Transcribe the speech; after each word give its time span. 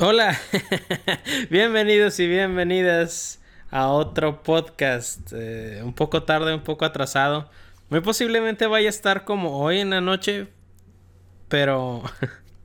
Hola, 0.00 0.38
bienvenidos 1.50 2.20
y 2.20 2.28
bienvenidas 2.28 3.40
a 3.72 3.88
otro 3.88 4.44
podcast. 4.44 5.32
Eh, 5.32 5.80
un 5.82 5.92
poco 5.92 6.22
tarde, 6.22 6.54
un 6.54 6.62
poco 6.62 6.84
atrasado. 6.84 7.50
Muy 7.90 8.00
posiblemente 8.00 8.68
vaya 8.68 8.86
a 8.86 8.90
estar 8.90 9.24
como 9.24 9.58
hoy 9.58 9.80
en 9.80 9.90
la 9.90 10.00
noche, 10.00 10.46
pero 11.48 12.04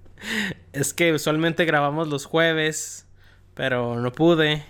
es 0.74 0.94
que 0.94 1.12
usualmente 1.12 1.66
grabamos 1.66 2.08
los 2.08 2.26
jueves, 2.26 3.08
pero 3.56 4.00
no 4.00 4.12
pude. 4.12 4.64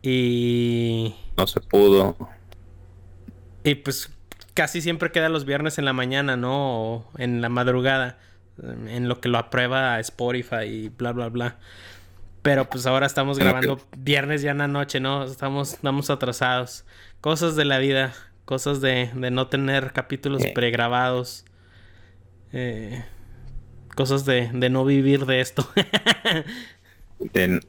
Y... 0.00 1.16
No 1.36 1.48
se 1.48 1.60
pudo. 1.60 2.16
Y 3.64 3.74
pues 3.74 4.10
casi 4.54 4.80
siempre 4.80 5.10
queda 5.10 5.28
los 5.28 5.44
viernes 5.44 5.76
en 5.76 5.86
la 5.86 5.92
mañana, 5.92 6.36
¿no? 6.36 6.82
O 6.82 7.10
en 7.18 7.40
la 7.40 7.48
madrugada 7.48 8.16
en 8.62 9.08
lo 9.08 9.20
que 9.20 9.28
lo 9.28 9.38
aprueba 9.38 9.98
Spotify 10.00 10.64
y 10.64 10.88
bla, 10.88 11.12
bla, 11.12 11.28
bla. 11.28 11.58
Pero 12.42 12.68
pues 12.70 12.86
ahora 12.86 13.06
estamos 13.06 13.38
grabando 13.38 13.80
viernes 13.98 14.42
ya 14.42 14.52
en 14.52 14.58
la 14.58 14.68
noche, 14.68 14.98
¿no? 14.98 15.24
Estamos, 15.24 15.74
estamos 15.74 16.08
atrasados. 16.08 16.86
Cosas 17.20 17.54
de 17.54 17.66
la 17.66 17.78
vida, 17.78 18.14
cosas 18.46 18.80
de, 18.80 19.10
de 19.14 19.30
no 19.30 19.48
tener 19.48 19.92
capítulos 19.92 20.42
pregrabados. 20.54 21.44
Eh, 22.52 23.04
cosas 23.94 24.24
de, 24.24 24.50
de, 24.52 24.70
no 24.70 24.86
vivir 24.86 25.26
de 25.26 25.40
esto. 25.40 25.68
de, 27.18 27.60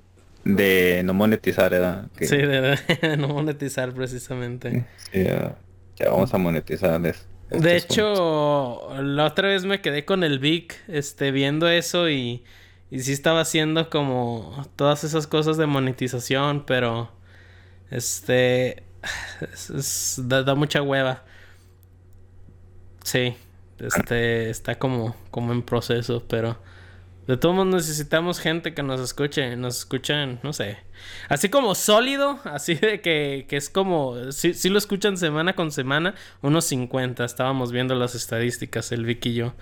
de, 0.45 1.02
no 1.03 1.14
monetizar, 1.14 1.70
¿verdad? 1.70 2.08
Sí, 2.20 2.38
de, 2.38 2.78
no 3.17 3.28
monetizar 3.28 3.94
precisamente. 3.94 4.86
ya, 5.14 5.58
ya, 5.98 6.09
vamos 6.09 6.34
a 6.34 6.38
monetizar 6.38 7.05
eso. 7.05 7.26
De 7.52 7.76
hecho, 7.76 8.90
la 9.02 9.26
otra 9.26 9.50
vez 9.50 9.66
me 9.66 9.82
quedé 9.82 10.05
con 10.05 10.23
el 10.23 10.40
Vic, 10.40 10.82
este, 10.88 11.32
viendo 11.32 11.68
eso 11.68 12.09
y, 12.09 12.46
y 12.90 13.00
sí 13.02 13.12
estaba 13.12 13.42
haciendo 13.42 13.90
como 13.90 14.66
todas 14.78 15.04
esas 15.04 15.28
cosas 15.28 15.58
de 15.58 15.66
monetización, 15.66 16.66
pero 16.66 17.12
este, 17.90 18.84
da, 20.17 20.56
mucha 20.56 20.81
hueva. 20.81 21.25
Sí, 23.03 23.36
este, 23.80 24.50
está 24.50 24.80
como, 24.80 25.16
como 25.30 25.52
en 25.52 25.62
proceso, 25.62 26.23
pero 26.28 26.58
de 27.32 27.38
todos 27.38 27.56
modos 27.56 27.74
necesitamos 27.74 28.40
gente 28.40 28.74
que 28.74 28.84
nos 28.84 29.00
escuche, 29.00 29.56
nos 29.56 29.78
escuchan, 29.78 30.42
no 30.44 30.52
sé. 30.52 30.80
Así 31.30 31.48
como 31.48 31.76
sólido, 31.76 32.42
así 32.44 32.76
de 32.76 33.00
que, 33.00 33.46
que 33.48 33.56
es 33.56 33.70
como, 33.70 34.34
si, 34.34 34.54
si, 34.54 34.68
lo 34.68 34.78
escuchan 34.78 35.16
semana 35.16 35.54
con 35.54 35.72
semana, 35.72 36.14
unos 36.42 36.66
50. 36.66 37.24
Estábamos 37.24 37.72
viendo 37.72 37.96
las 37.96 38.16
estadísticas, 38.16 38.92
el 38.92 39.06
Vicky 39.06 39.30
y 39.30 39.36
yo, 39.36 39.54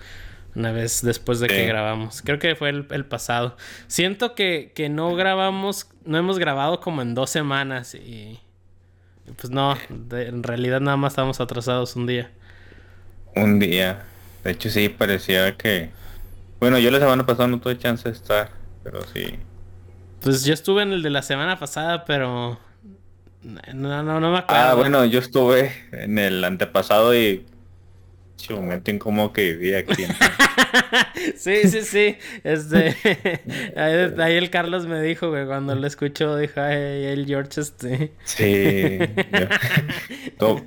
una 0.56 0.72
vez 0.72 1.02
después 1.02 1.38
de 1.38 1.46
que 1.46 1.64
grabamos. 1.64 2.22
Creo 2.22 2.40
que 2.40 2.56
fue 2.56 2.70
el, 2.70 3.04
pasado. 3.04 3.56
Siento 3.86 4.34
que, 4.34 4.72
que, 4.74 4.88
no 4.88 5.14
grabamos, 5.14 5.88
no 6.04 6.18
hemos 6.18 6.40
grabado 6.40 6.80
como 6.80 7.02
en 7.02 7.14
dos 7.14 7.30
semanas 7.30 7.94
y... 7.94 8.40
Pues 9.36 9.50
no, 9.50 9.76
en 10.10 10.42
realidad 10.42 10.80
nada 10.80 10.96
más 10.96 11.12
estamos 11.12 11.40
atrasados 11.40 11.94
un 11.94 12.08
día. 12.08 12.32
Un 13.36 13.60
día. 13.60 14.02
De 14.42 14.50
hecho 14.50 14.70
sí, 14.70 14.88
parecía 14.88 15.56
que 15.56 15.99
bueno, 16.60 16.78
yo 16.78 16.90
la 16.90 17.00
semana 17.00 17.26
pasada 17.26 17.48
no 17.48 17.60
tuve 17.60 17.76
chance 17.78 18.08
de 18.08 18.14
estar, 18.14 18.50
pero 18.84 19.02
sí. 19.12 19.38
Pues 20.20 20.44
yo 20.44 20.54
estuve 20.54 20.82
en 20.82 20.92
el 20.92 21.02
de 21.02 21.10
la 21.10 21.22
semana 21.22 21.58
pasada, 21.58 22.04
pero 22.04 22.58
no, 23.42 24.02
no, 24.02 24.20
no 24.20 24.30
me 24.30 24.38
acuerdo. 24.38 24.62
Ah, 24.62 24.74
bueno, 24.74 25.04
yo 25.06 25.18
estuve 25.18 25.72
en 25.92 26.18
el 26.18 26.44
antepasado 26.44 27.14
y 27.14 27.46
un 28.48 28.62
momento 28.62 28.90
incómodo 28.90 29.32
que 29.32 29.52
vivía 29.52 29.78
aquí. 29.78 30.04
sí, 31.36 31.68
sí, 31.68 31.82
sí. 31.82 32.16
Este, 32.42 32.96
ahí, 33.76 34.36
el 34.36 34.50
Carlos 34.50 34.86
me 34.86 35.00
dijo, 35.02 35.28
güey, 35.28 35.46
cuando 35.46 35.74
lo 35.74 35.86
escuchó, 35.86 36.36
dijo, 36.36 36.60
ay, 36.60 37.04
el 37.04 37.26
George, 37.26 37.60
este. 37.60 38.12
Sí. 38.24 38.98
todo, 40.38 40.64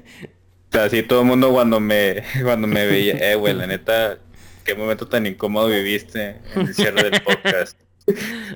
así 0.71 1.03
todo 1.03 1.21
el 1.21 1.27
mundo 1.27 1.51
cuando 1.51 1.79
me, 1.79 2.23
cuando 2.43 2.67
me 2.67 2.85
veía, 2.85 3.31
eh, 3.31 3.35
güey, 3.35 3.53
la 3.53 3.67
neta, 3.67 4.19
qué 4.63 4.75
momento 4.75 5.07
tan 5.07 5.25
incómodo 5.25 5.67
viviste 5.67 6.37
en 6.55 6.61
el 6.61 6.73
cierre 6.73 7.09
del 7.09 7.21
podcast. 7.21 7.77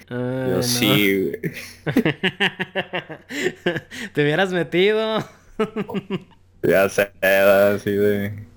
Yo 0.09 0.63
sí. 0.63 1.31
Te 4.13 4.23
hubieras 4.23 4.51
metido. 4.51 5.23
ya 6.63 6.89
sé, 6.89 7.11
así 7.21 7.91
de. 7.91 8.47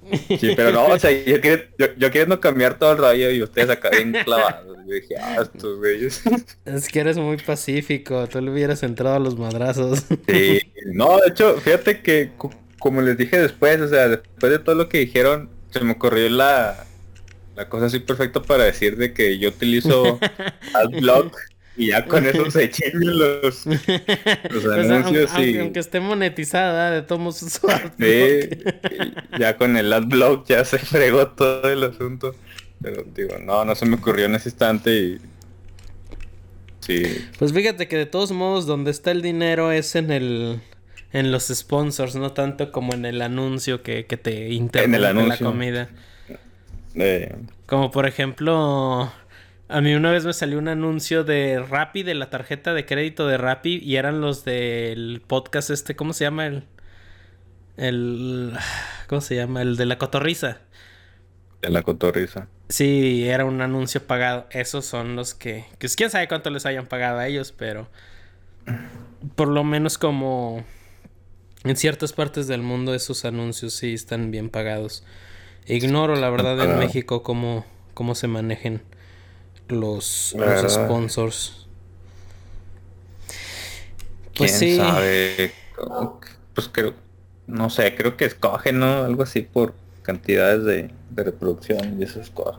Sí, 0.40 0.54
pero 0.56 0.72
no, 0.72 0.86
o 0.86 0.98
sea, 0.98 1.12
yo, 1.12 1.40
quiero, 1.40 1.62
yo, 1.78 2.10
queriendo 2.10 2.40
cambiar 2.40 2.80
todo 2.80 2.90
el 2.92 2.98
rayo 2.98 3.30
y 3.30 3.44
ustedes 3.44 3.70
acá 3.70 3.90
bien 3.90 4.12
clavados. 4.24 4.76
Yo 4.84 4.94
dije, 4.94 5.16
ah, 5.16 5.36
estos 5.40 5.78
güeyes. 5.78 6.20
Es 6.64 6.88
que 6.88 6.98
eres 6.98 7.16
muy 7.16 7.36
pacífico, 7.36 8.26
tú 8.26 8.40
le 8.40 8.50
hubieras 8.50 8.82
entrado 8.82 9.14
a 9.14 9.20
los 9.20 9.38
madrazos. 9.38 10.06
Sí, 10.26 10.62
no, 10.86 11.18
de 11.18 11.28
hecho, 11.28 11.60
fíjate 11.60 12.02
que, 12.02 12.32
como 12.80 13.02
les 13.02 13.16
dije 13.16 13.38
después, 13.38 13.80
o 13.80 13.86
sea, 13.86 14.08
después 14.08 14.50
de 14.50 14.58
todo 14.58 14.74
lo 14.74 14.88
que 14.88 14.98
dijeron, 14.98 15.48
se 15.70 15.78
me 15.84 15.92
ocurrió 15.92 16.28
la, 16.28 16.84
la 17.60 17.68
cosa 17.68 17.86
así 17.86 17.98
perfecta 17.98 18.40
para 18.40 18.64
decir 18.64 18.96
de 18.96 19.12
que 19.12 19.38
yo 19.38 19.50
utilizo 19.50 20.18
AdBlock 20.72 21.36
y 21.76 21.88
ya 21.88 22.06
con 22.06 22.26
eso 22.26 22.50
se 22.50 22.64
echen 22.64 22.92
los, 22.94 23.66
los 23.66 23.80
pues, 24.48 24.64
anuncios 24.66 25.30
aunque, 25.32 25.50
y... 25.50 25.58
aunque, 25.58 25.80
esté 25.80 26.00
monetizada 26.00 26.90
de 26.90 27.02
todos 27.02 27.36
su 27.36 27.48
Sí, 27.98 28.48
ya 29.38 29.58
con 29.58 29.76
el 29.76 29.92
AdBlock 29.92 30.46
ya 30.46 30.64
se 30.64 30.78
fregó 30.78 31.28
todo 31.28 31.70
el 31.70 31.84
asunto. 31.84 32.34
Pero 32.80 33.04
digo, 33.14 33.38
no, 33.38 33.66
no 33.66 33.74
se 33.74 33.84
me 33.84 33.96
ocurrió 33.96 34.24
en 34.24 34.36
ese 34.36 34.48
instante 34.48 34.90
y... 34.90 35.20
Sí. 36.80 37.02
Pues 37.38 37.52
fíjate 37.52 37.88
que 37.88 37.96
de 37.98 38.06
todos 38.06 38.32
modos 38.32 38.64
donde 38.64 38.90
está 38.90 39.10
el 39.10 39.20
dinero 39.20 39.70
es 39.70 39.96
en 39.96 40.10
el 40.10 40.62
en 41.12 41.30
los 41.30 41.48
sponsors, 41.48 42.14
no 42.14 42.32
tanto 42.32 42.72
como 42.72 42.94
en 42.94 43.04
el 43.04 43.20
anuncio 43.20 43.82
que, 43.82 44.06
que 44.06 44.16
te 44.16 44.48
interrumpe 44.48 44.98
la 44.98 45.36
comida. 45.36 45.90
Como 47.66 47.90
por 47.90 48.06
ejemplo, 48.06 49.12
a 49.68 49.80
mí 49.80 49.94
una 49.94 50.10
vez 50.10 50.24
me 50.24 50.32
salió 50.32 50.58
un 50.58 50.68
anuncio 50.68 51.24
de 51.24 51.60
Rappi, 51.60 52.02
de 52.02 52.14
la 52.14 52.30
tarjeta 52.30 52.74
de 52.74 52.86
crédito 52.86 53.26
de 53.26 53.38
Rappi, 53.38 53.78
y 53.78 53.96
eran 53.96 54.20
los 54.20 54.44
del 54.44 55.22
podcast 55.26 55.70
este, 55.70 55.94
¿cómo 55.94 56.12
se 56.12 56.24
llama? 56.24 56.46
El, 56.46 56.64
el, 57.76 58.52
¿cómo 59.08 59.20
se 59.20 59.36
llama? 59.36 59.62
El 59.62 59.76
de 59.76 59.86
la 59.86 59.98
cotorriza. 59.98 60.58
De 61.62 61.70
la 61.70 61.82
cotorriza. 61.82 62.48
Sí, 62.68 63.28
era 63.28 63.44
un 63.44 63.60
anuncio 63.60 64.02
pagado. 64.06 64.46
Esos 64.50 64.84
son 64.86 65.16
los 65.16 65.34
que, 65.34 65.64
que 65.78 65.88
quién 65.88 66.10
sabe 66.10 66.28
cuánto 66.28 66.50
les 66.50 66.66
hayan 66.66 66.86
pagado 66.86 67.18
a 67.18 67.26
ellos, 67.26 67.52
pero 67.56 67.88
por 69.34 69.48
lo 69.48 69.64
menos 69.64 69.98
como 69.98 70.64
en 71.64 71.76
ciertas 71.76 72.12
partes 72.12 72.46
del 72.46 72.62
mundo 72.62 72.94
esos 72.94 73.24
anuncios 73.24 73.74
sí 73.74 73.94
están 73.94 74.30
bien 74.30 74.50
pagados. 74.50 75.04
Ignoro 75.70 76.16
la 76.16 76.30
verdad 76.30 76.60
en 76.60 76.78
México 76.78 77.22
cómo, 77.22 77.64
cómo 77.94 78.14
se 78.14 78.26
manejen 78.26 78.82
los, 79.68 80.34
los 80.36 80.72
sponsors. 80.72 81.68
Pues 84.36 84.58
¿Quién 84.58 84.76
sabe? 84.76 85.52
Pues 86.54 86.68
creo, 86.68 86.94
no 87.46 87.70
sé, 87.70 87.94
creo 87.94 88.16
que 88.16 88.24
escogen, 88.24 88.80
¿no? 88.80 89.04
Algo 89.04 89.22
así 89.22 89.42
por 89.42 89.74
cantidades 90.02 90.64
de, 90.64 90.90
reproducción 91.14 92.00
y 92.00 92.04
eso 92.04 92.20
escoge. 92.20 92.58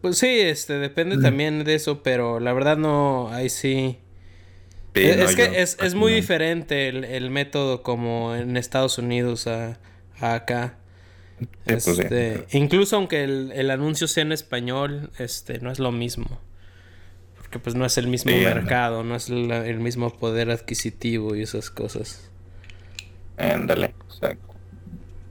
Pues 0.00 0.18
sí, 0.18 0.40
este, 0.40 0.74
depende 0.74 1.18
también 1.18 1.64
de 1.64 1.74
eso, 1.74 2.02
pero 2.02 2.40
la 2.40 2.52
verdad 2.52 2.76
no, 2.76 3.28
ahí 3.32 3.48
sí. 3.48 3.98
es, 4.94 5.34
que 5.34 5.60
es, 5.60 5.76
es, 5.80 5.94
muy 5.94 6.12
diferente 6.12 6.88
el, 6.88 7.04
el, 7.04 7.30
método 7.30 7.82
como 7.82 8.34
en 8.36 8.56
Estados 8.56 8.98
Unidos 8.98 9.46
a, 9.48 9.78
a 10.20 10.34
acá. 10.34 10.78
Pues 11.64 11.86
este, 11.86 12.46
incluso 12.52 12.96
aunque 12.96 13.24
el, 13.24 13.70
anuncio 13.70 14.08
sea 14.08 14.22
en 14.22 14.32
español, 14.32 15.10
este, 15.18 15.58
no 15.60 15.70
es 15.70 15.78
lo 15.78 15.92
mismo. 15.92 16.40
Porque 17.36 17.58
pues 17.58 17.74
no 17.74 17.84
es 17.84 17.98
el 17.98 18.06
mismo 18.06 18.32
mercado, 18.32 19.04
no 19.04 19.14
es 19.14 19.28
el 19.28 19.80
mismo 19.80 20.10
poder 20.10 20.50
adquisitivo 20.50 21.36
y 21.36 21.42
esas 21.42 21.70
cosas. 21.70 22.30
Ándale, 23.36 23.94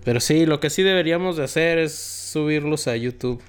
Pero 0.04 0.20
sí, 0.20 0.46
lo 0.46 0.60
que 0.60 0.70
sí 0.70 0.84
deberíamos 0.84 1.38
de 1.38 1.44
hacer 1.44 1.78
es 1.80 1.96
subirlos 1.96 2.88
a 2.88 2.96
YouTube. 2.96 3.42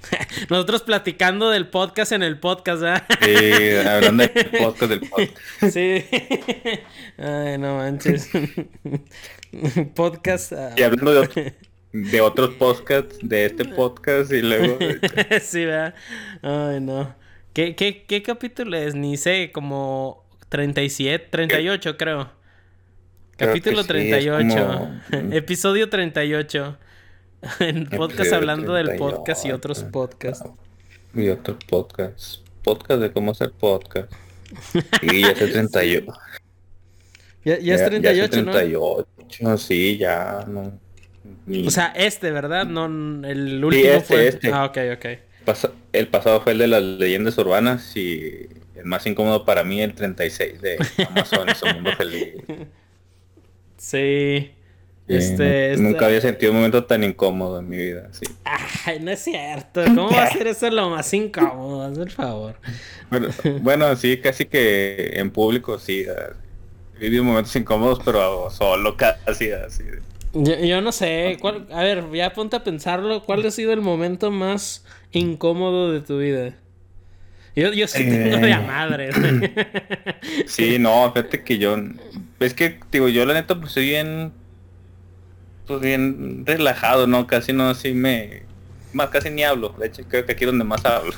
Nosotros 0.50 0.82
platicando 0.82 1.50
del 1.50 1.68
podcast 1.68 2.12
en 2.12 2.22
el 2.22 2.38
podcast, 2.38 2.82
¿verdad? 2.82 3.04
Sí, 3.20 3.88
hablando 3.88 4.24
del 4.26 4.50
podcast 4.58 4.90
del 4.90 5.00
podcast. 5.00 5.38
Sí. 5.70 6.04
Ay, 7.18 7.58
no 7.58 7.76
manches. 7.76 8.28
podcast. 9.94 10.52
Y 10.76 10.82
hablando 10.82 11.12
de 11.12 11.18
otro, 11.18 11.42
de 11.92 12.20
otros 12.20 12.54
podcasts, 12.54 13.18
de 13.22 13.46
este 13.46 13.64
podcast 13.76 14.32
y 14.32 14.42
luego... 14.42 14.78
sí, 15.42 15.64
¿verdad? 15.64 15.94
Ay, 16.42 16.80
no. 16.80 17.14
¿Qué, 17.52 17.74
qué, 17.74 18.04
¿Qué 18.04 18.22
capítulo 18.22 18.76
es? 18.76 18.94
Ni 18.94 19.16
sé, 19.16 19.50
como 19.52 20.24
37, 20.48 21.28
38 21.30 21.96
creo. 21.96 22.30
Capítulo 23.36 23.84
38. 23.84 24.90
Episodio 25.32 25.88
38. 25.88 26.78
en 27.60 27.86
podcast 27.88 28.32
hablando 28.34 28.74
del 28.74 28.96
podcast 28.96 29.46
y 29.46 29.52
otros 29.52 29.82
podcasts. 29.84 30.48
Y 31.14 31.28
otros 31.28 31.56
podcasts. 31.66 32.42
podcast 32.62 33.00
de 33.00 33.12
cómo 33.12 33.32
hacer 33.32 33.50
podcast. 33.52 34.12
Y 35.02 35.22
ya 35.22 35.30
es 35.30 35.40
el 35.40 35.52
38. 35.52 36.12
Ya, 37.44 37.58
ya 37.58 37.74
es 37.74 37.84
38, 37.86 38.16
ya 38.16 38.24
es 38.24 38.32
el 38.32 38.44
¿no? 38.44 38.52
38, 38.52 39.58
sí, 39.58 39.96
ya 39.96 40.44
no. 40.46 40.78
Ni- 41.46 41.66
O 41.66 41.70
sea, 41.70 41.88
este, 41.96 42.30
¿verdad? 42.30 42.66
No, 42.66 42.86
el 43.26 43.58
Sí, 43.58 43.64
último 43.64 43.92
este, 43.94 44.02
fue. 44.04 44.28
este. 44.28 44.52
Ah, 44.52 44.64
ok, 44.66 44.78
ok. 44.96 45.06
El 45.92 46.08
pasado 46.08 46.40
fue 46.42 46.52
el 46.52 46.58
de 46.58 46.68
las 46.68 46.82
leyendas 46.82 47.36
urbanas 47.38 47.96
y 47.96 48.48
el 48.76 48.84
más 48.84 49.06
incómodo 49.06 49.44
para 49.44 49.64
mí 49.64 49.80
el 49.82 49.94
36 49.94 50.60
de 50.60 50.78
Amazon 51.08 51.48
es 51.48 51.62
un 51.62 51.72
mundo 51.74 51.90
feliz. 51.96 52.34
Sí. 53.76 54.50
Sí, 55.08 55.16
Este, 55.16 55.74
nu- 55.76 55.88
Nunca 55.88 56.06
había 56.06 56.20
sentido 56.20 56.52
un 56.52 56.58
momento 56.58 56.84
tan 56.84 57.02
incómodo 57.02 57.58
en 57.58 57.68
mi 57.68 57.76
vida, 57.78 58.08
sí. 58.12 58.26
Ay, 58.84 59.00
no 59.00 59.10
es 59.10 59.20
cierto. 59.20 59.82
¿Cómo 59.86 60.10
va 60.10 60.24
a 60.24 60.30
ser 60.30 60.46
eso 60.46 60.70
lo 60.70 60.90
más 60.90 61.12
incómodo? 61.14 61.82
Haz 61.82 61.98
el 61.98 62.10
favor. 62.10 62.56
Bueno, 63.10 63.28
bueno, 63.62 63.96
sí, 63.96 64.18
casi 64.18 64.44
que 64.46 65.12
en 65.14 65.30
público 65.30 65.78
sí. 65.78 66.04
ah, 66.08 66.32
He 66.96 67.04
vivido 67.04 67.24
momentos 67.24 67.56
incómodos, 67.56 68.00
pero 68.04 68.50
solo 68.50 68.96
casi 68.96 69.50
así. 69.52 69.84
Yo, 70.32 70.56
yo 70.60 70.80
no 70.80 70.92
sé. 70.92 71.38
¿cuál- 71.40 71.66
a 71.72 71.82
ver, 71.82 72.04
ya 72.12 72.32
ponte 72.32 72.56
a 72.56 72.64
pensarlo. 72.64 73.22
¿Cuál 73.24 73.44
ha 73.46 73.50
sido 73.50 73.72
el 73.72 73.80
momento 73.80 74.30
más 74.30 74.84
incómodo 75.12 75.92
de 75.92 76.00
tu 76.00 76.18
vida? 76.18 76.54
Yo, 77.56 77.72
yo 77.72 77.88
sí 77.88 78.04
tengo 78.04 78.36
de 78.38 78.50
Eh. 78.52 78.56
madre. 78.66 79.10
Sí, 80.46 80.78
no, 80.78 81.12
fíjate 81.12 81.42
que 81.42 81.58
yo... 81.58 81.76
Es 82.38 82.54
que, 82.54 82.78
digo, 82.92 83.08
yo 83.08 83.24
la 83.26 83.34
neta 83.34 83.58
pues 83.60 83.72
soy 83.72 83.86
bien... 83.86 84.32
Pues 85.66 85.80
bien 85.80 86.44
relajado, 86.46 87.06
¿no? 87.06 87.26
Casi 87.26 87.52
no 87.52 87.68
así 87.68 87.92
me... 87.92 88.42
Más 88.92 89.08
casi 89.08 89.30
ni 89.30 89.42
hablo. 89.44 89.70
De 89.78 89.86
hecho, 89.86 90.02
creo 90.08 90.26
que 90.26 90.32
aquí 90.32 90.44
es 90.44 90.50
donde 90.50 90.64
más 90.64 90.84
hablo. 90.84 91.12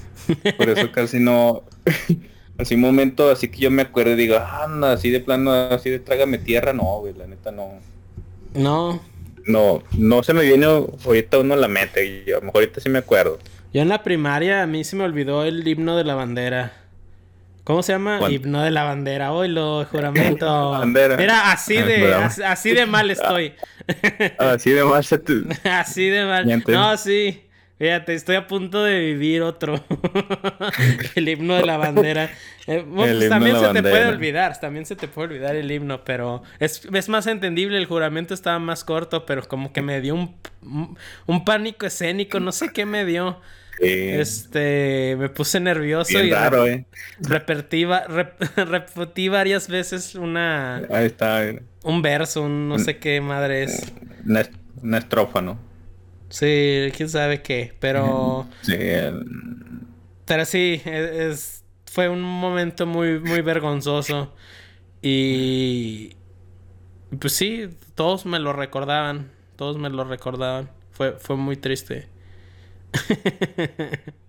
Por 0.56 0.68
eso 0.68 0.90
casi 0.92 1.18
no... 1.20 1.62
Así 2.58 2.74
un 2.74 2.80
momento 2.80 3.30
así 3.30 3.46
que 3.46 3.58
yo 3.60 3.70
me 3.70 3.82
acuerdo 3.82 4.14
y 4.14 4.16
digo, 4.16 4.36
anda, 4.36 4.90
así 4.92 5.10
de 5.10 5.20
plano, 5.20 5.52
así 5.52 5.90
de 5.90 6.00
trágame 6.00 6.38
tierra, 6.38 6.72
no, 6.72 6.98
güey, 6.98 7.14
la 7.14 7.28
neta 7.28 7.52
no. 7.52 7.78
No. 8.58 9.00
No, 9.46 9.82
no 9.96 10.22
se 10.22 10.34
me 10.34 10.42
viene 10.42 10.66
ahorita 10.66 11.38
uno 11.38 11.54
a 11.54 11.56
la 11.56 11.68
mente, 11.68 12.22
yo, 12.26 12.36
a 12.36 12.40
lo 12.40 12.46
mejor 12.46 12.62
ahorita 12.62 12.80
sí 12.82 12.90
me 12.90 12.98
acuerdo. 12.98 13.38
Yo 13.72 13.80
en 13.80 13.88
la 13.88 14.02
primaria 14.02 14.62
a 14.62 14.66
mí 14.66 14.84
se 14.84 14.94
me 14.96 15.04
olvidó 15.04 15.44
el 15.44 15.66
himno 15.66 15.96
de 15.96 16.04
la 16.04 16.14
bandera. 16.14 16.72
¿Cómo 17.64 17.82
se 17.82 17.92
llama? 17.92 18.18
Himno 18.30 18.62
de 18.62 18.70
la 18.70 18.84
bandera. 18.84 19.32
Hoy 19.32 19.48
lo 19.48 19.84
juramento. 19.84 20.70
Bandera. 20.72 21.16
Mira, 21.18 21.52
así 21.52 21.76
Ah, 21.78 21.84
de, 21.84 22.14
así, 22.46 22.72
de 22.72 22.86
mal 22.86 23.10
estoy. 23.10 23.52
Así 24.38 24.70
de 24.70 24.84
más 24.84 25.06
se 25.06 25.18
te- 25.18 25.42
así 25.70 26.08
de 26.08 26.24
mal. 26.24 26.62
No, 26.68 26.96
sí. 26.96 27.42
Fíjate, 27.78 28.14
estoy 28.14 28.34
a 28.34 28.48
punto 28.48 28.82
de 28.82 28.98
vivir 28.98 29.42
otro. 29.42 29.80
el 31.14 31.28
himno 31.28 31.54
de 31.54 31.64
la 31.64 31.76
bandera. 31.76 32.28
Eh, 32.66 32.84
bueno, 32.86 33.16
pues 33.16 33.28
también 33.28 33.56
se 33.56 33.72
te 33.72 33.82
puede 33.82 34.06
olvidar, 34.06 34.60
también 34.60 34.84
se 34.84 34.96
te 34.96 35.06
puede 35.06 35.28
olvidar 35.28 35.54
el 35.54 35.70
himno, 35.70 36.02
pero 36.02 36.42
es, 36.58 36.84
es 36.92 37.08
más 37.08 37.28
entendible, 37.28 37.78
el 37.78 37.86
juramento 37.86 38.34
estaba 38.34 38.58
más 38.58 38.82
corto, 38.82 39.26
pero 39.26 39.46
como 39.46 39.72
que 39.72 39.80
me 39.80 40.00
dio 40.00 40.16
un, 40.16 40.36
un, 41.26 41.44
pánico 41.44 41.86
escénico, 41.86 42.40
no 42.40 42.50
sé 42.50 42.70
qué 42.72 42.84
me 42.84 43.04
dio. 43.04 43.40
Este, 43.80 45.14
me 45.16 45.28
puse 45.28 45.60
nervioso 45.60 46.10
bien 46.14 46.26
y 46.26 46.30
raro, 46.32 46.66
eh. 46.66 46.84
repetí, 47.20 47.84
rep- 47.84 48.34
repetí 48.56 49.28
varias 49.28 49.68
veces 49.68 50.16
una, 50.16 50.78
Ahí 50.90 51.06
está, 51.06 51.46
eh, 51.46 51.62
un 51.84 52.02
verso, 52.02 52.42
un 52.42 52.68
no 52.68 52.80
sé 52.80 52.98
qué 52.98 53.20
madre 53.20 53.62
es. 53.62 53.92
una, 54.26 54.42
una 54.82 54.98
estrofa, 54.98 55.42
¿no? 55.42 55.67
Sí, 56.28 56.90
quién 56.96 57.08
sabe 57.08 57.42
qué, 57.42 57.74
pero... 57.80 58.46
Sí, 58.62 58.74
el- 58.74 59.24
Pero 60.24 60.44
sí, 60.44 60.80
e- 60.84 61.28
es, 61.30 61.64
fue 61.86 62.08
un 62.08 62.20
momento 62.22 62.86
muy, 62.86 63.18
muy 63.18 63.40
vergonzoso. 63.40 64.34
Y 65.00 66.16
pues 67.18 67.32
sí, 67.32 67.68
todos 67.94 68.26
me 68.26 68.38
lo 68.38 68.52
recordaban. 68.52 69.30
Todos 69.56 69.78
me 69.78 69.88
lo 69.90 70.04
recordaban. 70.04 70.70
Fue, 70.92 71.12
fue 71.12 71.36
muy 71.36 71.56
triste. 71.56 72.08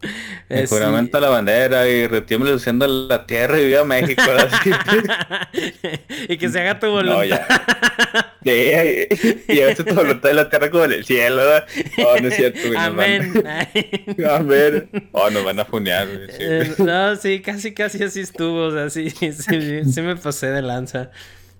el 0.48 0.66
juramento 0.66 1.18
a 1.18 1.20
la 1.20 1.28
bandera 1.28 1.88
y 1.88 2.06
retiemble 2.06 2.52
luciendo 2.52 2.86
la 2.86 3.26
tierra 3.26 3.60
y 3.60 3.66
viva 3.66 3.84
México. 3.84 4.22
y 6.28 6.36
que 6.36 6.48
se 6.48 6.60
haga 6.60 6.78
tu 6.78 6.86
no, 6.86 6.92
voluntad. 6.92 7.24
ya. 7.24 7.46
Sí, 8.44 8.70
y 9.48 9.60
hace 9.60 9.84
tu 9.84 9.94
voluntad 9.94 10.28
de 10.28 10.34
la 10.34 10.48
tierra 10.48 10.70
como 10.70 10.84
en 10.84 10.92
el 10.92 11.04
cielo. 11.04 11.36
¿verdad? 11.36 11.66
No, 11.98 12.16
no 12.16 12.28
es 12.28 12.36
cierto, 12.36 12.58
Amén. 12.76 13.42
van- 13.42 14.26
A 14.30 14.38
ver. 14.38 14.88
Oh, 15.12 15.28
nos 15.30 15.44
van 15.44 15.60
a 15.60 15.64
funear, 15.64 16.06
sí. 16.30 16.36
Eh, 16.40 16.74
no, 16.78 17.16
sí, 17.16 17.40
casi, 17.40 17.74
casi 17.74 18.02
así 18.02 18.20
estuvo. 18.20 18.66
O 18.66 18.72
sea, 18.72 18.90
sí, 18.90 19.10
sí, 19.10 19.32
sí, 19.32 19.84
sí 19.84 20.02
me 20.02 20.16
pasé 20.16 20.50
de 20.50 20.62
lanza. 20.62 21.10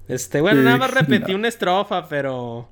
Este, 0.06 0.40
bueno, 0.40 0.62
nada 0.62 0.78
más 0.78 0.90
repetí 0.92 1.32
no. 1.32 1.38
una 1.38 1.48
estrofa, 1.48 2.08
pero 2.08 2.70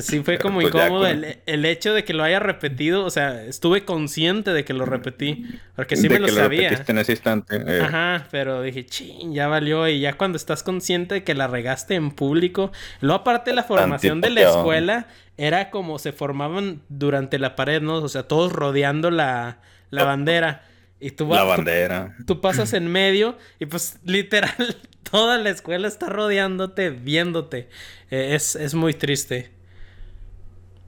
sí 0.00 0.20
fue 0.22 0.38
como 0.38 0.60
pues, 0.60 0.74
incómodo 0.74 1.06
el, 1.06 1.38
el 1.46 1.64
hecho 1.64 1.92
de 1.92 2.04
que 2.04 2.14
lo 2.14 2.22
haya 2.24 2.38
repetido. 2.40 3.04
O 3.04 3.10
sea, 3.10 3.44
estuve 3.44 3.84
consciente 3.84 4.52
de 4.52 4.64
que 4.64 4.72
lo 4.72 4.84
repetí, 4.86 5.44
porque 5.76 5.96
sí 5.96 6.08
De 6.08 6.14
me 6.14 6.20
lo 6.20 6.26
que 6.26 6.32
sabía. 6.32 6.68
repetiste 6.70 6.92
en 6.92 6.98
ese 6.98 7.12
instante. 7.12 7.56
eh. 7.66 7.80
Ajá, 7.82 8.26
pero 8.30 8.62
dije, 8.62 8.86
ching, 8.86 9.32
ya 9.34 9.48
valió. 9.48 9.86
Y 9.88 10.00
ya 10.00 10.14
cuando 10.14 10.36
estás 10.36 10.62
consciente 10.62 11.16
de 11.16 11.24
que 11.24 11.34
la 11.34 11.46
regaste 11.46 11.94
en 11.94 12.10
público. 12.10 12.72
Luego, 13.00 13.20
aparte, 13.20 13.52
la 13.52 13.64
formación 13.64 14.20
de 14.20 14.30
la 14.30 14.42
escuela 14.42 15.06
era 15.36 15.70
como 15.70 15.98
se 15.98 16.12
formaban 16.12 16.82
durante 16.88 17.38
la 17.38 17.56
pared, 17.56 17.80
¿no? 17.82 17.96
O 17.96 18.08
sea, 18.08 18.22
todos 18.24 18.52
rodeando 18.52 19.10
la, 19.10 19.60
la 19.90 20.04
bandera. 20.04 20.62
Y 21.00 21.10
tú 21.10 21.26
vas. 21.26 21.38
La 21.40 21.44
tú- 21.44 21.48
bandera. 21.48 22.16
Tú 22.26 22.40
pasas 22.40 22.72
en 22.74 22.86
medio 22.86 23.36
y 23.58 23.66
pues 23.66 23.98
literal 24.04 24.54
toda 25.10 25.36
la 25.38 25.50
escuela 25.50 25.88
está 25.88 26.08
rodeándote, 26.08 26.90
viéndote. 26.90 27.68
Eh, 28.10 28.34
es, 28.36 28.54
es 28.56 28.74
muy 28.74 28.94
triste. 28.94 29.50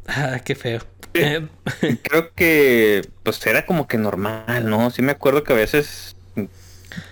Ah, 0.07 0.41
qué 0.45 0.55
feo. 0.55 0.81
Eh, 1.15 1.49
Creo 2.03 2.33
que 2.35 3.03
pues 3.23 3.45
era 3.47 3.67
como 3.67 3.87
que 3.89 3.99
normal, 3.99 4.69
¿no? 4.69 4.91
Sí 4.91 5.03
me 5.03 5.13
acuerdo 5.13 5.45
que 5.45 5.53
a 5.53 5.57
veces 5.57 6.17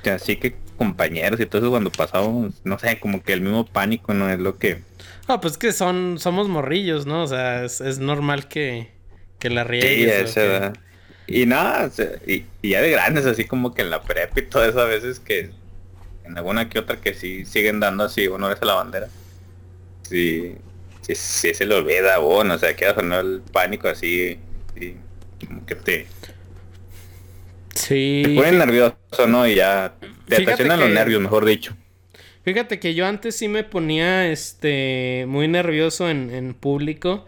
así 0.04 0.36
que 0.38 0.56
compañeros 0.76 1.40
y 1.40 1.46
todo 1.46 1.62
eso 1.62 1.70
cuando 1.70 1.92
pasábamos, 1.92 2.54
no 2.64 2.78
sé, 2.78 2.98
como 3.00 3.22
que 3.22 3.32
el 3.32 3.40
mismo 3.42 3.66
pánico 3.66 4.14
no 4.14 4.28
es 4.30 4.38
lo 4.40 4.58
que 4.58 4.82
ah, 5.28 5.40
pues 5.40 5.58
que 5.58 5.72
son, 5.72 6.18
somos 6.18 6.48
morrillos, 6.48 7.06
¿no? 7.06 7.22
O 7.22 7.26
sea, 7.26 7.64
es, 7.64 7.80
es 7.80 7.98
normal 7.98 8.48
que, 8.48 8.90
que 9.38 9.50
la 9.50 9.64
sí, 9.80 10.04
riegues. 10.04 10.10
esa 10.10 10.40
que-. 10.40 10.72
Y 11.26 11.46
nada, 11.46 11.90
y, 12.26 12.46
y 12.62 12.70
ya 12.70 12.82
de 12.82 12.90
grandes 12.90 13.26
así 13.26 13.46
como 13.46 13.72
que 13.74 13.82
en 13.82 13.90
la 13.90 14.02
prepa 14.02 14.40
y 14.40 14.48
todo 14.48 14.64
eso 14.64 14.80
a 14.80 14.86
veces 14.86 15.20
que 15.20 15.54
en 16.24 16.38
alguna 16.38 16.68
que 16.70 16.78
otra 16.80 17.00
que 17.00 17.14
sí 17.14 17.44
siguen 17.46 17.80
dando 17.80 18.04
así 18.04 18.26
honores 18.28 18.60
a 18.62 18.66
la 18.66 18.74
bandera. 18.74 19.12
Sí, 20.02 20.56
sí, 21.02 21.14
sí 21.14 21.54
se 21.54 21.64
olvida, 21.66 22.18
bueno, 22.18 22.54
o 22.54 22.58
sea, 22.58 22.76
queda 22.76 22.94
sonar 22.94 23.24
el 23.24 23.42
pánico 23.52 23.88
así, 23.88 24.40
y 24.76 24.96
como 25.46 25.66
que 25.66 25.76
te, 25.76 26.14
Sí. 27.74 27.90
te 28.20 28.30
pone 28.30 28.52
nervioso, 28.52 29.26
¿no? 29.28 29.46
Y 29.46 29.56
ya 29.56 29.98
te 30.28 30.36
Fíjate 30.36 30.36
estacionan 30.36 30.80
los 30.80 30.90
nervios, 30.90 31.20
mejor 31.20 31.44
dicho. 31.44 31.76
Fíjate 32.44 32.80
que 32.80 32.94
yo 32.94 33.06
antes 33.06 33.36
sí 33.36 33.48
me 33.48 33.62
ponía 33.64 34.28
este 34.30 35.24
muy 35.28 35.46
nervioso 35.48 36.10
en, 36.10 36.30
en 36.30 36.54
público, 36.54 37.24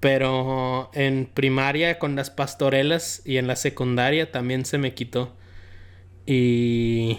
pero 0.00 0.90
en 0.94 1.26
primaria 1.26 1.98
con 1.98 2.16
las 2.16 2.30
pastorelas 2.30 3.22
y 3.26 3.38
en 3.38 3.46
la 3.48 3.56
secundaria 3.56 4.32
también 4.32 4.64
se 4.66 4.78
me 4.78 4.94
quitó. 4.94 5.36
Y, 6.26 7.18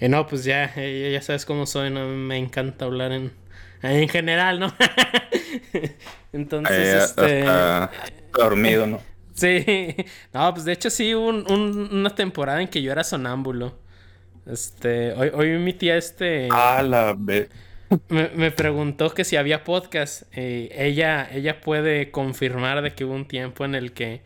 y 0.00 0.08
no, 0.08 0.26
pues 0.26 0.44
ya, 0.44 0.74
ya 0.76 1.22
sabes 1.22 1.44
cómo 1.46 1.66
soy, 1.66 1.90
no 1.90 2.06
me 2.08 2.36
encanta 2.36 2.84
hablar 2.86 3.12
en, 3.12 3.32
en 3.82 4.08
general, 4.08 4.60
¿no? 4.60 4.72
Entonces, 6.32 6.76
Eh, 6.78 6.98
este... 7.04 7.46
hasta 7.46 7.90
dormido, 8.36 8.86
¿no? 8.86 9.00
Sí, 9.34 9.64
no, 10.32 10.52
pues 10.52 10.64
de 10.64 10.72
hecho 10.72 10.90
sí 10.90 11.14
hubo 11.14 11.28
un- 11.28 11.50
un- 11.50 11.88
una 11.92 12.14
temporada 12.14 12.60
en 12.60 12.68
que 12.68 12.82
yo 12.82 12.92
era 12.92 13.02
sonámbulo. 13.04 13.78
Este, 14.46 15.12
hoy, 15.14 15.30
hoy 15.34 15.58
mi 15.58 15.72
tía 15.72 15.96
este 15.96 16.48
A 16.50 16.82
la 16.82 17.14
vez. 17.16 17.48
me, 18.08 18.28
me 18.34 18.50
preguntó 18.50 19.10
que 19.14 19.24
si 19.24 19.36
había 19.36 19.64
podcast. 19.64 20.22
eh, 20.32 20.68
ella, 20.76 21.28
ella 21.32 21.60
puede 21.60 22.10
confirmar 22.10 22.82
de 22.82 22.92
que 22.94 23.04
hubo 23.04 23.14
un 23.14 23.26
tiempo 23.26 23.64
en 23.64 23.74
el 23.74 23.92
que, 23.92 24.22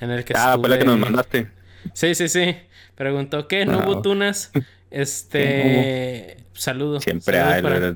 en 0.00 0.10
el 0.10 0.24
que 0.24 0.34
Ah, 0.36 0.56
fue 0.58 0.68
la 0.68 0.76
que 0.76 0.82
estuve- 0.84 0.96
nos 0.98 1.00
mandaste. 1.00 1.48
Sí, 1.92 2.14
sí, 2.14 2.28
sí. 2.28 2.56
Preguntó 2.94 3.48
que 3.48 3.66
no 3.66 3.80
Ah, 3.80 3.84
hubo 3.86 4.02
tunas. 4.02 4.52
Este, 4.90 6.36
saludo. 6.52 7.00
Siempre 7.00 7.36
saludo 7.38 7.54
hay, 7.54 7.62
para. 7.62 7.94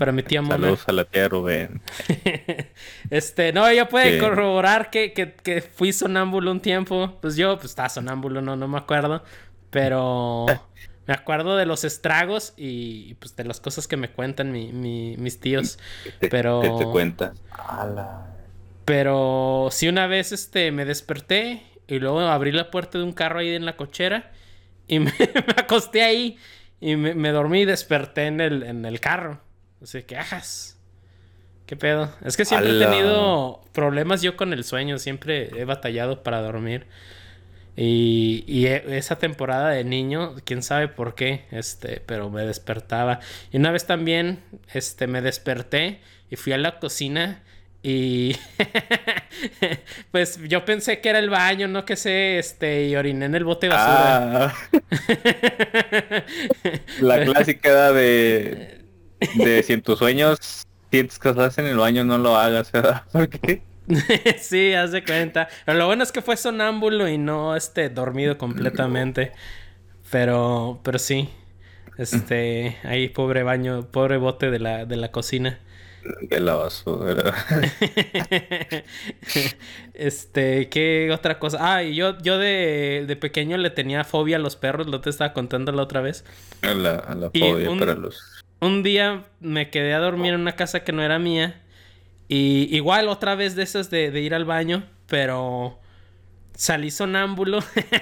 Para 0.00 0.12
mi 0.12 0.22
tía 0.22 0.40
Mona. 0.42 0.54
Saludos 0.56 0.84
a 0.88 0.92
la 0.92 1.04
tía 1.04 1.28
Rubén. 1.28 1.82
este, 3.10 3.52
no, 3.52 3.68
ella 3.68 3.88
puede 3.88 4.14
Sí. 4.14 4.18
corroborar 4.18 4.90
que, 4.90 5.12
que, 5.12 5.34
que 5.34 5.60
fui 5.60 5.92
sonámbulo 5.92 6.50
un 6.50 6.60
tiempo. 6.60 7.18
Pues 7.20 7.36
yo, 7.36 7.56
pues 7.56 7.66
estaba 7.66 7.88
sonámbulo, 7.90 8.40
no, 8.40 8.56
no 8.56 8.66
me 8.66 8.78
acuerdo. 8.78 9.22
Pero 9.70 10.46
me 11.06 11.14
acuerdo 11.14 11.56
de 11.56 11.66
los 11.66 11.84
estragos 11.84 12.54
y 12.56 13.14
pues 13.14 13.36
de 13.36 13.44
las 13.44 13.60
cosas 13.60 13.86
que 13.86 13.96
me 13.96 14.10
cuentan 14.10 14.50
mi, 14.52 14.72
mi- 14.72 15.16
mis 15.18 15.38
tíos. 15.38 15.78
Te, 16.18 16.28
Pero- 16.28 16.60
te, 16.60 16.70
te 16.84 16.90
cuenta. 16.90 17.32
A 17.56 17.84
la... 17.86 18.26
Pero 18.86 19.68
sí 19.70 19.86
una 19.88 20.06
vez 20.06 20.32
este 20.32 20.72
me 20.72 20.84
desperté 20.84 21.62
y 21.86 21.98
luego 21.98 22.20
abrí 22.20 22.50
la 22.52 22.70
puerta 22.70 22.98
de 22.98 23.04
un 23.04 23.12
carro 23.12 23.38
ahí 23.40 23.54
en 23.54 23.64
la 23.66 23.76
cochera 23.76 24.32
y 24.88 24.98
me, 25.00 25.12
acosté 25.56 26.02
ahí 26.02 26.38
y 26.80 26.96
me, 26.96 27.30
dormí 27.30 27.60
y 27.60 27.64
desperté 27.66 28.26
en 28.26 28.40
el, 28.40 28.62
en 28.62 28.84
el 28.86 28.98
carro. 29.00 29.40
Así 29.82 30.02
que, 30.02 30.16
ajas. 30.16 30.76
¿Qué 31.66 31.76
pedo? 31.76 32.12
Es 32.24 32.36
que 32.36 32.44
siempre 32.44 32.76
he 32.76 32.84
tenido 32.84 33.62
problemas 33.72 34.22
yo 34.22 34.36
con 34.36 34.52
el 34.52 34.64
sueño, 34.64 34.98
siempre 34.98 35.50
he 35.56 35.64
batallado 35.64 36.22
para 36.22 36.42
dormir. 36.42 36.86
Y, 37.76 38.42
y, 38.46 38.66
e, 38.66 38.98
esa 38.98 39.18
temporada 39.18 39.70
de 39.70 39.84
niño, 39.84 40.34
quién 40.44 40.62
sabe 40.62 40.88
por 40.88 41.14
qué, 41.14 41.44
este, 41.52 42.02
pero 42.04 42.28
me 42.28 42.44
despertaba. 42.44 43.20
Y 43.52 43.58
una 43.58 43.70
vez 43.70 43.86
también, 43.86 44.42
este, 44.74 45.06
me 45.06 45.22
desperté 45.22 46.00
y 46.28 46.36
fui 46.36 46.52
a 46.52 46.58
la 46.58 46.78
cocina 46.80 47.42
y 47.82 48.36
pues 50.10 50.38
yo 50.48 50.64
pensé 50.64 51.00
que 51.00 51.08
era 51.08 51.18
el 51.18 51.30
baño, 51.30 51.68
no 51.68 51.84
que 51.84 51.96
sé, 51.96 52.38
este, 52.38 52.88
y 52.88 52.96
oriné 52.96 53.26
en 53.26 53.34
el 53.34 53.44
bote 53.44 53.68
de 53.68 53.74
basura. 53.74 54.46
Ah. 54.46 54.54
la 57.00 57.24
clásica 57.24 57.92
de, 57.92 58.79
de 59.34 59.62
si 59.62 59.72
en 59.72 59.82
tus 59.82 59.98
sueños 59.98 60.66
sientes 60.90 61.18
que 61.18 61.30
estás 61.30 61.58
en 61.58 61.66
el 61.66 61.76
baño, 61.76 62.04
no 62.04 62.18
lo 62.18 62.36
hagas, 62.36 62.72
¿verdad? 62.72 63.04
¿Por 63.12 63.28
qué? 63.28 63.62
sí, 64.40 64.72
haz 64.74 64.92
de 64.92 65.04
cuenta. 65.04 65.48
Pero 65.64 65.78
lo 65.78 65.86
bueno 65.86 66.02
es 66.02 66.12
que 66.12 66.22
fue 66.22 66.36
sonámbulo 66.36 67.08
y 67.08 67.18
no 67.18 67.56
este 67.56 67.88
dormido 67.88 68.38
completamente. 68.38 69.32
Pero, 70.10 70.80
pero 70.82 70.98
sí. 70.98 71.28
Este, 71.98 72.78
ahí 72.84 73.08
pobre 73.08 73.42
baño, 73.42 73.86
pobre 73.90 74.16
bote 74.16 74.50
de 74.50 74.58
la, 74.58 74.86
de 74.86 74.96
la 74.96 75.10
cocina. 75.10 75.58
De 76.22 76.40
la 76.40 76.54
basura. 76.54 77.34
este, 79.92 80.70
¿qué 80.70 81.10
otra 81.12 81.38
cosa? 81.38 81.58
Ah, 81.60 81.82
y 81.82 81.94
yo, 81.94 82.16
yo 82.18 82.38
de, 82.38 83.04
de, 83.06 83.16
pequeño 83.16 83.58
le 83.58 83.68
tenía 83.68 84.04
fobia 84.04 84.36
a 84.36 84.38
los 84.38 84.56
perros, 84.56 84.86
lo 84.86 85.02
te 85.02 85.10
estaba 85.10 85.34
contando 85.34 85.72
la 85.72 85.82
otra 85.82 86.00
vez. 86.00 86.24
A 86.62 86.72
la, 86.72 86.94
a 86.94 87.14
la 87.14 87.30
fobia 87.30 87.68
para 87.78 87.94
los. 87.94 88.39
Un 88.60 88.82
día 88.82 89.24
me 89.40 89.70
quedé 89.70 89.94
a 89.94 89.98
dormir 89.98 90.34
en 90.34 90.40
una 90.40 90.56
casa 90.56 90.84
que 90.84 90.92
no 90.92 91.02
era 91.02 91.18
mía. 91.18 91.62
Y 92.28 92.68
igual 92.74 93.08
otra 93.08 93.34
vez 93.34 93.56
de 93.56 93.62
esas 93.62 93.90
de, 93.90 94.10
de 94.10 94.20
ir 94.20 94.34
al 94.34 94.44
baño, 94.44 94.84
pero 95.06 95.80
salí 96.54 96.90
sonámbulo 96.90 97.60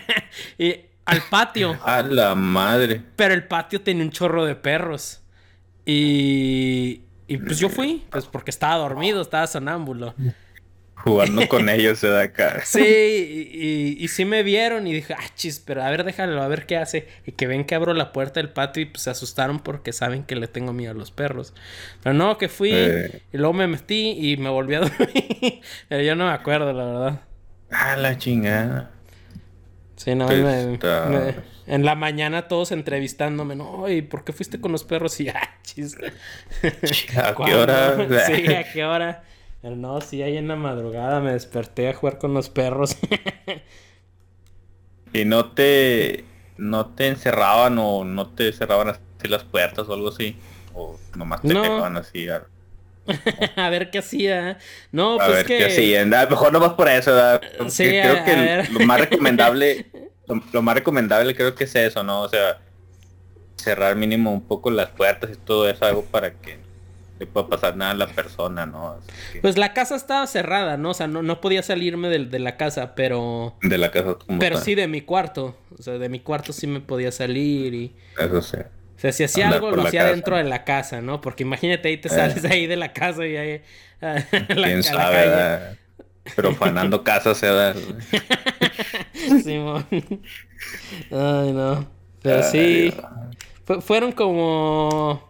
y 0.59 0.81
al 1.05 1.23
patio. 1.31 1.79
A 1.83 2.03
la 2.03 2.35
madre. 2.35 3.03
Pero 3.17 3.33
el 3.33 3.45
patio 3.45 3.81
tenía 3.81 4.05
un 4.05 4.11
chorro 4.11 4.45
de 4.45 4.55
perros. 4.55 5.23
Y, 5.87 7.03
y 7.27 7.37
pues 7.39 7.59
yo 7.59 7.71
fui, 7.71 8.05
pues 8.11 8.27
porque 8.27 8.51
estaba 8.51 8.77
dormido, 8.77 9.23
estaba 9.23 9.47
sonámbulo. 9.47 10.15
Jugando 11.09 11.49
con 11.49 11.69
ellos 11.71 12.01
de 12.01 12.23
acá. 12.23 12.61
Sí, 12.65 12.81
y, 12.81 13.97
y, 14.03 14.09
sí 14.09 14.25
me 14.25 14.43
vieron 14.43 14.87
y 14.87 14.93
dije, 14.93 15.15
ah, 15.15 15.25
chis, 15.35 15.61
pero 15.65 15.83
a 15.83 15.91
ver, 15.91 16.05
déjalo, 16.05 16.43
a 16.43 16.49
ver 16.49 16.67
qué 16.67 16.77
hace. 16.77 17.09
Y 17.27 17.33
que 17.33 17.47
ven 17.47 17.65
que 17.65 17.75
abro 17.75 17.95
la 17.95 18.13
puerta 18.13 18.41
del 18.41 18.51
patio 18.51 18.83
y 18.83 18.87
pues 18.87 19.03
se 19.03 19.11
asustaron 19.11 19.61
porque 19.61 19.93
saben 19.93 20.25
que 20.25 20.37
le 20.37 20.49
tengo 20.49 20.73
miedo 20.73 20.93
a 20.93 20.95
los 20.95 21.11
perros. 21.11 21.55
Pero 22.03 22.15
no, 22.15 22.39
que 22.39 22.49
fui 22.49 22.71
eh. 22.73 23.23
y 23.33 23.39
luego 23.39 23.55
me 23.55 23.67
metí 23.67 24.17
y 24.19 24.37
me 24.37 24.51
volví 24.51 24.75
a 24.75 24.81
dormir. 24.81 25.61
pero 25.89 26.03
yo 26.03 26.15
no 26.15 26.27
me 26.27 26.33
acuerdo, 26.33 26.73
la 26.73 26.85
verdad. 26.85 27.21
Ah, 27.71 27.97
la 27.97 28.17
chingada. 28.17 28.91
Sí, 29.97 30.15
no, 30.15 30.29
me, 30.29 30.79
en 31.67 31.85
la 31.85 31.95
mañana 31.97 32.49
todos 32.49 32.71
entrevistándome, 32.73 33.57
no, 33.57 33.91
¿y 33.91 34.01
por 34.01 34.25
qué 34.25 34.33
fuiste 34.33 34.61
con 34.61 34.71
los 34.73 34.85
perros? 34.85 35.21
Y, 35.21 35.29
ah, 35.29 35.59
chis. 35.63 35.97
¿A 37.17 37.35
qué 37.35 37.55
hora? 37.55 37.97
sí, 38.27 38.47
¿a 38.55 38.73
qué 38.73 38.85
hora? 38.85 39.25
No, 39.63 40.01
sí, 40.01 40.23
ahí 40.23 40.37
en 40.37 40.49
la 40.49 40.57
madrugada 40.57 41.21
me 41.21 41.33
desperté 41.33 41.89
a 41.89 41.95
jugar 41.95 42.19
con 42.19 42.35
los 42.35 42.49
perros. 42.49 42.97
¿Y 45.13 45.25
no 45.25 45.53
te, 45.53 46.25
no 46.57 46.87
te 46.87 47.09
encerraban 47.09 47.79
o 47.79 48.05
no 48.05 48.29
te 48.29 48.53
cerraban 48.53 48.91
así 48.91 49.29
las 49.29 49.45
puertas 49.45 49.89
o 49.89 49.95
algo 49.95 50.09
así? 50.09 50.37
¿O 50.75 50.99
nomás 51.17 51.43
te 51.43 51.49
dejaban 51.49 51.97
así? 51.97 52.27
A... 53.57 53.71
ver 53.71 53.91
qué 53.91 53.99
hacía. 53.99 54.59
No, 54.93 55.15
a 55.15 55.27
pues 55.27 55.31
ver 55.31 55.47
que... 55.47 55.59
qué 55.59 55.67
hacía. 55.67 56.05
Mejor 56.05 56.53
no 56.53 56.61
vas 56.61 56.75
por 56.75 56.89
eso, 56.89 57.15
¿verdad? 57.15 57.41
Sí, 57.69 57.85
creo 57.85 58.25
que 58.25 58.65
lo 58.71 58.81
más 58.81 59.01
recomendable 59.01 59.87
lo, 60.53 60.63
más 60.63 60.75
recomendable 60.75 61.35
creo 61.35 61.55
que 61.55 61.65
es 61.65 61.75
eso, 61.75 62.03
¿no? 62.03 62.23
O 62.23 62.29
sea, 62.29 62.59
cerrar 63.57 63.97
mínimo 63.97 64.33
un 64.33 64.43
poco 64.43 64.71
las 64.71 64.91
puertas 64.91 65.31
y 65.33 65.37
todo 65.37 65.69
eso, 65.69 65.85
algo 65.85 66.05
para 66.05 66.33
que 66.33 66.59
le 67.19 67.27
pueda 67.27 67.49
pasar 67.49 67.77
nada 67.77 67.93
a 67.93 67.95
la 67.95 68.07
persona, 68.07 68.67
¿no? 68.67 68.99
Pues 69.43 69.59
la 69.59 69.73
casa 69.73 69.97
estaba 69.97 70.27
cerrada, 70.27 70.77
¿no? 70.77 70.91
O 70.91 70.95
sea, 70.95 71.07
no, 71.07 71.23
no 71.23 71.41
podía 71.41 71.63
salirme 71.63 72.09
de, 72.09 72.27
de 72.27 72.39
la 72.39 72.57
casa, 72.57 72.95
pero... 72.95 73.57
De 73.63 73.79
la 73.79 73.91
casa 73.91 74.15
como 74.15 74.39
Pero 74.39 74.59
sí 74.59 74.75
de 74.75 74.87
mi 74.87 75.01
cuarto. 75.01 75.57
O 75.79 75.83
sea, 75.83 75.99
de 75.99 76.09
mi 76.09 76.21
cuarto 76.21 76.53
sí 76.53 76.67
me 76.67 76.81
podía 76.81 77.11
salir 77.11 77.75
y... 77.75 77.97
Eso 78.19 78.43
sí. 78.43 78.59
O 78.59 79.01
sea, 79.01 79.13
si 79.13 79.25
hacía 79.25 79.49
algo, 79.49 79.71
lo 79.71 79.87
hacía 79.87 80.05
dentro 80.05 80.37
de 80.37 80.45
la 80.45 80.65
casa, 80.65 81.01
¿no? 81.01 81.21
Porque 81.21 81.45
imagínate 81.45 81.89
ahí 81.89 81.99
te 81.99 82.09
sales 82.09 82.45
eh. 82.45 82.49
ahí 82.51 82.67
de 82.67 82.77
la 82.77 82.93
casa 82.93 83.27
y 83.27 83.37
ahí... 83.37 83.63
¿Quién 84.49 84.83
sabe? 84.83 85.79
Profanando 86.37 87.05
casas 87.05 87.39
se 87.39 87.47
da. 87.47 87.75
Simón. 89.43 89.87
Ay, 91.11 91.53
no. 91.53 91.89
Pero 92.23 92.43
sí. 92.43 92.95
fueron 93.81 94.13
como 94.13 95.28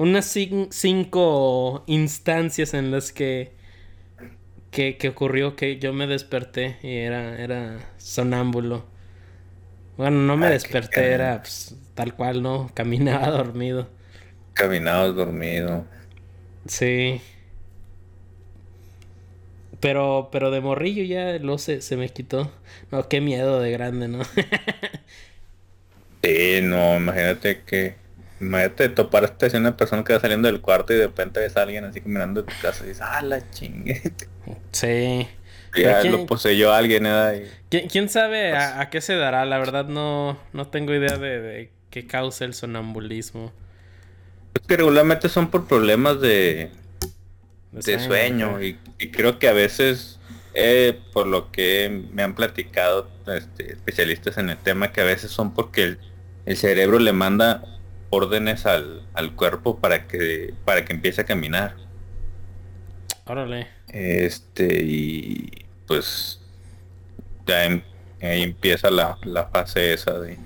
unas 0.00 0.34
cinco 0.70 1.84
instancias 1.86 2.72
en 2.72 2.90
las 2.90 3.12
que, 3.12 3.52
que, 4.70 4.96
que 4.96 5.08
ocurrió 5.10 5.56
que 5.56 5.78
yo 5.78 5.92
me 5.92 6.06
desperté 6.06 6.78
y 6.82 6.96
era, 6.96 7.38
era 7.38 7.76
sonámbulo. 7.98 8.86
Bueno, 9.98 10.22
no 10.22 10.38
me 10.38 10.48
desperté, 10.48 11.12
era 11.12 11.42
pues, 11.42 11.76
tal 11.92 12.14
cual, 12.14 12.42
¿no? 12.42 12.70
Caminaba 12.72 13.26
dormido. 13.30 13.90
Caminaba 14.54 15.06
dormido. 15.08 15.84
Sí. 16.66 17.20
Pero, 19.80 20.30
pero 20.32 20.50
de 20.50 20.62
morrillo 20.62 21.04
ya 21.04 21.38
lo 21.40 21.58
se, 21.58 21.82
se 21.82 21.98
me 21.98 22.08
quitó. 22.08 22.50
No, 22.90 23.06
qué 23.06 23.20
miedo 23.20 23.60
de 23.60 23.70
grande, 23.70 24.08
¿no? 24.08 24.24
sí, 26.22 26.60
no, 26.62 26.96
imagínate 26.96 27.64
que. 27.64 27.96
Imagínate 28.40 28.88
toparte 28.88 29.54
a 29.54 29.58
una 29.58 29.76
persona 29.76 30.02
que 30.02 30.12
va 30.14 30.20
saliendo 30.20 30.48
del 30.48 30.60
cuarto 30.60 30.92
y 30.94 30.96
de 30.96 31.06
repente 31.06 31.40
ves 31.40 31.56
a 31.56 31.62
alguien 31.62 31.84
así 31.84 32.00
caminando 32.00 32.42
de 32.42 32.52
tu 32.52 32.60
casa 32.60 32.84
y 32.84 32.88
dices, 32.88 33.02
¡ah, 33.02 33.22
la 33.22 33.48
chingue! 33.50 34.00
Sí. 34.72 35.28
Ya 35.76 36.02
lo 36.02 36.26
poseyó 36.26 36.72
alguien, 36.72 37.04
¿eh? 37.06 37.48
¿Quién, 37.68 38.08
sabe 38.08 38.50
pues 38.50 38.60
a, 38.60 38.90
qué 38.90 39.00
se 39.00 39.14
dará? 39.14 39.44
La 39.44 39.56
verdad 39.58 39.84
no, 39.84 40.36
no 40.52 40.66
tengo 40.66 40.92
idea 40.92 41.16
de, 41.16 41.40
de 41.40 41.70
qué 41.90 42.08
causa 42.08 42.44
el 42.44 42.54
sonambulismo. 42.54 43.52
Es 44.54 44.66
que 44.66 44.76
regularmente 44.76 45.28
son 45.28 45.48
por 45.48 45.68
problemas 45.68 46.20
de, 46.20 46.72
de, 47.72 47.98
sueño 48.00 48.60
y, 48.62 48.76
creo 49.12 49.38
que 49.38 49.48
a 49.48 49.52
veces 49.52 50.18
eh, 50.54 50.98
por 51.12 51.26
lo 51.26 51.52
que 51.52 52.04
me 52.12 52.22
han 52.22 52.34
platicado 52.34 53.08
este, 53.26 53.72
especialistas 53.72 54.38
en 54.38 54.50
el 54.50 54.58
tema 54.58 54.92
que 54.92 55.00
a 55.00 55.04
veces 55.04 55.30
son 55.30 55.54
porque 55.54 55.96
el, 56.46 56.56
cerebro 56.56 56.98
le 56.98 57.12
manda 57.12 57.62
órdenes 58.10 58.66
al, 58.66 59.02
cuerpo 59.36 59.78
para 59.78 60.06
que 60.06 60.52
para 60.64 60.84
que 60.84 60.92
empiece 60.92 61.20
a 61.20 61.24
caminar 61.24 61.76
órale 63.26 63.68
este 63.88 64.82
y 64.82 65.64
pues 65.86 66.40
ya 67.46 67.64
em, 67.64 67.82
ahí 68.20 68.42
empieza 68.42 68.90
la, 68.90 69.16
fase 69.52 69.94
esa 69.94 70.18
de, 70.18 70.38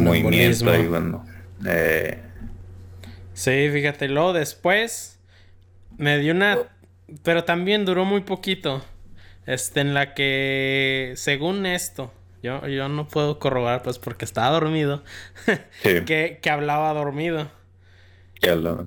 movimiento 0.00 0.70
ahí 0.70 0.86
bueno 0.86 1.24
eh, 1.66 2.20
Sí, 3.34 3.68
fíjate, 3.72 4.08
luego 4.08 4.32
después 4.32 5.18
me 5.98 6.18
dio 6.18 6.32
una... 6.32 6.58
Pero 7.22 7.44
también 7.44 7.84
duró 7.84 8.04
muy 8.04 8.20
poquito. 8.22 8.82
Este, 9.44 9.80
en 9.80 9.92
la 9.92 10.14
que, 10.14 11.12
según 11.16 11.66
esto, 11.66 12.12
yo, 12.44 12.68
yo 12.68 12.90
no 12.90 13.08
puedo 13.08 13.38
corroborar, 13.38 13.82
pues 13.82 13.98
porque 13.98 14.26
estaba 14.26 14.50
dormido, 14.50 15.02
que, 15.82 16.38
que 16.42 16.50
hablaba 16.50 16.92
dormido. 16.92 17.50
Que 18.38 18.50
hablaba. 18.50 18.86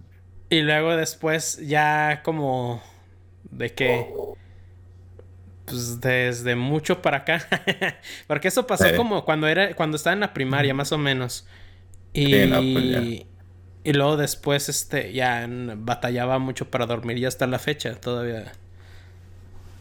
Y 0.51 0.61
luego 0.61 0.95
después 0.95 1.57
ya 1.65 2.21
como 2.23 2.83
de 3.49 3.73
que 3.73 4.13
pues 5.65 5.99
desde 5.99 6.55
mucho 6.55 7.01
para 7.01 7.17
acá. 7.17 7.45
Porque 8.27 8.47
eso 8.47 8.65
pasó 8.65 8.85
como 8.95 9.25
cuando 9.25 9.47
era 9.47 9.75
cuando 9.75 9.97
estaba 9.97 10.13
en 10.13 10.21
la 10.21 10.33
primaria, 10.33 10.73
más 10.73 10.93
o 10.93 10.97
menos. 10.97 11.45
Y, 12.13 12.29
pues 12.47 13.25
y 13.83 13.93
luego 13.93 14.15
después, 14.15 14.69
este, 14.69 15.11
ya 15.11 15.45
batallaba 15.49 16.39
mucho 16.39 16.69
para 16.69 16.85
dormir 16.85 17.17
y 17.17 17.25
hasta 17.25 17.47
la 17.47 17.59
fecha 17.59 17.95
todavía. 17.95 18.53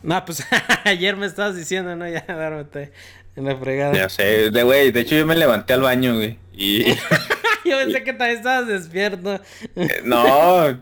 No, 0.02 0.24
pues 0.24 0.44
ayer 0.84 1.16
me 1.16 1.26
estabas 1.26 1.54
diciendo, 1.54 1.94
¿no? 1.94 2.08
Ya, 2.08 2.24
duérmete 2.26 2.92
en 3.36 3.44
la 3.44 3.56
fregada. 3.56 3.94
Ya 3.94 4.08
sé, 4.08 4.50
de 4.50 4.62
güey, 4.62 4.90
de 4.90 5.00
hecho 5.00 5.14
yo 5.14 5.26
me 5.26 5.36
levanté 5.36 5.74
al 5.74 5.82
baño, 5.82 6.14
güey. 6.16 6.38
Y... 6.54 6.84
yo 7.64 7.78
pensé 7.84 8.02
que 8.02 8.12
también 8.12 8.38
estabas 8.38 8.66
despierto. 8.66 9.40
Eh, 9.76 10.02
no, 10.04 10.78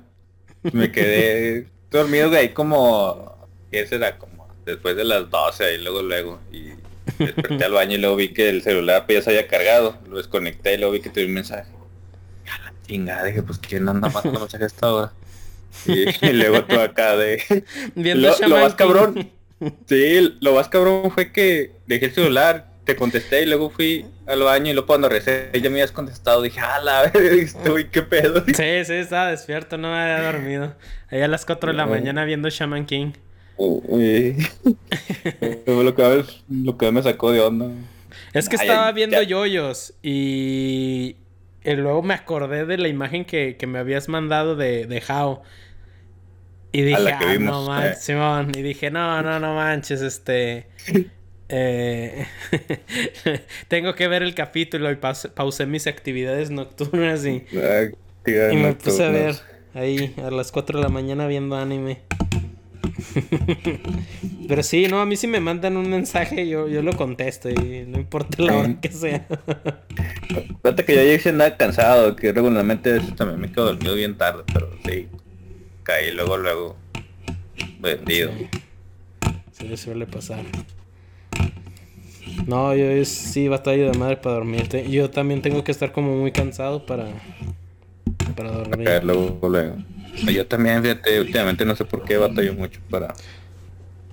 me 0.72 0.90
quedé 0.90 1.66
dormido, 1.90 2.30
güey, 2.30 2.54
como... 2.54 3.34
¿Qué 3.70 3.86
será? 3.86 4.16
Como 4.18 4.48
después 4.64 4.96
de 4.96 5.04
las 5.04 5.28
12 5.30 5.74
y 5.74 5.78
luego 5.78 6.02
luego. 6.02 6.40
Y 6.52 6.70
desperté 7.18 7.64
al 7.64 7.72
baño 7.72 7.96
y 7.96 7.98
luego 7.98 8.16
vi 8.16 8.32
que 8.32 8.48
el 8.48 8.62
celular 8.62 9.04
pues, 9.04 9.18
ya 9.18 9.22
se 9.22 9.30
había 9.30 9.48
cargado. 9.48 9.98
Lo 10.08 10.16
desconecté 10.16 10.74
y 10.74 10.76
luego 10.78 10.92
vi 10.92 11.00
que 11.00 11.10
tuve 11.10 11.26
un 11.26 11.34
mensaje. 11.34 11.70
A 12.52 12.58
la 12.62 12.72
chingada, 12.86 13.24
dije, 13.24 13.42
pues 13.42 13.58
quién 13.58 13.88
anda 13.88 14.08
más 14.08 14.22
con 14.22 14.32
mensaje 14.32 14.62
a 14.62 14.66
esta 14.68 14.92
hora. 14.92 15.12
Y, 15.86 16.04
y 16.26 16.32
luego 16.32 16.64
tú 16.64 16.78
acá 16.78 17.16
de... 17.16 17.42
Viendo 17.96 18.30
lo, 18.40 18.48
lo 18.48 18.58
más 18.58 18.74
cabrón. 18.74 19.32
Sí, 19.86 20.36
lo 20.40 20.54
más 20.54 20.68
cabrón 20.68 21.10
fue 21.10 21.32
que 21.32 21.72
dejé 21.86 22.06
el 22.06 22.12
celular, 22.12 22.72
te 22.84 22.96
contesté 22.96 23.42
y 23.42 23.46
luego 23.46 23.70
fui 23.70 24.06
al 24.26 24.42
baño 24.42 24.70
y 24.70 24.74
luego 24.74 24.86
cuando 24.86 25.08
recé 25.08 25.50
ya 25.54 25.70
me 25.70 25.76
habías 25.76 25.92
contestado. 25.92 26.42
Dije, 26.42 26.60
a 26.60 26.80
la 26.80 27.10
güey, 27.66 27.90
qué 27.90 28.02
pedo. 28.02 28.44
Sí, 28.46 28.84
sí, 28.84 28.92
estaba 28.94 29.30
despierto, 29.30 29.78
no 29.78 29.90
me 29.90 29.98
había 29.98 30.22
dormido. 30.32 30.76
Ahí 31.08 31.20
a 31.22 31.28
las 31.28 31.44
4 31.46 31.72
de 31.72 31.76
la 31.76 31.86
No. 31.86 31.90
mañana 31.92 32.24
viendo 32.24 32.48
Shaman 32.50 32.86
King. 32.86 33.12
Lo, 35.66 35.94
que, 35.94 36.24
lo 36.48 36.76
que 36.78 36.92
me 36.92 37.02
sacó 37.02 37.30
de 37.32 37.40
onda. 37.40 37.70
Es 38.32 38.48
que 38.48 38.56
Ay, 38.58 38.68
estaba 38.68 38.92
viendo 38.92 39.22
ya. 39.22 39.28
yoyos 39.28 39.94
y... 40.02 41.16
y 41.64 41.72
luego 41.76 42.02
me 42.02 42.14
acordé 42.14 42.66
de 42.66 42.78
la 42.78 42.88
imagen 42.88 43.24
que, 43.24 43.56
que 43.56 43.66
me 43.66 43.78
habías 43.78 44.08
mandado 44.08 44.56
de, 44.56 44.86
de 44.86 45.02
How. 45.08 45.40
Y 46.74 46.82
dije, 46.82 47.00
la 47.00 47.18
que 47.18 47.24
ah, 47.24 47.38
no 47.38 47.66
manches, 47.66 47.98
eh. 47.98 48.02
Simón. 48.02 48.52
Y 48.56 48.62
dije, 48.62 48.90
no, 48.90 49.22
no, 49.22 49.38
no 49.38 49.54
manches, 49.54 50.02
este... 50.02 50.66
eh, 51.48 52.26
tengo 53.68 53.94
que 53.94 54.08
ver 54.08 54.22
el 54.22 54.34
capítulo 54.34 54.90
y 54.90 54.96
paus- 54.96 55.30
pausé 55.34 55.66
mis 55.66 55.86
actividades 55.86 56.50
nocturnas 56.50 57.24
y, 57.26 57.44
y 58.50 58.56
me 58.56 58.72
puse 58.74 59.04
a 59.04 59.08
ver 59.10 59.36
ahí 59.74 60.14
a 60.24 60.30
las 60.30 60.50
4 60.50 60.78
de 60.78 60.82
la 60.82 60.88
mañana 60.88 61.26
viendo 61.28 61.56
anime. 61.56 62.00
Pero 64.48 64.62
sí, 64.62 64.88
no, 64.88 65.00
a 65.00 65.06
mí 65.06 65.16
si 65.16 65.26
me 65.26 65.40
mandan 65.40 65.76
un 65.76 65.88
mensaje 65.88 66.48
yo, 66.48 66.68
yo 66.68 66.82
lo 66.82 66.92
contesto 66.94 67.48
y 67.50 67.84
no 67.86 67.98
importa 67.98 68.42
la 68.42 68.56
hora 68.56 68.80
que 68.80 68.90
sea. 68.90 69.26
Fíjate 70.62 70.84
que 70.84 70.94
yo 70.94 71.00
ayer 71.00 71.20
sí 71.20 71.28
andaba 71.28 71.56
cansado, 71.56 72.16
que 72.16 72.32
regularmente 72.32 73.00
también 73.16 73.40
me 73.40 73.50
quedo 73.52 73.66
dormido 73.66 73.94
bien 73.94 74.16
tarde, 74.16 74.42
pero 74.52 74.70
sí. 74.86 75.08
Caí 75.84 76.10
luego, 76.12 76.36
luego. 76.38 76.76
Vendido. 77.78 78.30
Sí, 79.52 79.68
sí 79.68 79.76
suele 79.76 80.06
pasar. 80.06 80.44
No, 82.46 82.74
yo 82.74 83.04
sí 83.04 83.48
batallo 83.48 83.90
de 83.90 83.98
madre 83.98 84.16
para 84.16 84.36
dormir. 84.36 84.68
Te- 84.68 84.90
Yo 84.90 85.10
también 85.10 85.42
tengo 85.42 85.62
que 85.62 85.72
estar 85.72 85.92
como 85.92 86.16
muy 86.16 86.32
cansado 86.32 86.84
para, 86.84 87.06
para 88.36 88.50
dormir. 88.50 88.86
Caer 88.86 89.04
luego, 89.04 89.38
luego. 89.48 89.76
Yo 90.32 90.46
también, 90.46 90.82
fíjate, 90.82 91.20
últimamente 91.20 91.64
no 91.64 91.76
sé 91.76 91.84
por 91.84 92.04
qué 92.04 92.16
batallo 92.16 92.54
mucho 92.54 92.80
para... 92.88 93.14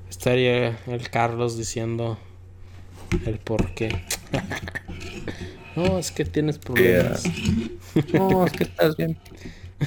Estaría 0.10 0.78
el 0.88 1.10
Carlos 1.10 1.58
diciendo 1.58 2.18
el 3.26 3.38
por 3.40 3.74
qué. 3.74 3.90
no, 5.76 5.98
es 5.98 6.12
que 6.12 6.26
tienes 6.26 6.58
problemas. 6.58 7.24
No, 8.14 8.46
es 8.46 8.52
que 8.54 8.64
estás 8.66 8.98
bien... 8.98 9.18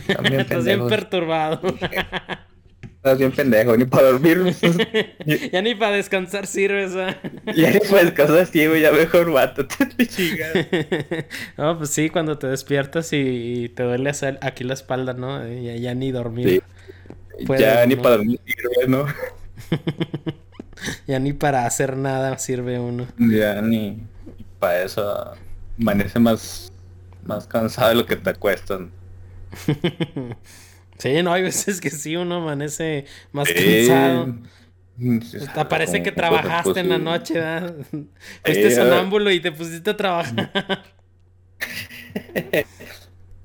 También 0.07 0.41
Estás 0.41 0.65
bien 0.65 0.87
perturbado. 0.89 1.61
Estás 3.05 3.19
bien 3.19 3.33
pendejo, 3.33 3.77
ni 3.77 3.85
para 3.85 4.13
dormir. 4.13 4.57
ya 5.53 5.61
ni 5.61 5.75
para 5.75 5.97
descansar 5.97 6.47
sirves, 6.47 6.97
¿ah? 6.97 7.15
ya 7.55 7.71
ni 7.71 7.79
puedes 7.81 8.13
casar 8.13 8.39
así, 8.39 8.67
güey, 8.67 8.81
ya 8.81 8.93
mejor 8.93 9.31
vato, 9.31 9.67
te 9.67 10.07
chingas. 10.07 10.55
no, 11.59 11.77
pues 11.77 11.91
sí, 11.91 12.09
cuando 12.09 12.39
te 12.39 12.47
despiertas 12.47 13.13
y, 13.13 13.71
te 13.77 13.83
duele 13.83 14.11
aquí 14.41 14.65
la 14.65 14.73
espalda, 14.73 15.13
¿no? 15.13 15.47
Ya, 15.47 15.77
ya 15.77 15.95
ni 15.95 16.13
dormir. 16.13 16.63
Sí. 17.39 17.47
Ya 17.59 17.85
ni 17.85 17.97
para 17.97 18.17
dormir 18.17 18.41
sirve, 18.47 18.89
¿no? 18.89 19.07
Ya 21.07 21.19
ni 21.19 21.35
para 21.35 21.67
hacer 21.67 21.99
nada 21.99 22.39
sirve 22.39 22.79
uno. 22.79 23.07
Ya 23.19 23.61
ni 23.61 23.99
para 24.59 24.83
eso 24.83 25.35
amanece 25.79 26.19
más, 26.19 26.73
más 27.23 27.47
cansado 27.47 27.91
de 27.91 27.97
lo 27.97 28.07
que 28.07 28.17
te 28.17 28.31
acuestan. 28.31 28.91
sí, 30.99 31.23
no, 31.23 31.33
hay 31.33 31.43
veces 31.43 31.81
que 31.81 31.91
sí 31.91 32.17
uno 32.17 32.37
amanece 32.37 33.07
más 33.33 33.53
cansado. 33.53 34.39
Mm, 34.97 35.19
Hasta 35.41 35.69
parece 35.69 36.03
que 36.03 36.13
trabajaste 36.13 36.81
en 36.81 36.89
la 36.89 36.99
noche, 36.99 37.35
¿verdad? 37.35 37.75
Fuiste 38.45 38.71
sonámbulo 38.71 39.31
y 39.31 39.41
te 39.41 39.53
pusiste 39.53 39.91
a 39.91 39.97
trabajar. 39.97 40.53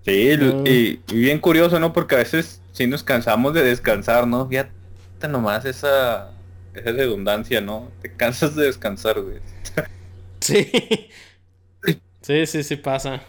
Sí, 0.05 0.37
No. 0.37 0.63
y, 0.65 1.03
y 1.07 1.15
bien 1.21 1.39
curioso, 1.39 1.79
¿no? 1.79 1.93
Porque 1.93 2.15
a 2.15 2.19
veces 2.19 2.63
sí 2.71 2.87
nos 2.87 3.03
cansamos 3.03 3.53
de 3.53 3.63
descansar, 3.63 4.27
¿no? 4.27 4.47
Fíjate 4.47 4.71
nomás 5.29 5.65
esa, 5.65 6.39
esa 6.73 6.91
redundancia, 6.91 7.61
¿no? 7.61 7.95
Te 8.01 8.15
cansas 8.15 8.55
de 8.55 8.65
descansar, 8.65 9.21
güey. 9.21 9.41
sí. 10.41 11.11
Sí, 12.21 12.45
sí, 12.47 12.63
sí 12.63 12.75
pasa. 12.77 13.21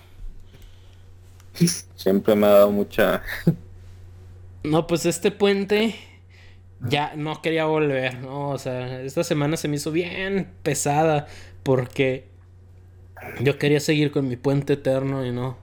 Siempre 1.94 2.34
me 2.34 2.46
ha 2.46 2.50
dado 2.50 2.72
mucha... 2.72 3.22
No, 4.62 4.86
pues 4.86 5.06
este 5.06 5.30
puente 5.30 5.94
ya 6.80 7.14
no 7.16 7.42
quería 7.42 7.66
volver, 7.66 8.18
¿no? 8.20 8.50
O 8.50 8.58
sea, 8.58 9.02
esta 9.02 9.24
semana 9.24 9.56
se 9.56 9.68
me 9.68 9.76
hizo 9.76 9.92
bien 9.92 10.58
pesada 10.62 11.26
porque 11.62 12.30
yo 13.40 13.58
quería 13.58 13.80
seguir 13.80 14.12
con 14.12 14.28
mi 14.28 14.36
puente 14.36 14.74
eterno 14.74 15.24
y 15.26 15.32
no. 15.32 15.58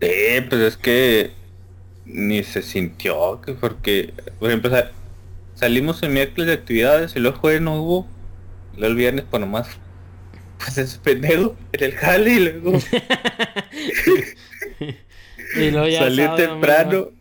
Sí, 0.00 0.08
pues 0.48 0.62
es 0.62 0.76
que 0.76 1.32
ni 2.04 2.42
se 2.44 2.62
sintió, 2.62 3.40
que 3.42 3.54
porque, 3.54 4.14
por 4.38 4.50
ejemplo, 4.50 4.70
sa- 4.70 4.92
salimos 5.54 6.02
el 6.02 6.10
miércoles 6.10 6.48
de 6.48 6.54
actividades 6.54 7.16
y 7.16 7.20
luego 7.20 7.36
el 7.36 7.40
jueves 7.40 7.62
no 7.62 7.82
hubo, 7.82 8.08
y 8.72 8.78
luego 8.78 8.92
el 8.92 8.96
viernes 8.98 9.26
pues 9.30 9.40
nomás, 9.40 9.80
pues 10.58 10.78
es 10.78 10.98
pendejo, 10.98 11.56
en 11.72 11.84
el 11.84 11.92
jale 11.92 12.30
y 12.32 12.38
luego 12.40 12.78
Y 15.56 15.70
luego 15.70 15.88
ya 15.88 16.00
salir 16.00 16.30
y 16.32 16.36
temprano, 16.36 16.90
domingo. 16.90 17.12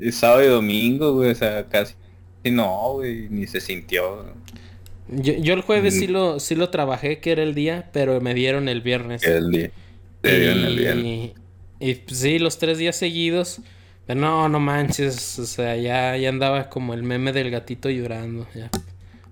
y 0.00 0.12
sábado 0.12 0.42
y 0.44 0.46
domingo, 0.48 1.12
güey, 1.14 1.30
o 1.30 1.34
sea, 1.34 1.66
casi 1.68 1.94
no, 2.44 2.94
güey, 2.94 3.28
ni 3.30 3.46
se 3.46 3.60
sintió. 3.60 4.34
Yo, 5.08 5.34
yo 5.34 5.54
el 5.54 5.62
jueves 5.62 5.94
Mm. 5.94 5.98
sí 5.98 6.06
lo, 6.06 6.40
sí 6.40 6.54
lo 6.54 6.70
trabajé, 6.70 7.20
que 7.20 7.32
era 7.32 7.42
el 7.42 7.54
día, 7.54 7.88
pero 7.92 8.20
me 8.20 8.34
dieron 8.34 8.68
el 8.68 8.80
viernes. 8.82 9.22
El 9.24 9.50
día. 9.50 9.70
Te 10.20 10.38
dieron 10.40 10.64
el 10.64 10.76
viernes. 10.78 11.04
Y, 11.04 11.34
y, 11.80 11.94
pues, 11.96 12.18
sí, 12.18 12.38
los 12.38 12.58
tres 12.58 12.78
días 12.78 12.96
seguidos. 12.96 13.60
Pero 14.06 14.20
no, 14.20 14.48
no 14.48 14.58
manches. 14.60 15.38
O 15.38 15.46
sea, 15.46 15.76
ya, 15.76 16.16
ya 16.16 16.28
andaba 16.28 16.68
como 16.68 16.94
el 16.94 17.02
meme 17.02 17.32
del 17.32 17.50
gatito 17.50 17.88
llorando. 17.90 18.46
Ya. 18.54 18.70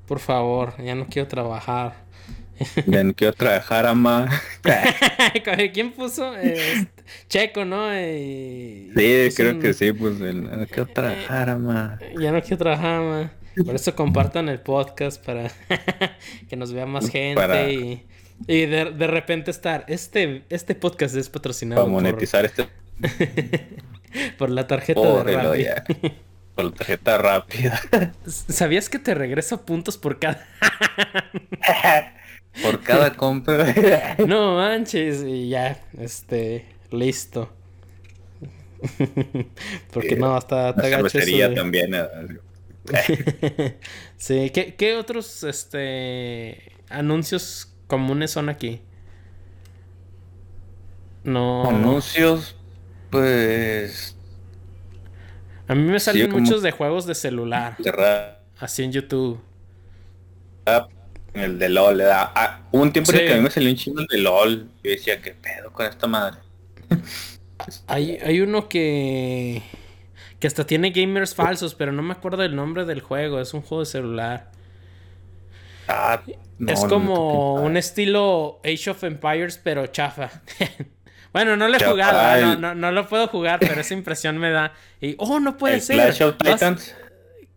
Por 0.06 0.20
favor, 0.20 0.74
ya 0.82 0.94
no 0.94 1.06
quiero 1.06 1.28
trabajar. 1.28 2.04
Ya 2.86 3.02
no 3.04 3.14
quiero 3.14 3.32
trabajar 3.32 3.86
a 3.86 3.94
más. 3.94 4.30
¿Quién 5.72 5.92
puso? 5.92 6.36
Este, 6.36 6.88
Checo, 7.28 7.64
¿no? 7.64 7.92
Y- 7.98 8.90
Sí, 8.96 9.24
puso 9.26 9.36
creo 9.36 9.52
un- 9.54 9.60
que 9.60 9.72
sí, 9.74 9.92
pues 9.92 10.20
el, 10.20 10.44
no 10.44 10.66
quiero 10.66 10.86
trabajar 10.86 11.50
a 11.50 11.56
más. 11.58 12.00
Ya 12.18 12.32
no 12.32 12.40
quiero 12.42 12.58
trabajar 12.58 13.00
más. 13.02 13.30
Por 13.64 13.74
eso 13.74 13.94
compartan 13.96 14.48
el 14.48 14.60
podcast 14.60 15.24
para 15.24 15.50
que 16.48 16.56
nos 16.56 16.72
vea 16.72 16.86
más 16.86 17.08
gente 17.10 17.34
Para- 17.40 17.68
y, 17.70 18.06
y 18.46 18.66
de, 18.66 18.92
de 18.92 19.06
repente 19.06 19.50
estar. 19.50 19.84
Este, 19.88 20.44
este 20.50 20.74
podcast 20.74 21.14
es 21.16 21.28
patrocinado 21.28 21.82
Para 21.82 21.92
por, 21.92 22.02
monetizar 22.02 22.44
este 22.44 22.66
por 24.38 24.50
la 24.50 24.66
tarjeta 24.66 25.00
de 25.24 25.36
Rappi. 25.36 25.64
Por 26.54 26.64
la 26.66 26.70
tarjeta 26.72 27.16
rápida. 27.18 27.80
¿Sabías 28.26 28.88
que 28.88 28.98
te 28.98 29.14
regreso 29.14 29.64
puntos 29.64 29.96
por 29.96 30.18
cada... 30.18 30.46
Por 32.62 32.82
cada 32.82 33.14
compra. 33.16 34.16
no 34.26 34.56
manches, 34.56 35.22
y 35.22 35.48
ya, 35.50 35.80
este, 35.98 36.66
listo. 36.90 37.52
Porque 39.92 40.16
no, 40.16 40.34
hasta 40.36 40.72
La 40.72 40.74
te 40.82 40.90
gacho 40.90 41.06
eso 41.18 41.48
de- 41.48 41.54
también. 41.54 41.94
eh, 41.94 42.08
sí, 44.16 44.50
¿qué, 44.50 44.74
qué 44.74 44.96
otros, 44.96 45.44
este, 45.44 46.72
anuncios 46.88 47.72
comunes 47.86 48.30
son 48.30 48.48
aquí? 48.48 48.80
No. 51.22 51.68
Anuncios, 51.68 52.56
pues. 53.10 54.16
A 55.68 55.74
mí 55.74 55.82
me 55.82 56.00
salen 56.00 56.30
muchos 56.32 56.62
de 56.62 56.72
juegos 56.72 57.06
de 57.06 57.14
celular, 57.14 57.76
De 57.78 57.92
así 58.58 58.82
en 58.82 58.92
YouTube. 58.92 59.38
El 61.34 61.58
de 61.58 61.68
LOL. 61.68 61.98
le 61.98 62.04
da- 62.04 62.32
ah, 62.34 62.60
hubo 62.72 62.82
un 62.82 62.92
tiempo 62.92 63.12
en 63.12 63.16
el 63.18 63.22
Sí. 63.22 63.26
que 63.28 63.34
a 63.34 63.36
mí 63.38 63.42
me 63.44 63.50
salió 63.50 63.70
un 63.70 63.76
chingo 63.76 64.00
el 64.00 64.06
de 64.06 64.18
LOL. 64.18 64.68
Yo 64.82 64.90
decía, 64.90 65.20
¿qué 65.22 65.32
pedo 65.32 65.72
con 65.72 65.86
esta 65.86 66.06
madre? 66.06 66.38
Hay, 67.86 68.18
hay 68.24 68.40
uno 68.40 68.68
que. 68.68 69.62
que 70.38 70.46
hasta 70.46 70.66
tiene 70.66 70.90
gamers 70.90 71.34
falsos, 71.34 71.74
pero 71.74 71.92
no 71.92 72.02
me 72.02 72.12
acuerdo 72.12 72.42
el 72.42 72.56
nombre 72.56 72.84
del 72.84 73.00
juego. 73.00 73.40
Es 73.40 73.52
un 73.54 73.60
juego 73.62 73.80
de 73.80 73.86
celular. 73.86 74.50
Ah, 75.88 76.22
no, 76.58 76.72
es 76.72 76.84
como 76.84 77.54
un 77.56 77.76
estilo 77.76 78.60
Age 78.64 78.90
of 78.90 79.02
Empires, 79.04 79.60
pero 79.62 79.86
chafa. 79.88 80.30
bueno, 81.32 81.56
no 81.56 81.66
lo 81.68 81.74
he 81.76 81.78
Chafa, 81.80 81.90
jugado, 81.90 82.40
no, 82.46 82.52
el- 82.52 82.60
no, 82.60 82.74
no 82.74 82.92
lo 82.92 83.08
puedo 83.08 83.26
jugar, 83.28 83.58
pero 83.60 83.80
esa 83.80 83.94
impresión 83.94 84.38
me 84.38 84.50
da. 84.50 84.72
Y, 85.00 85.14
oh, 85.18 85.40
no 85.40 85.56
puede 85.56 85.76
El 85.76 85.80
ser. 85.82 85.96
Clash 85.96 86.22
of 86.22 86.36
Vas- 86.38 86.52
Titans. 86.54 86.94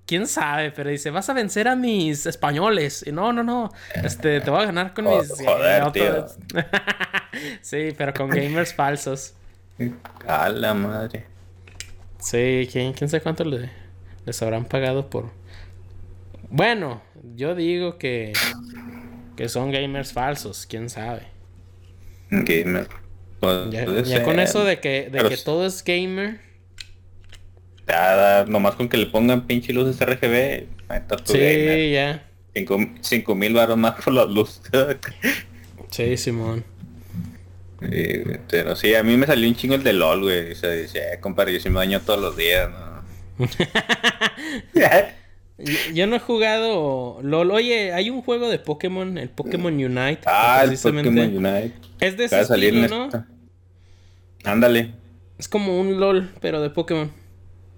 Quién 0.06 0.28
sabe, 0.28 0.72
pero 0.72 0.89
dice, 0.89 1.10
vas 1.10 1.30
a 1.30 1.34
vencer 1.34 1.68
a 1.68 1.76
mis 1.76 2.26
españoles. 2.26 3.04
Y 3.06 3.12
no, 3.12 3.34
no, 3.34 3.44
no, 3.44 3.72
este, 3.96 4.42
te 4.42 4.50
voy 4.50 4.62
a 4.62 4.66
ganar 4.66 4.94
con 4.94 5.06
mis... 5.06 5.32
Joder, 5.46 5.92
tío. 5.92 6.28
sí, 7.62 7.94
pero 7.98 8.13
con 8.13 8.30
gamers 8.30 8.74
falsos. 8.76 9.34
A 10.28 10.50
la 10.50 10.74
madre. 10.74 11.26
Sí, 12.20 12.70
¿quién, 12.72 12.94
quién 12.94 13.10
sabe 13.10 13.22
cuánto 13.22 13.44
le, 13.44 13.70
les 14.26 14.42
habrán 14.42 14.66
pagado 14.66 15.10
por... 15.10 15.32
Bueno, 16.50 17.02
yo 17.36 17.56
digo 17.56 17.98
que, 17.98 18.34
que 19.36 19.50
son 19.50 19.72
gamers 19.72 20.13
falsos, 20.13 20.66
quién 20.68 20.89
sabe. 20.89 21.28
Gamer. 22.30 22.88
Ya, 24.06 24.24
con 24.24 24.39
eso 24.39 24.63
de 24.63 24.80
que, 24.80 25.10
de 25.12 25.12
Pero 25.12 25.30
que 25.30 25.38
todo 25.38 25.66
es 25.66 25.84
gamer. 25.84 26.39
Nada, 27.88 28.46
nomás 28.46 28.76
con 28.76 28.88
que 28.89 28.98
le 28.98 29.08
pongan 29.08 29.46
pinche 29.46 29.74
luces 29.74 30.00
RGB. 30.00 30.65
Sí, 31.26 31.38
gamer. 31.38 31.91
ya. 31.91 32.24
Cinco, 32.56 32.78
cinco 33.02 33.36
mil 33.36 33.54
baros 33.54 33.78
más 33.78 33.96
por 34.02 34.13
las 34.13 34.30
luces. 34.30 34.62
Sí, 35.89 36.17
Simón. 36.17 36.63
Sí, 37.80 38.24
pero 38.50 38.76
sí, 38.76 38.96
a 38.96 39.04
mí 39.04 39.15
me 39.15 39.28
salió 39.28 39.48
un 39.48 39.56
chingo 39.56 39.76
el 39.76 39.84
de 39.84 39.93
LOL, 39.93 40.22
güey. 40.24 40.52
O 40.54 40.56
sea, 40.56 40.72
dice, 40.72 41.00
eh, 41.13 41.19
compadre, 41.19 41.54
yo 41.54 41.60
sí 41.60 41.69
me 41.69 41.76
baño 41.76 42.02
todos 42.02 42.19
los 42.19 42.36
días, 42.36 42.67
¿no? 42.72 43.46
Yo, 45.60 45.74
yo 45.93 46.08
no 46.08 46.15
he 46.15 46.19
jugado 46.19 47.19
LOL. 47.22 47.52
Oye, 47.52 47.93
hay 47.93 48.10
un 48.10 48.24
juego 48.24 48.50
de 48.50 48.58
Pokémon, 48.58 49.17
el 49.19 49.30
Pokémon 49.30 49.72
Unite. 49.74 50.22
ah, 50.26 50.63
el 50.67 50.78
Pokémon 50.78 51.38
Unite. 51.38 51.74
Es 52.00 52.17
de 52.17 52.26
ese 52.26 52.43
salir 52.46 52.76
estilo, 52.76 53.10
¿no? 53.12 53.26
Ándale, 54.43 54.91
Es 55.38 55.48
como 55.48 55.80
un 55.80 56.00
LOL, 56.00 56.32
pero 56.41 56.60
de 56.62 56.69
Pokémon. 56.72 57.12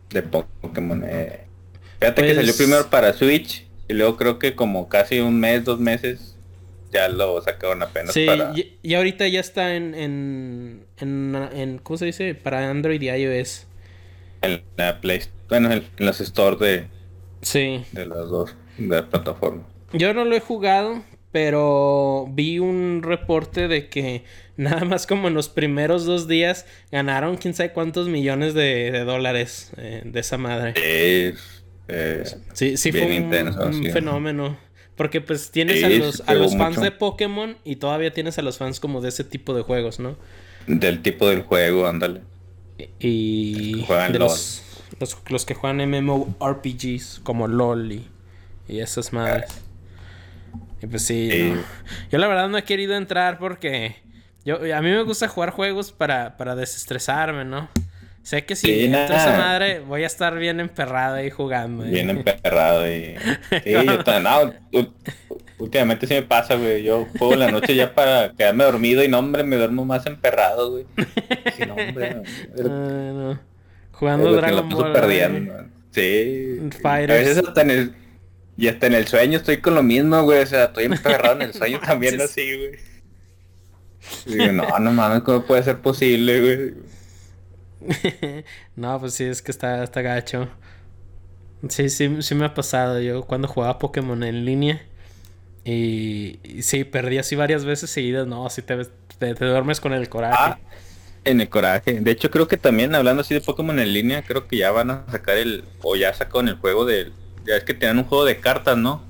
De 0.09 0.21
Pokémon. 0.23 1.03
Eh. 1.05 1.41
Fíjate 1.99 2.21
que 2.21 2.27
Pues- 2.33 2.35
salió 2.37 2.55
primero 2.57 2.89
para 2.89 3.13
Switch 3.13 3.65
y 3.87 3.93
luego 3.93 4.17
creo 4.17 4.39
que 4.39 4.55
como 4.55 4.89
casi 4.89 5.19
un 5.19 5.39
mes, 5.39 5.63
dos 5.63 5.79
meses, 5.79 6.35
ya 6.91 7.09
lo 7.09 7.41
sacaron 7.41 7.81
apenas 7.83 8.13
Sí, 8.13 8.25
para... 8.25 8.51
y, 8.55 8.77
y 8.81 8.93
ahorita 8.95 9.27
ya 9.27 9.39
está 9.39 9.75
en, 9.75 9.93
en, 9.95 10.85
en, 10.97 11.35
en- 11.53 11.77
¿Cómo 11.79 11.97
se 11.97 12.05
dice? 12.05 12.35
Para 12.35 12.69
Android 12.69 13.01
y 13.01 13.09
iOS. 13.09 13.67
En 14.41 14.61
la 14.77 15.01
Play, 15.01 15.21
bueno, 15.49 15.71
en, 15.71 15.83
en 15.97 16.05
los 16.05 16.17
stores 16.19 16.59
de, 16.59 16.87
Sí. 17.41 17.83
de 17.91 18.05
las 18.05 18.29
dos, 18.29 18.55
de 18.77 18.87
la 18.95 19.09
plataforma. 19.09 19.63
Yo 19.93 20.13
no 20.13 20.25
lo 20.25 20.35
he 20.35 20.39
jugado, 20.39 21.03
pero 21.35 22.29
vi 22.31 22.59
un 22.59 23.01
reporte 23.03 23.67
de 23.67 23.89
que 23.89 24.23
nada 24.55 24.85
más 24.85 25.05
como 25.05 25.27
en 25.27 25.33
los 25.33 25.49
primeros 25.49 26.05
dos 26.05 26.29
días 26.29 26.65
ganaron 26.93 27.35
quién 27.35 27.53
sabe 27.53 27.73
cuántos 27.73 28.07
millones 28.07 28.53
de, 28.53 28.89
de 28.89 29.03
dólares 29.03 29.73
eh, 29.75 30.01
de 30.05 30.17
esa 30.21 30.37
madre. 30.37 30.77
Es, 30.77 31.65
eh, 31.89 32.23
Sí, 32.53 32.77
sí 32.77 32.93
fue 32.93 33.07
un, 33.07 33.11
intenso, 33.11 33.65
un 33.67 33.73
sí. 33.73 33.91
fenómeno. 33.91 34.57
Porque 34.95 35.19
pues 35.19 35.51
tienes 35.51 35.83
a 35.83 35.89
los, 35.89 36.23
a 36.25 36.35
los 36.35 36.55
fans 36.55 36.77
mucho. 36.77 36.85
de 36.85 36.91
Pokémon 36.91 37.57
y 37.65 37.75
todavía 37.75 38.13
tienes 38.13 38.37
a 38.39 38.41
los 38.41 38.57
fans 38.57 38.79
como 38.79 39.01
de 39.01 39.09
ese 39.09 39.25
tipo 39.25 39.53
de 39.53 39.61
juegos, 39.61 39.99
¿no? 39.99 40.17
del 40.67 41.01
tipo 41.01 41.27
del 41.29 41.41
juego, 41.41 41.85
ándale. 41.85 42.21
Y 42.97 43.55
Los 43.57 43.67
que 43.73 43.81
juegan 43.81 44.13
de 44.13 44.19
LOL. 44.19 44.29
los, 44.29 44.63
los, 44.99 45.17
los 45.27 45.45
que 45.45 45.53
juegan 45.53 45.79
MMORPGs 45.89 47.19
como 47.23 47.49
LOL 47.49 47.91
y, 47.91 48.13
y 48.67 48.79
esas 48.79 49.11
madres. 49.11 49.65
Y 50.81 50.87
pues 50.87 51.03
sí, 51.03 51.53
no. 51.53 51.61
yo 52.11 52.17
la 52.17 52.27
verdad 52.27 52.49
no 52.49 52.57
he 52.57 52.63
querido 52.63 52.95
entrar 52.95 53.37
porque 53.39 53.95
yo, 54.43 54.55
a 54.57 54.81
mí 54.81 54.89
me 54.89 55.01
gusta 55.03 55.27
jugar 55.27 55.51
juegos 55.51 55.91
para, 55.91 56.37
para 56.37 56.55
desestresarme, 56.55 57.45
¿no? 57.45 57.69
Sé 58.21 58.43
que 58.43 58.55
si 58.55 58.67
Sí, 58.67 58.85
entro 58.85 59.15
a 59.15 59.17
esa 59.17 59.37
madre 59.37 59.79
voy 59.81 60.03
a 60.03 60.07
estar 60.07 60.35
bien 60.37 60.59
emperrado 60.59 61.15
ahí 61.17 61.29
jugando. 61.29 61.85
¿eh? 61.85 61.89
Bien 61.89 62.09
emperrado 62.09 62.87
y... 62.91 63.15
Sí, 63.63 63.71
yo 63.71 64.03
también, 64.03 64.23
no, 64.23 64.89
últimamente 65.59 66.07
sí 66.07 66.15
me 66.15 66.23
pasa, 66.23 66.55
güey. 66.55 66.81
Yo 66.83 67.07
juego 67.19 67.33
en 67.33 67.39
la 67.39 67.51
noche 67.51 67.75
ya 67.75 67.93
para 67.93 68.31
quedarme 68.33 68.63
dormido 68.63 69.03
y 69.03 69.07
no, 69.07 69.19
hombre, 69.19 69.43
me 69.43 69.57
duermo 69.57 69.85
más 69.85 70.07
emperrado, 70.07 70.71
güey. 70.71 70.85
Sí, 71.55 71.63
no, 71.67 71.75
hombre. 71.75 72.23
Ah, 72.59 73.11
no. 73.13 73.39
Jugando 73.91 74.33
Dragon 74.33 74.69
Ball. 74.69 74.91
perdiendo. 74.91 75.53
¿eh? 75.53 75.65
Sí. 75.91 76.77
Fighters. 76.81 77.11
A 77.11 77.29
veces 77.29 77.47
hasta 77.47 77.61
en 77.61 77.71
el... 77.71 77.95
Y 78.57 78.67
hasta 78.67 78.87
en 78.87 78.93
el 78.93 79.07
sueño 79.07 79.37
estoy 79.37 79.57
con 79.57 79.75
lo 79.75 79.83
mismo, 79.83 80.21
güey. 80.23 80.43
O 80.43 80.45
sea, 80.45 80.65
estoy 80.65 80.85
emperrado 80.91 81.35
en 81.35 81.43
el 81.43 81.53
sueño 81.53 81.79
también 81.79 82.19
así, 82.21 82.57
güey. 82.57 82.79
Digo, 84.25 84.53
no, 84.53 84.79
no 84.79 84.91
mames, 84.91 85.23
¿cómo 85.23 85.45
puede 85.45 85.63
ser 85.63 85.79
posible, 85.79 86.41
güey? 86.41 86.73
no, 88.75 88.99
pues 88.99 89.13
sí, 89.13 89.23
es 89.23 89.41
que 89.41 89.51
está, 89.51 89.83
está 89.83 90.01
gacho. 90.01 90.47
Sí, 91.69 91.89
sí, 91.89 92.21
sí 92.21 92.35
me 92.35 92.45
ha 92.45 92.53
pasado. 92.53 93.01
Yo 93.01 93.23
cuando 93.23 93.47
jugaba 93.47 93.79
Pokémon 93.79 94.23
en 94.23 94.45
línea. 94.45 94.81
Y, 95.63 96.39
y 96.43 96.61
sí, 96.61 96.83
perdí 96.83 97.17
así 97.17 97.35
varias 97.35 97.65
veces 97.65 97.89
seguidas. 97.89 98.27
No, 98.27 98.49
si 98.49 98.61
te, 98.61 98.85
te, 99.17 99.33
te 99.33 99.45
duermes 99.45 99.79
con 99.79 99.93
el 99.93 100.07
coraje. 100.07 100.35
Ah, 100.37 100.59
en 101.23 101.41
el 101.41 101.49
coraje. 101.49 101.99
De 101.99 102.11
hecho, 102.11 102.29
creo 102.29 102.47
que 102.47 102.57
también 102.57 102.93
hablando 102.93 103.21
así 103.21 103.33
de 103.33 103.41
Pokémon 103.41 103.79
en 103.79 103.91
línea, 103.91 104.23
creo 104.23 104.47
que 104.47 104.57
ya 104.57 104.71
van 104.71 104.91
a 104.91 105.05
sacar 105.09 105.37
el, 105.37 105.63
o 105.81 105.95
ya 105.95 106.13
sacaron 106.13 106.47
el 106.47 106.55
juego 106.55 106.85
del, 106.85 107.13
ya 107.45 107.55
es 107.57 107.63
que 107.63 107.73
tenían 107.73 107.99
un 107.99 108.05
juego 108.05 108.25
de 108.25 108.39
cartas, 108.39 108.77
¿no? 108.77 109.03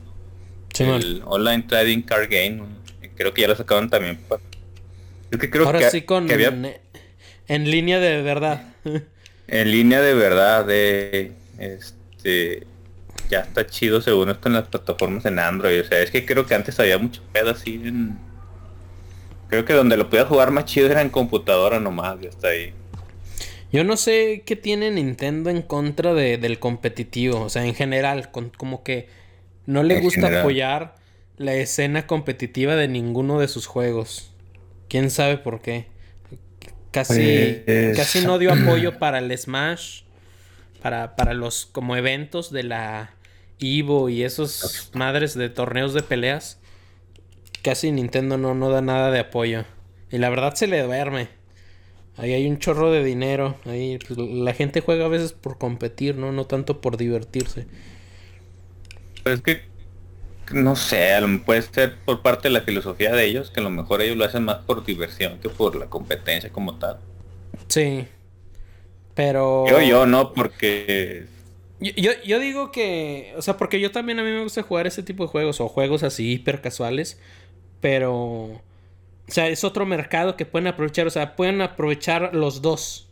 El 0.77 1.21
Online 1.25 1.63
Trading 1.63 2.01
Card 2.01 2.29
Game. 2.29 2.63
Creo 3.15 3.33
que 3.33 3.41
ya 3.41 3.47
lo 3.47 3.55
sacaron 3.55 3.89
también. 3.89 4.19
Es 5.31 5.39
que 5.39 5.49
creo 5.49 5.65
Ahora 5.65 5.79
que, 5.79 5.89
sí 5.89 6.01
con... 6.01 6.27
que 6.27 6.33
había 6.33 6.53
En 7.47 7.71
línea 7.71 7.99
de 7.99 8.21
verdad. 8.21 8.73
en 9.47 9.71
línea 9.71 10.01
de 10.01 10.13
verdad 10.13 10.65
de, 10.65 11.31
este, 11.59 12.65
ya 13.29 13.39
está 13.39 13.65
chido 13.67 14.01
según 14.01 14.29
esto 14.29 14.49
en 14.49 14.55
las 14.55 14.67
plataformas 14.67 15.25
en 15.25 15.39
Android. 15.39 15.81
O 15.81 15.83
sea, 15.85 16.01
es 16.01 16.11
que 16.11 16.25
creo 16.25 16.45
que 16.45 16.55
antes 16.55 16.79
había 16.79 16.97
mucho 16.97 17.21
pedo 17.31 17.51
así 17.51 17.75
en, 17.83 18.17
creo 19.47 19.65
que 19.65 19.73
donde 19.73 19.97
lo 19.97 20.09
podía 20.09 20.25
jugar 20.25 20.51
más 20.51 20.65
chido 20.65 20.87
era 20.87 21.01
en 21.01 21.09
computadora 21.09 21.79
nomás, 21.79 22.19
ya 22.19 22.29
está 22.29 22.49
ahí. 22.49 22.73
Yo 23.75 23.83
no 23.83 23.97
sé 23.97 24.43
qué 24.45 24.55
tiene 24.55 24.89
Nintendo 24.89 25.49
en 25.49 25.61
contra 25.61 26.13
de, 26.13 26.37
del 26.37 26.59
competitivo. 26.59 27.41
O 27.41 27.49
sea, 27.49 27.65
en 27.65 27.75
general, 27.75 28.31
con- 28.31 28.49
como 28.51 28.83
que 28.83 29.09
no 29.65 29.83
le 29.83 29.97
En 29.97 30.03
gusta 30.03 30.21
general. 30.21 30.39
apoyar 30.39 30.95
la 31.37 31.55
escena 31.55 32.07
competitiva 32.07 32.75
de 32.77 32.87
ninguno 32.87 33.39
de 33.41 33.49
sus 33.49 33.65
juegos. 33.67 34.31
¿Quién 34.87 35.09
sabe 35.09 35.37
por 35.37 35.61
qué? 35.61 35.87
Casi, 36.91 37.61
Pues- 37.65 37.97
casi 37.97 38.25
no 38.25 38.39
dio 38.39 38.53
apoyo 38.53 38.97
para 38.99 39.19
el 39.19 39.37
Smash, 39.37 40.03
para, 40.81 41.17
para 41.17 41.33
los 41.33 41.65
como 41.65 41.97
eventos 41.97 42.51
de 42.51 42.63
la 42.63 43.13
Evo 43.59 44.07
y 44.07 44.23
esos 44.23 44.89
madres 44.93 45.33
de 45.33 45.49
torneos 45.49 45.93
de 45.93 46.01
peleas. 46.01 46.59
Casi 47.61 47.91
Nintendo 47.91 48.37
no, 48.37 48.53
no 48.55 48.69
da 48.69 48.81
nada 48.81 49.11
de 49.11 49.19
apoyo. 49.19 49.65
Y 50.11 50.17
la 50.19 50.29
verdad 50.29 50.53
se 50.53 50.67
le 50.67 50.81
duerme. 50.81 51.27
Ahí 52.17 52.33
hay 52.33 52.47
un 52.47 52.59
chorro 52.59 52.91
de 52.91 53.03
dinero. 53.03 53.55
Ahí 53.65 53.99
pues, 53.99 54.17
la 54.17 54.53
gente 54.53 54.81
juega 54.81 55.05
a 55.05 55.09
veces 55.09 55.33
por 55.33 55.57
competir, 55.57 56.15
¿no? 56.17 56.31
No 56.31 56.45
tanto 56.45 56.81
por 56.81 56.97
divertirse. 56.97 57.67
Pues 59.23 59.35
es 59.35 59.41
que 59.41 59.61
no 60.53 60.75
sé, 60.75 61.11
puede 61.45 61.61
ser 61.63 61.95
por 62.05 62.21
parte 62.21 62.49
de 62.49 62.53
la 62.53 62.61
filosofía 62.61 63.11
de 63.13 63.25
ellos, 63.25 63.49
que 63.49 63.59
a 63.59 63.63
lo 63.63 63.69
mejor 63.71 64.01
ellos 64.01 64.17
lo 64.17 64.25
hacen 64.25 64.43
más 64.43 64.57
por 64.57 64.85
diversión 64.85 65.39
que 65.39 65.49
por 65.49 65.75
la 65.75 65.87
competencia 65.87 66.51
como 66.51 66.77
tal. 66.77 66.99
Sí. 67.67 68.07
Pero... 69.15 69.65
Yo 69.67 69.81
yo 69.81 70.05
no, 70.05 70.33
porque 70.33 71.25
Yo, 71.79 71.91
yo, 71.95 72.11
yo 72.25 72.39
digo 72.39 72.71
que, 72.71 73.33
o 73.37 73.41
sea, 73.41 73.57
porque 73.57 73.79
yo 73.79 73.91
también 73.91 74.19
a 74.19 74.23
mí 74.23 74.31
me 74.31 74.43
gusta 74.43 74.61
jugar 74.63 74.87
ese 74.87 75.03
tipo 75.03 75.23
de 75.23 75.29
juegos 75.29 75.59
o 75.61 75.67
juegos 75.67 76.03
así 76.03 76.31
hiper 76.33 76.61
casuales, 76.61 77.19
pero, 77.81 78.61
o 79.27 79.31
sea, 79.31 79.47
es 79.49 79.63
otro 79.63 79.85
mercado 79.85 80.35
que 80.37 80.45
pueden 80.45 80.67
aprovechar, 80.67 81.07
o 81.07 81.09
sea, 81.09 81.35
pueden 81.35 81.61
aprovechar 81.61 82.35
los 82.35 82.61
dos. 82.61 83.09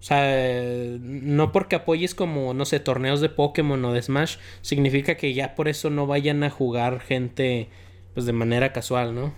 O 0.00 0.02
sea, 0.02 0.96
no 1.00 1.52
porque 1.52 1.76
apoyes 1.76 2.14
como, 2.14 2.54
no 2.54 2.64
sé, 2.64 2.80
torneos 2.80 3.20
de 3.20 3.28
Pokémon 3.28 3.84
o 3.84 3.92
de 3.92 4.00
Smash, 4.00 4.36
significa 4.62 5.16
que 5.16 5.34
ya 5.34 5.54
por 5.54 5.68
eso 5.68 5.90
no 5.90 6.06
vayan 6.06 6.42
a 6.42 6.50
jugar 6.50 7.00
gente, 7.00 7.68
pues 8.14 8.24
de 8.24 8.32
manera 8.32 8.72
casual, 8.72 9.14
¿no? 9.14 9.34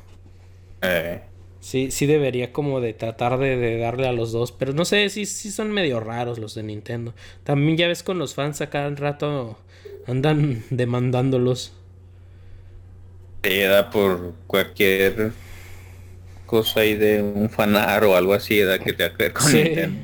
eh, 0.83 1.23
Sí, 1.61 1.93
sí 1.93 2.07
debería 2.07 2.53
como 2.53 2.81
de 2.81 2.93
tratar 2.93 3.39
de, 3.39 3.57
de 3.57 3.79
darle 3.79 4.09
a 4.09 4.13
los 4.13 4.33
dos. 4.33 4.51
Pero 4.53 4.73
no 4.73 4.85
sé, 4.85 5.09
sí, 5.11 5.27
sí 5.27 5.51
son 5.53 5.71
medio 5.71 6.01
raros 6.01 6.39
los 6.39 6.55
de 6.55 6.63
Nintendo. 6.65 7.15
También 7.45 7.77
ya 7.77 7.87
ves 7.89 8.03
con 8.03 8.19
los 8.19 8.35
fans 8.35 8.61
a 8.61 8.71
cada 8.71 8.91
rato 8.91 9.59
andan 10.07 10.65
demandándolos. 10.71 11.73
Te 13.43 13.65
da 13.65 13.91
por 13.91 14.35
cualquier 14.47 15.33
cosa 16.47 16.81
ahí 16.81 16.95
de 16.95 17.23
un 17.23 17.51
fanar 17.51 18.05
o 18.05 18.17
algo 18.17 18.35
así, 18.35 18.61
da 18.61 18.79
que 18.79 18.93
te 18.93 19.09
ver 19.11 19.33
con 19.33 19.47
Sí. 19.49 19.59
Nintendo. 19.65 20.01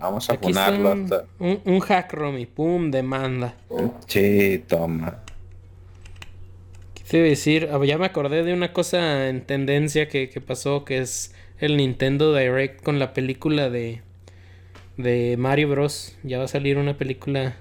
Vamos 0.00 0.30
a 0.30 0.34
Aquí 0.34 0.52
un, 0.52 0.58
hasta. 0.58 1.24
un, 1.38 1.60
un 1.64 1.80
hack 1.80 2.12
rom 2.12 2.38
y 2.38 2.46
pum, 2.46 2.90
demanda. 2.90 3.54
Sí, 4.06 4.64
toma. 4.68 5.22
¿Qué 6.94 7.04
te 7.04 7.16
iba 7.18 7.26
a 7.26 7.30
decir? 7.30 7.68
Ah, 7.72 7.84
Ya 7.84 7.98
me 7.98 8.06
acordé 8.06 8.42
de 8.42 8.52
una 8.52 8.72
cosa 8.72 9.28
en 9.28 9.42
tendencia 9.46 10.08
que, 10.08 10.28
que 10.30 10.40
pasó, 10.40 10.84
que 10.84 10.98
es 10.98 11.34
el 11.58 11.76
Nintendo 11.76 12.34
Direct 12.34 12.82
con 12.82 12.98
la 12.98 13.12
película 13.12 13.70
de, 13.70 14.02
de 14.96 15.36
Mario 15.38 15.70
Bros. 15.70 16.16
Ya 16.22 16.38
va 16.38 16.44
a 16.44 16.48
salir 16.48 16.78
una 16.78 16.98
película 16.98 17.56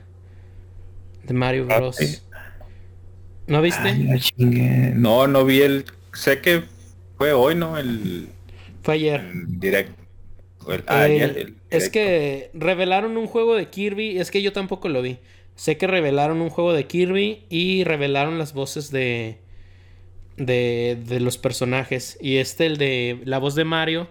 de 1.24 1.34
Mario 1.34 1.66
Ah, 1.70 1.78
Bros. 1.78 1.98
sí. 1.98 2.20
¿No 3.48 3.62
viste? 3.62 3.88
Ay. 3.88 4.22
No, 4.96 5.28
no 5.28 5.46
vi 5.46 5.62
el. 5.62 5.86
Sé 6.14 6.42
que 6.42 6.64
fue 7.18 7.34
hoy, 7.34 7.56
¿no? 7.56 7.78
El, 7.78 8.30
Fue 8.84 8.96
ayer. 8.96 9.22
el 9.22 9.60
directo. 9.60 10.04
El- 10.72 10.84
ah, 10.88 11.06
El- 11.06 11.12
ayer, 11.12 11.30
el 11.38 11.56
es 11.70 11.92
directo. 11.92 11.92
que 11.92 12.50
revelaron 12.54 13.18
un 13.18 13.28
juego 13.28 13.56
de 13.56 13.68
Kirby. 13.70 14.18
Es 14.20 14.32
que 14.32 14.42
yo 14.42 14.52
tampoco 14.54 14.90
lo 14.90 15.02
vi. 15.02 15.20
Sé 15.56 15.78
que 15.78 15.88
revelaron 15.88 16.42
un 16.42 16.50
juego 16.50 16.74
de 16.74 16.86
Kirby 16.86 17.44
y 17.50 17.84
revelaron 17.84 18.38
las 18.38 18.54
voces 18.54 18.92
de. 18.92 19.38
De, 20.38 20.98
de 21.08 21.20
los 21.22 21.38
personajes. 21.38 22.18
Y 22.20 22.38
este, 22.38 22.66
el 22.66 22.78
de 22.78 23.22
la 23.24 23.38
voz 23.38 23.56
de 23.56 23.64
Mario, 23.64 24.10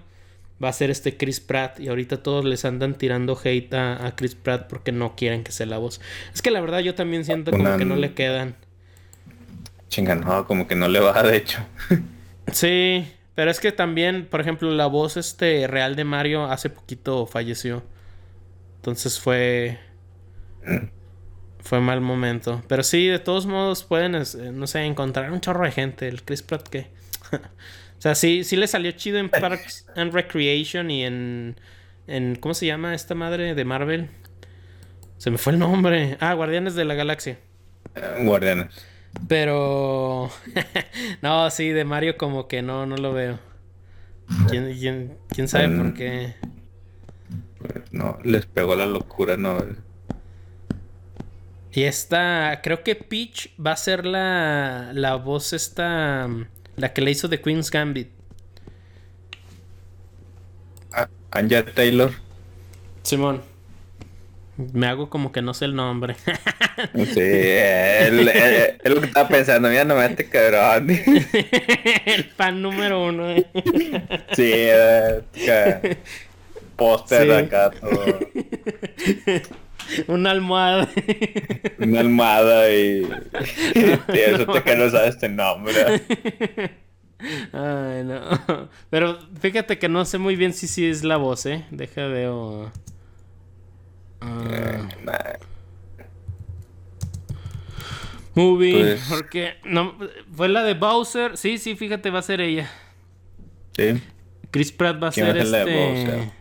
va 0.63 0.71
a 0.71 0.73
ser 0.73 0.89
este 0.91 1.17
Chris 1.19 1.41
Pratt. 1.41 1.79
Y 1.81 1.89
ahorita 1.89 2.23
todos 2.23 2.47
les 2.47 2.65
andan 2.65 2.97
tirando 2.97 3.39
hate 3.43 3.75
a, 3.75 4.07
a 4.07 4.17
Chris 4.17 4.35
Pratt 4.35 4.67
porque 4.69 4.91
no 4.93 5.17
quieren 5.17 5.45
que 5.45 5.53
sea 5.53 5.67
la 5.67 5.77
voz. 5.79 6.01
Es 6.33 6.41
que 6.41 6.51
la 6.51 6.63
verdad 6.63 6.79
yo 6.81 6.95
también 6.95 7.25
siento 7.27 7.51
como 7.51 7.77
que 7.77 7.85
no 7.85 7.97
le 7.97 8.15
quedan. 8.15 8.57
Chinga, 9.95 10.17
no, 10.17 10.45
como 10.45 10.67
que 10.67 10.75
no 10.75 10.89
le 10.89 10.99
va, 10.99 11.23
de 11.23 11.37
hecho. 11.37 11.65
Sí, 12.51 13.07
pero 13.37 13.49
es 13.49 13.61
que 13.61 13.71
también, 13.71 14.27
por 14.27 14.41
ejemplo, 14.41 14.69
la 14.73 14.87
voz 14.87 15.17
este 15.17 15.69
real 15.69 15.95
de 15.95 16.03
Mario 16.03 16.47
hace 16.47 16.69
poquito 16.69 17.27
falleció. 17.27 17.85
Entonces 18.79 19.21
fue 19.21 19.79
fue 21.61 21.81
mal 21.81 22.01
momento. 22.01 22.61
Pero 22.67 22.83
sí, 22.83 23.07
de 23.07 23.21
todos 23.21 23.47
modos 23.47 23.85
pueden, 23.85 24.17
eh, 24.17 24.25
no 24.53 24.67
sé, 24.67 24.81
encontrar 24.83 25.31
un 25.31 25.41
chorro 25.41 25.65
de 25.65 25.71
gente. 25.71 26.09
El 26.09 26.25
Chris 26.25 26.43
Pratt 26.43 26.67
que... 26.67 26.89
o 27.33 28.01
sea, 28.01 28.17
sí, 28.17 28.43
sí 28.43 28.57
le 28.57 28.67
salió 28.67 28.91
chido 28.91 29.19
en 29.19 29.29
Parks 29.29 29.87
and 29.95 30.13
Recreation 30.13 30.91
y 30.91 31.05
en, 31.05 31.55
en... 32.09 32.35
¿Cómo 32.35 32.53
se 32.53 32.67
llama 32.67 32.97
esta 32.97 33.15
madre 33.15 33.55
de 33.55 33.65
Marvel? 33.65 34.11
Se 35.19 35.31
me 35.31 35.39
fue 35.39 35.53
el 35.53 35.61
nombre. 35.61 36.17
Ah, 36.19 36.35
Guardianes 36.35 36.75
de 36.75 36.85
la 36.85 36.95
Galaxia. 36.95 37.39
Guardianes. 38.25 38.94
Pero... 39.29 40.31
no, 41.23 41.51
sí, 41.51 41.71
de 41.71 41.85
Mario 41.85 42.17
como 42.17 42.49
que 42.49 42.63
no, 42.63 42.87
no 42.87 42.97
lo 42.97 43.13
veo. 43.13 43.39
¿Quién, 44.49 44.75
quién, 44.79 45.19
quién 45.29 45.49
sabe 45.49 45.69
por 45.77 45.95
qué? 45.95 46.35
No, 47.93 48.19
les 48.25 48.47
pegó 48.47 48.75
la 48.75 48.87
locura, 48.87 49.37
no. 49.37 49.59
Y 51.73 51.83
esta, 51.83 52.61
creo 52.63 52.83
que 52.83 52.95
Peach 52.95 53.51
va 53.59 53.73
a 53.73 53.77
ser 53.77 54.07
la, 54.07 54.93
la 54.95 55.17
voz 55.17 55.53
esta, 55.53 56.29
la 56.77 56.93
que 56.93 57.01
le 57.01 57.11
hizo 57.11 57.29
de 57.29 57.41
Queen's 57.41 57.71
Gambit. 57.71 58.11
Anja 61.35 61.65
Taylor. 61.65 62.13
Simón. 63.03 63.43
Me 64.57 64.87
hago 64.87 65.11
como 65.11 65.33
que 65.33 65.43
no 65.43 65.53
sé 65.55 65.65
el 65.65 65.75
nombre. 65.75 66.15
Sí, 66.95 67.21
él 67.21 68.31
lo 68.85 69.01
que 69.01 69.07
estaba 69.07 69.29
pensando, 69.29 69.69
mira, 69.69 69.85
no 69.85 69.97
me 69.97 70.07
este 70.07 70.29
cabrón. 70.29 70.91
el 72.07 72.25
fan 72.37 72.63
número 72.63 73.05
uno. 73.05 73.31
eh. 73.31 73.47
Sí, 74.33 74.51
eh, 74.53 75.23
póster 76.77 77.23
Sí. 77.27 77.31
acá, 77.31 77.71
todo. 77.71 78.05
Una 80.09 80.31
almohada. 80.31 80.89
Una 81.79 82.01
almohada 82.01 82.71
y, 82.73 83.03
y 83.05 84.19
eso 84.19 84.47
te 84.47 84.63
que 84.63 84.77
no 84.77 84.89
sabes 84.91 85.11
este 85.15 85.29
nombre. 85.29 85.75
Ay, 87.53 88.05
no. 88.05 88.69
Pero 88.91 89.19
fíjate 89.41 89.79
que 89.79 89.89
no 89.89 90.05
sé 90.05 90.19
muy 90.19 90.37
bien 90.37 90.53
si 90.55 90.67
sí 90.69 90.89
es 90.89 91.05
la 91.05 91.17
voz, 91.17 91.47
¿eh? 91.47 91.65
Deja 91.71 92.07
veo. 92.07 92.73
Ah, 94.27 94.89
movie. 98.35 98.73
Pues- 98.73 99.07
Porque 99.09 99.55
no, 99.65 99.97
fue 100.35 100.49
la 100.49 100.63
de 100.63 100.75
Bowser. 100.75 101.37
Sí, 101.37 101.59
sí, 101.59 101.77
fíjate, 101.77 102.11
va 102.11 102.19
a 102.21 102.23
ser 102.23 102.41
ella. 102.41 102.71
Sí, 103.77 104.01
Chris 104.51 104.73
Pratt 104.73 105.03
va 105.03 105.09
a 105.09 105.13
¿Quién 105.13 105.27
ser 105.27 105.37
este. 105.39 106.33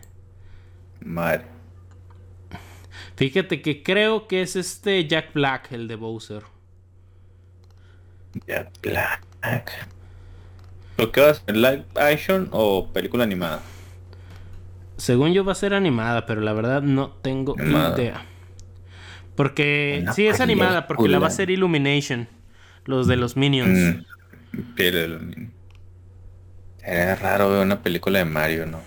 Madre. 1.00 1.44
Fíjate 3.16 3.62
que 3.62 3.82
creo 3.82 4.26
que 4.26 4.42
es 4.42 4.56
este 4.56 5.06
Jack 5.06 5.32
Black, 5.34 5.72
el 5.72 5.86
de 5.86 5.94
Bowser. 5.96 6.42
Jack 8.46 8.70
Black. 8.82 9.22
¿Lo 10.96 11.12
que 11.12 11.20
va 11.20 11.30
a 11.30 11.34
ser? 11.34 11.56
¿Live 11.56 11.84
action 11.94 12.48
o 12.52 12.88
película 12.92 13.24
animada? 13.24 13.62
Según 14.96 15.32
yo 15.32 15.44
va 15.44 15.52
a 15.52 15.56
ser 15.56 15.74
animada, 15.74 16.26
pero 16.26 16.40
la 16.40 16.52
verdad 16.52 16.82
no 16.82 17.10
tengo 17.10 17.54
Animada. 17.58 17.96
idea. 18.00 18.26
Porque 19.34 19.98
Una 20.02 20.12
sí 20.12 20.26
es 20.26 20.40
animada, 20.40 20.86
porque 20.86 21.08
la 21.08 21.18
va 21.18 21.26
a 21.26 21.28
hacer 21.28 21.50
Illumination, 21.50 22.28
los 22.84 23.06
de 23.08 23.16
los 23.16 23.36
Minions. 23.36 23.96
Mm, 24.52 24.60
piel 24.74 24.94
de 24.94 25.08
los 25.08 25.22
niños. 25.22 25.50
Era 26.82 27.16
raro 27.16 27.50
ver 27.50 27.62
una 27.62 27.82
película 27.82 28.18
de 28.20 28.24
Mario, 28.26 28.66
¿no? 28.66 28.80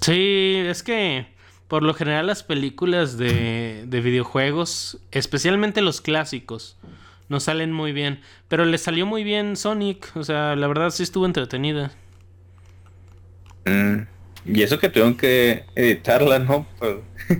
Sí, 0.00 0.54
es 0.66 0.82
que 0.82 1.26
por 1.68 1.82
lo 1.82 1.92
general 1.94 2.26
las 2.26 2.42
películas 2.42 3.18
de, 3.18 3.84
de 3.86 4.00
videojuegos, 4.00 4.98
especialmente 5.12 5.82
los 5.82 6.00
clásicos, 6.00 6.78
no 7.28 7.38
salen 7.40 7.72
muy 7.72 7.92
bien. 7.92 8.20
Pero 8.48 8.64
le 8.64 8.78
salió 8.78 9.06
muy 9.06 9.22
bien 9.24 9.56
Sonic, 9.56 10.10
o 10.16 10.24
sea, 10.24 10.56
la 10.56 10.66
verdad 10.66 10.90
sí 10.90 11.02
estuvo 11.02 11.26
entretenida. 11.26 11.92
Mm, 13.64 14.02
Y 14.46 14.62
eso 14.62 14.78
que 14.78 14.88
tuvieron 14.88 15.16
que 15.16 15.64
editarla, 15.74 16.38
¿no? 16.38 16.66
Pues, 16.78 16.96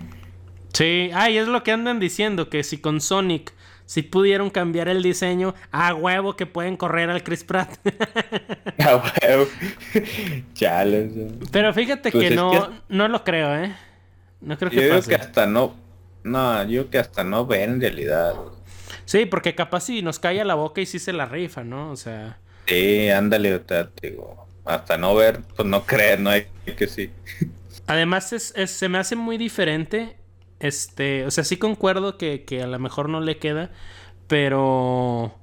Sí, 0.73 1.11
ah, 1.15 1.29
y 1.31 1.37
es 1.39 1.49
lo 1.49 1.63
que 1.65 1.73
andan 1.73 1.99
diciendo, 1.99 2.49
que 2.49 2.63
si 2.63 2.79
con 2.79 3.01
Sonic, 3.01 3.53
si 3.87 4.03
pudieron 4.03 4.51
cambiar 4.51 4.89
el 4.89 5.03
diseño, 5.03 5.55
a 5.73 5.93
huevo 5.95 6.37
que 6.37 6.47
pueden 6.47 6.77
correr 6.77 7.11
al 7.11 7.25
Chris 7.25 7.43
Pratt. 7.43 7.71
a 8.79 8.97
huevo. 8.97 9.47
Chale. 10.55 11.11
Pero 11.51 11.75
fíjate 11.75 12.13
Pues 12.13 12.29
que 12.29 12.35
no, 12.37 12.51
que- 12.53 12.75
no 12.89 13.09
lo 13.09 13.25
creo, 13.25 13.57
¿eh? 13.65 13.75
No 14.41 14.57
creo 14.57 14.71
Yo 14.71 14.79
que 14.79 14.85
digo 14.85 14.97
pase. 14.97 15.09
que 15.11 15.17
hasta 15.17 15.47
no. 15.47 15.75
No, 16.23 16.63
yo 16.69 16.89
que 16.91 16.99
hasta 16.99 17.25
no 17.25 17.47
ven 17.47 17.71
en 17.75 17.81
realidad. 17.81 18.35
Sí, 19.07 19.27
porque 19.27 19.55
capaz 19.55 19.81
si 19.81 20.03
nos 20.03 20.19
calla 20.19 20.45
la 20.45 20.55
boca 20.55 20.81
y 20.81 20.87
sí 20.87 20.99
se 20.99 21.13
la 21.13 21.27
rifa, 21.27 21.65
¿no? 21.65 21.91
O 21.91 21.97
sea... 21.97 22.39
Sí, 22.67 23.09
ándale, 23.09 23.59
te 23.61 23.87
digo. 24.03 24.47
Hasta 24.65 24.97
no 24.99 25.15
ver, 25.15 25.43
pues 25.57 25.69
no 25.69 25.85
creer, 25.85 26.21
no 26.21 26.31
hay 26.31 26.47
que 26.77 26.87
sí. 26.87 27.11
Además, 27.87 28.33
es, 28.33 28.53
es- 28.57 28.71
se 28.71 28.89
me 28.89 28.99
hace 28.99 29.17
muy 29.17 29.39
diferente. 29.39 30.17
Este, 30.61 31.25
o 31.27 31.31
sea, 31.31 31.45
sí 31.45 31.57
concuerdo 31.57 32.19
que, 32.19 32.45
que 32.45 32.63
a 32.63 32.67
lo 32.67 32.79
mejor 32.79 33.09
no 33.09 33.21
le 33.21 33.39
queda, 33.39 33.71
pero. 34.29 35.35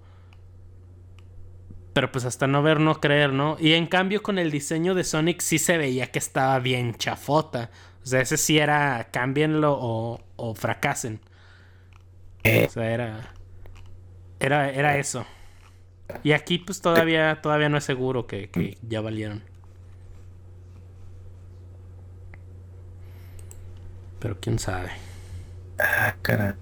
Pero 1.94 2.12
pues 2.12 2.26
hasta 2.26 2.46
no 2.48 2.62
ver, 2.62 2.80
no 2.80 3.00
creer, 3.02 3.34
¿no? 3.34 3.58
Y 3.60 3.74
en 3.74 3.88
cambio, 3.88 4.22
con 4.22 4.38
el 4.38 4.52
diseño 4.52 4.94
de 4.94 5.04
Sonic 5.04 5.42
sí 5.42 5.58
se 5.58 5.78
veía 5.78 6.12
que 6.12 6.20
estaba 6.20 6.60
bien 6.60 6.94
chafota. 6.96 7.72
O 8.04 8.06
sea, 8.06 8.22
ese 8.22 8.38
sí 8.38 8.60
era 8.60 9.10
cámbienlo 9.12 9.74
o, 9.80 10.20
o 10.36 10.56
fracasen. 10.56 11.20
O 12.66 12.70
sea, 12.70 12.92
era. 12.92 13.34
Era, 14.40 14.72
era 14.72 14.98
eso. 14.98 15.26
Y 16.24 16.32
aquí, 16.32 16.58
pues 16.60 16.82
todavía, 16.82 17.40
todavía 17.42 17.70
no 17.70 17.78
es 17.78 17.84
seguro 17.84 18.28
que, 18.28 18.50
que 18.50 18.78
ya 18.88 19.02
valieron. 19.02 19.44
Pero 24.20 24.38
quién 24.40 24.58
sabe. 24.60 24.90
Ah, 25.80 26.16
caray. 26.22 26.54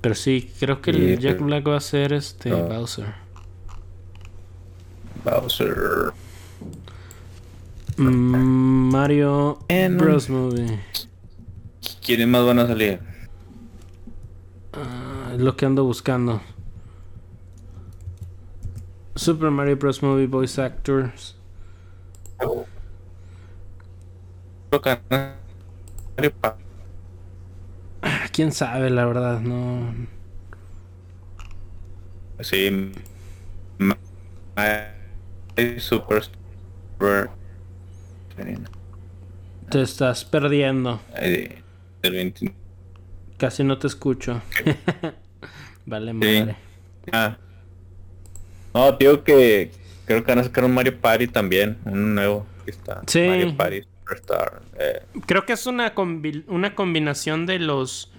Pero 0.00 0.14
sí, 0.14 0.50
creo 0.58 0.80
que 0.80 0.90
el 0.92 1.18
Jack 1.18 1.34
pero- 1.34 1.46
Black 1.46 1.68
va 1.68 1.76
a 1.76 1.80
ser 1.80 2.12
este 2.12 2.50
No. 2.50 2.64
Bowser. 2.68 3.12
Bowser. 5.24 6.12
Mm, 7.96 8.90
Mario 8.92 9.58
En- 9.68 9.98
Bros. 9.98 10.30
Movie. 10.30 10.78
¿Quiénes 12.04 12.28
más 12.28 12.44
van 12.46 12.60
a 12.60 12.66
salir? 12.68 13.00
Ah, 14.72 15.17
es 15.32 15.40
lo 15.40 15.56
que 15.56 15.66
ando 15.66 15.84
buscando. 15.84 16.40
Super 19.14 19.50
Mario 19.50 19.76
Bros. 19.76 20.02
Movie 20.02 20.26
Voice 20.26 20.60
Actors. 20.62 21.36
Ah, 28.00 28.26
quién 28.32 28.52
sabe, 28.52 28.90
la 28.90 29.04
verdad, 29.06 29.40
no. 29.40 29.92
Sí. 32.40 32.92
Super. 35.78 37.30
Te 39.68 39.82
estás 39.82 40.24
perdiendo. 40.24 41.00
Ay, 41.14 41.62
Del 42.02 42.12
20. 42.12 42.54
Casi 43.38 43.64
no 43.64 43.78
te 43.78 43.86
escucho. 43.86 44.42
vale, 45.86 46.10
Sí. 46.12 46.14
madre. 46.14 46.56
Ah. 47.12 47.36
No, 48.74 48.96
tío 48.96 49.24
que 49.24 49.70
creo 50.04 50.24
que 50.24 50.30
van 50.32 50.40
a 50.40 50.44
sacar 50.44 50.64
un 50.64 50.74
Mario 50.74 51.00
Party 51.00 51.26
también, 51.28 51.78
un 51.84 52.14
nuevo 52.14 52.46
que 52.64 52.70
está. 52.72 53.02
Sí. 53.06 53.26
Mario 53.26 53.56
Party. 53.56 53.82
Superstar. 54.00 54.62
Eh. 54.78 55.02
Creo 55.26 55.44
que 55.46 55.52
es 55.52 55.66
una, 55.66 55.92
una 56.48 56.74
combinación 56.74 57.46
de 57.46 57.58
los 57.58 58.12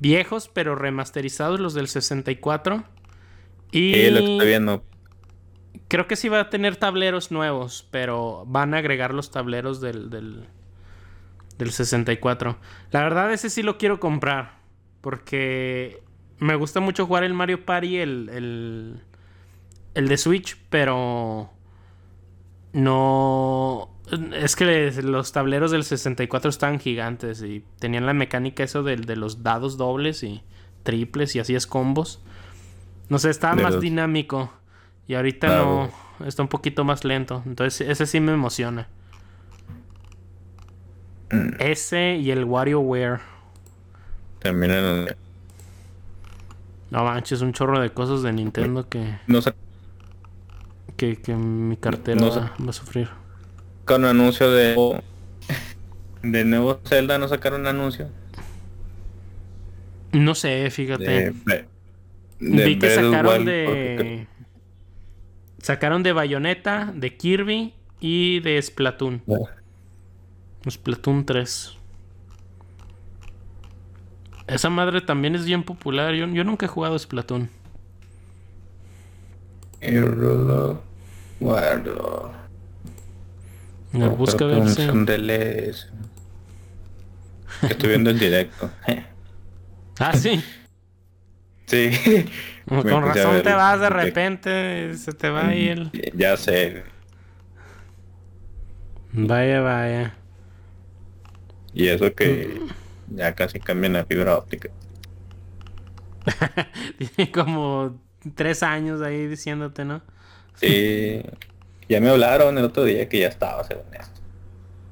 viejos, 0.00 0.50
pero 0.52 0.74
remasterizados, 0.74 1.60
los 1.60 1.74
del 1.74 1.88
64. 1.88 2.84
Y 3.70 3.94
sí, 3.94 4.10
lo 4.10 4.18
estoy 4.18 4.46
viendo. 4.48 4.84
Creo 5.88 6.06
que 6.06 6.16
sí 6.16 6.28
va 6.28 6.40
a 6.40 6.50
tener 6.50 6.76
tableros 6.76 7.30
nuevos, 7.30 7.86
pero 7.90 8.44
van 8.46 8.74
a 8.74 8.78
agregar 8.78 9.14
los 9.14 9.30
tableros 9.30 9.80
del, 9.80 10.10
del, 10.10 10.44
del 11.62 11.72
64. 11.72 12.58
La 12.90 13.02
verdad, 13.02 13.32
ese 13.32 13.50
sí 13.50 13.62
lo 13.62 13.78
quiero 13.78 14.00
comprar. 14.00 14.58
Porque 15.00 16.02
me 16.38 16.54
gusta 16.54 16.80
mucho 16.80 17.06
jugar 17.06 17.24
el 17.24 17.34
Mario 17.34 17.64
Party, 17.64 17.98
el, 17.98 18.28
el, 18.28 19.00
el 19.94 20.08
de 20.08 20.16
Switch, 20.16 20.56
pero 20.70 21.52
no... 22.72 23.88
Es 24.34 24.56
que 24.56 24.90
los 25.02 25.32
tableros 25.32 25.70
del 25.70 25.84
64 25.84 26.50
están 26.50 26.78
gigantes 26.78 27.42
y 27.42 27.64
tenían 27.78 28.04
la 28.04 28.12
mecánica 28.12 28.62
eso 28.62 28.82
de, 28.82 28.96
de 28.96 29.16
los 29.16 29.42
dados 29.42 29.78
dobles 29.78 30.22
y 30.22 30.42
triples 30.82 31.34
y 31.36 31.38
así 31.38 31.54
es 31.54 31.66
combos. 31.66 32.22
No 33.08 33.18
sé, 33.18 33.30
estaba 33.30 33.54
más 33.54 33.80
dinámico. 33.80 34.52
Y 35.06 35.14
ahorita 35.14 35.58
no... 35.58 35.90
Está 36.26 36.42
un 36.42 36.48
poquito 36.48 36.84
más 36.84 37.04
lento. 37.04 37.42
Entonces 37.46 37.88
ese 37.88 38.06
sí 38.06 38.20
me 38.20 38.32
emociona. 38.32 38.88
Mm. 41.32 41.54
Ese 41.58 42.16
y 42.16 42.30
el 42.30 42.44
WarioWare. 42.44 43.20
También 44.38 44.72
el... 44.72 45.16
No 46.90 47.04
manches, 47.04 47.40
un 47.40 47.52
chorro 47.54 47.80
de 47.80 47.90
cosas 47.90 48.22
de 48.22 48.32
Nintendo 48.32 48.88
que... 48.88 49.18
No 49.26 49.40
sé. 49.40 49.54
Que, 50.96 51.16
que 51.16 51.34
mi 51.34 51.76
cartera 51.78 52.20
va, 52.20 52.54
a 52.68 52.72
sufrir. 52.72 53.08
Con 53.86 54.02
un 54.02 54.10
anuncio 54.10 54.50
de... 54.50 55.02
De 56.22 56.44
nuevo 56.44 56.80
Zelda, 56.84 57.18
¿no 57.18 57.26
sacaron 57.28 57.62
un 57.62 57.66
anuncio? 57.66 58.08
No 60.12 60.34
sé, 60.34 60.70
fíjate. 60.70 61.32
Vi 62.38 62.78
que 62.78 62.90
sacaron 62.94 63.44
de... 63.46 64.26
Sacaron 65.62 66.02
de 66.02 66.12
Bayonetta, 66.12 66.92
de 66.94 67.16
Kirby 67.16 67.74
y 68.00 68.40
de 68.40 68.60
Splatoon. 68.60 69.22
Splatoon 70.70 71.24
3. 71.24 71.78
Esa 74.46 74.70
madre 74.70 75.00
también 75.00 75.34
es 75.34 75.44
bien 75.44 75.62
popular. 75.62 76.14
Yo, 76.14 76.26
yo 76.26 76.44
nunca 76.44 76.66
he 76.66 76.68
jugado 76.68 76.98
Splatoon. 76.98 77.50
Guardo. 81.40 82.32
Me 83.92 84.08
busca 84.08 84.44
ver 84.46 84.68
si... 84.68 84.82
Estoy 87.62 87.88
viendo 87.88 88.10
el 88.10 88.18
directo. 88.18 88.70
ah, 89.98 90.16
sí. 90.16 90.42
Sí. 91.66 91.90
Con 92.68 93.02
razón 93.02 93.42
te 93.42 93.52
vas 93.52 93.80
de 93.80 93.90
repente, 93.90 94.94
se 94.96 95.12
te 95.12 95.30
va 95.30 95.48
ahí 95.48 95.68
el... 95.68 95.90
Ya 96.14 96.36
sé. 96.36 96.84
Vaya, 99.12 99.60
vaya. 99.60 100.14
Y 101.74 101.88
eso 101.88 102.14
que 102.14 102.60
ya 103.08 103.34
casi 103.34 103.60
cambian 103.60 103.94
la 103.94 104.04
fibra 104.04 104.36
óptica. 104.36 104.70
Tiene 106.98 107.32
como 107.32 108.00
tres 108.34 108.62
años 108.62 109.02
ahí 109.02 109.26
diciéndote, 109.26 109.84
¿no? 109.84 110.02
Sí. 110.56 111.22
Ya 111.88 112.00
me 112.00 112.10
hablaron 112.10 112.56
el 112.58 112.64
otro 112.64 112.84
día 112.84 113.08
que 113.08 113.20
ya 113.20 113.28
estaba, 113.28 113.64
según 113.64 113.94
esto. 113.94 114.20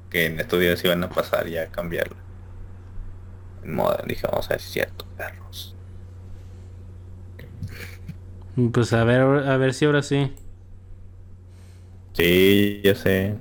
Que 0.09 0.25
en 0.25 0.39
estos 0.39 0.59
días 0.59 0.83
iban 0.83 1.03
a 1.03 1.09
pasar 1.09 1.47
ya 1.47 1.63
a 1.63 1.67
cambiarlo. 1.67 2.15
En 3.63 3.73
moda, 3.75 4.03
dije, 4.05 4.27
vamos 4.27 4.47
a 4.47 4.49
ver 4.51 4.61
si 4.61 4.67
es 4.67 4.73
cierto, 4.73 5.05
perros. 5.17 5.75
Pues 8.73 8.91
a 8.93 9.03
ver, 9.03 9.21
a 9.21 9.57
ver 9.57 9.73
si 9.73 9.85
ahora 9.85 10.01
sí. 10.03 10.31
Sí, 12.13 12.81
ya 12.83 12.95
sé. 12.95 13.35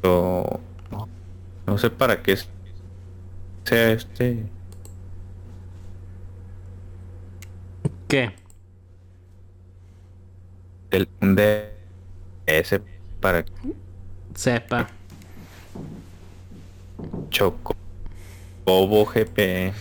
Pero 0.00 0.60
no 1.66 1.78
sé 1.78 1.90
para 1.90 2.22
qué 2.22 2.36
sea 3.64 3.92
este. 3.92 4.46
¿Qué? 8.08 8.32
El 10.90 11.08
de 11.20 11.74
ese 12.46 12.80
para 13.20 13.44
sepa. 14.34 14.88
Choco. 17.30 17.76
Bobo 18.64 19.04
GP. 19.04 19.72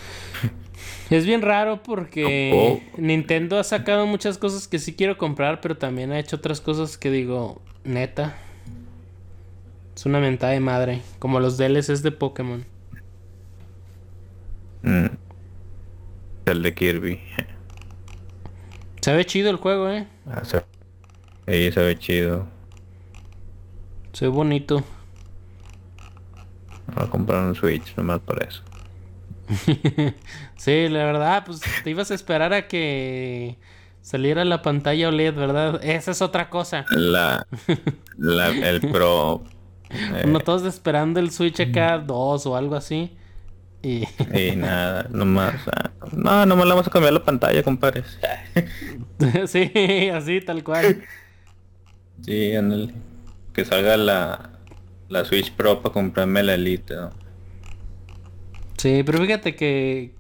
Es 1.10 1.26
bien 1.26 1.42
raro 1.42 1.82
porque 1.84 2.84
Nintendo 2.98 3.58
ha 3.58 3.64
sacado 3.64 4.06
muchas 4.06 4.38
cosas 4.38 4.68
que 4.68 4.80
sí 4.80 4.94
quiero 4.94 5.18
comprar, 5.18 5.62
pero 5.62 5.78
también 5.78 6.12
ha 6.12 6.20
hecho 6.20 6.36
otras 6.36 6.60
cosas 6.60 6.98
que 6.98 7.10
digo, 7.10 7.62
neta. 7.86 8.38
Es 9.98 10.06
una 10.06 10.20
mentada 10.20 10.54
de 10.54 10.60
madre. 10.60 11.02
Como 11.18 11.40
los 11.40 11.58
DLCs 11.58 12.04
de 12.04 12.12
Pokémon. 12.12 12.64
Mm. 14.84 15.08
El 16.46 16.62
de 16.62 16.76
Kirby. 16.76 17.20
Se 19.02 19.12
ve 19.16 19.26
chido 19.26 19.50
el 19.50 19.56
juego, 19.56 19.90
eh. 19.90 20.08
Ah, 20.28 20.46
se... 20.46 20.60
Sí, 21.48 21.72
se 21.72 21.82
ve 21.82 21.98
chido. 21.98 22.48
Se 24.14 24.26
ve 24.26 24.30
bonito. 24.30 24.84
Voy 26.94 27.04
a 27.04 27.10
comprar 27.10 27.46
un 27.46 27.56
Switch 27.56 27.96
nomás 27.96 28.20
por 28.20 28.44
eso. 28.44 28.62
sí, 30.58 30.90
la 30.90 31.06
verdad, 31.06 31.44
pues 31.44 31.62
te 31.84 31.90
ibas 31.90 32.12
a 32.12 32.14
esperar 32.14 32.54
a 32.54 32.68
que 32.68 33.58
saliera 34.04 34.46
la 34.46 34.62
pantalla 34.62 35.08
OLED, 35.08 35.34
¿verdad? 35.34 35.84
Esa 35.84 36.12
es 36.12 36.22
otra 36.22 36.52
cosa. 36.52 36.86
La, 36.92 37.48
la 38.16 38.50
el 38.50 38.80
Pro 38.92 39.57
no 40.26 40.40
todos 40.40 40.64
esperando 40.64 41.20
el 41.20 41.32
Switch 41.32 41.60
acá 41.60 41.98
2 41.98 42.46
o 42.46 42.56
algo 42.56 42.76
así. 42.76 43.16
Y... 43.82 44.04
y 44.34 44.56
nada, 44.56 45.08
nomás. 45.12 45.56
No, 46.12 46.46
nomás 46.46 46.66
le 46.66 46.72
vamos 46.72 46.88
a 46.88 46.90
cambiar 46.90 47.14
la 47.14 47.24
pantalla, 47.24 47.64
compadre. 47.64 48.04
sí, 49.48 49.72
así, 50.14 50.42
tal 50.42 50.64
cual. 50.64 51.04
Sí, 52.22 52.54
que 53.54 53.66
salga 53.66 53.98
la, 53.98 54.50
la 55.10 55.26
Switch 55.26 55.52
Pro 55.52 55.82
para 55.82 55.94
comprarme 55.94 56.44
la 56.44 56.56
Elite. 56.56 56.96
¿no? 56.96 57.10
Sí, 58.78 59.04
pero 59.04 59.20
fíjate 59.20 59.56
que 59.56 60.14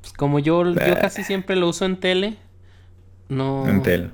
pues, 0.00 0.12
como 0.12 0.38
yo, 0.38 0.64
yo 0.72 0.94
casi 1.00 1.24
siempre 1.24 1.56
lo 1.56 1.68
uso 1.68 1.86
en 1.86 1.98
tele, 1.98 2.36
no... 3.30 3.66
En 3.66 3.82
tele. 3.82 4.10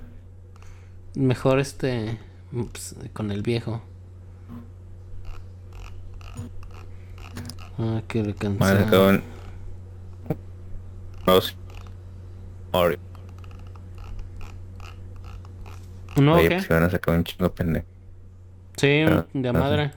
Mejor 1.14 1.58
este, 1.58 2.16
pues, 2.52 2.94
con 3.12 3.32
el 3.32 3.42
viejo. 3.42 3.82
Ah, 7.80 8.02
recansado. 8.12 9.08
un... 9.08 9.22
Mario. 12.72 12.98
¿No 16.16 16.34
Oye, 16.34 16.48
pues 16.50 16.68
van 16.68 16.82
a 16.82 16.90
sacar 16.90 17.14
un 17.16 17.24
chingo 17.24 17.50
pendejo. 17.52 17.86
Sí, 18.76 19.04
Ah, 19.06 19.24
de 19.32 19.52
madre. 19.52 19.92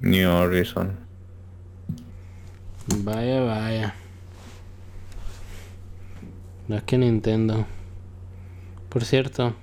New 0.00 0.30
Horizon. 0.30 0.92
Vaya, 2.86 3.40
vaya. 3.42 3.94
Ya 6.68 6.80
que 6.82 6.98
Nintendo. 6.98 7.66
Por 8.90 9.04
cierto, 9.04 9.54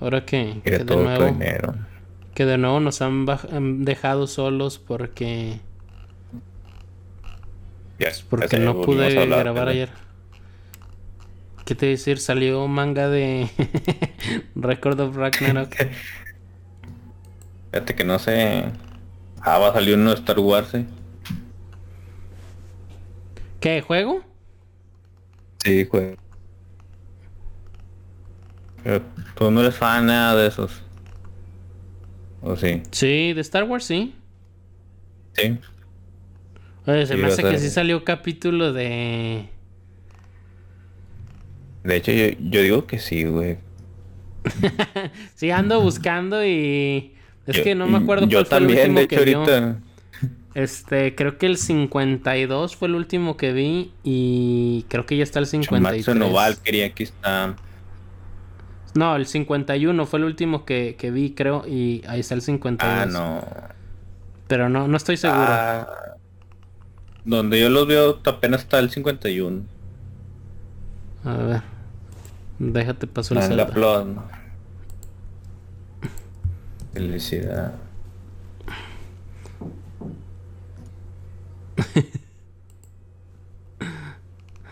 ahora 0.00 0.24
que, 0.24 0.60
que 0.64 0.78
de 0.78 0.96
nuevo, 0.96 1.26
dinero. 1.26 1.74
Que 2.36 2.44
de 2.44 2.58
nuevo 2.58 2.80
nos 2.80 3.00
han, 3.00 3.24
dejado 3.86 4.26
solos 4.26 4.78
porque 4.78 5.58
Ya, 7.98 8.10
porque 8.28 8.58
no 8.58 8.82
pude 8.82 9.18
hablar, 9.18 9.38
grabar 9.38 9.68
ayer. 9.68 9.88
¿Qué 11.64 11.74
te 11.74 11.86
decir? 11.86 12.18
Salió 12.18 12.68
manga 12.68 13.08
de 13.08 13.48
Record 14.54 15.00
of 15.00 15.16
Ragnarok. 15.16 15.74
Fíjate 17.72 17.94
que 17.94 18.04
no 18.04 18.18
sé. 18.18 18.66
Ah, 19.40 19.58
va 19.58 19.70
a 19.70 19.72
salir 19.72 19.94
uno 19.94 20.10
de 20.10 20.16
Star 20.16 20.38
Wars, 20.38 20.74
eh. 20.74 20.84
¿Qué 23.60 23.80
juego? 23.80 24.20
Sí, 25.64 25.84
güey. 25.84 26.18
Pero 28.84 29.00
tú 29.34 29.50
no 29.50 29.62
eres 29.62 29.74
fan 29.74 30.04
nada 30.04 30.36
de 30.36 30.48
esos. 30.48 30.82
¿O 32.42 32.56
sí? 32.56 32.82
Sí, 32.90 33.32
de 33.32 33.40
Star 33.40 33.64
Wars 33.64 33.84
sí. 33.84 34.14
Sí. 35.34 35.58
Oye, 36.86 37.06
se 37.06 37.14
Sí, 37.14 37.20
me 37.20 37.26
hace 37.28 37.42
que 37.42 37.58
sí 37.58 37.70
salió 37.70 38.04
capítulo 38.04 38.72
de 38.72 39.48
De 41.82 41.96
hecho, 41.96 42.12
yo, 42.12 42.26
yo 42.38 42.62
digo 42.62 42.86
que 42.86 42.98
sí, 42.98 43.24
güey. 43.24 43.58
sí, 45.34 45.50
ando 45.50 45.80
buscando 45.80 46.44
y... 46.44 47.12
Es 47.46 47.60
que 47.60 47.74
no 47.74 47.86
me 47.86 47.98
acuerdo 47.98 48.26
yo 48.26 48.38
cuál 48.38 48.48
también, 48.48 48.78
fue 48.78 48.84
el 48.84 48.90
último 48.90 48.98
de 48.98 49.04
hecho, 49.04 49.08
que 49.08 49.34
ahorita. 49.50 49.80
Este, 50.56 51.14
creo 51.14 51.36
que 51.36 51.44
el 51.44 51.58
52 51.58 52.76
fue 52.76 52.88
el 52.88 52.94
último 52.94 53.36
que 53.36 53.52
vi 53.52 53.92
y 54.02 54.86
creo 54.88 55.04
que 55.04 55.16
ya 55.16 55.22
está 55.22 55.38
el 55.38 55.44
Chumatsu 55.44 56.02
53. 56.02 56.16
no 56.16 56.32
Valkyrie, 56.32 56.84
aquí 56.86 57.02
está. 57.02 57.54
No, 58.96 59.14
el 59.16 59.26
51 59.26 60.06
fue 60.06 60.18
el 60.18 60.24
último 60.24 60.64
que, 60.64 60.96
que 60.98 61.10
vi, 61.10 61.32
creo, 61.34 61.64
y 61.66 62.02
ahí 62.08 62.20
está 62.20 62.34
el 62.34 62.42
52. 62.42 62.98
Ah, 62.98 63.06
no. 63.06 63.44
Pero 64.48 64.68
no, 64.68 64.88
no 64.88 64.96
estoy 64.96 65.16
seguro. 65.16 65.44
Ah, 65.46 65.88
donde 67.24 67.60
yo 67.60 67.68
los 67.68 67.86
veo 67.86 68.20
apenas 68.24 68.62
está 68.62 68.78
el 68.78 68.90
51. 68.90 69.62
A 71.24 71.36
ver. 71.36 71.62
Déjate 72.58 73.06
paso 73.06 73.34
el 73.34 73.42
en 73.42 73.56
la. 73.56 73.66
Felicidad. 76.92 77.74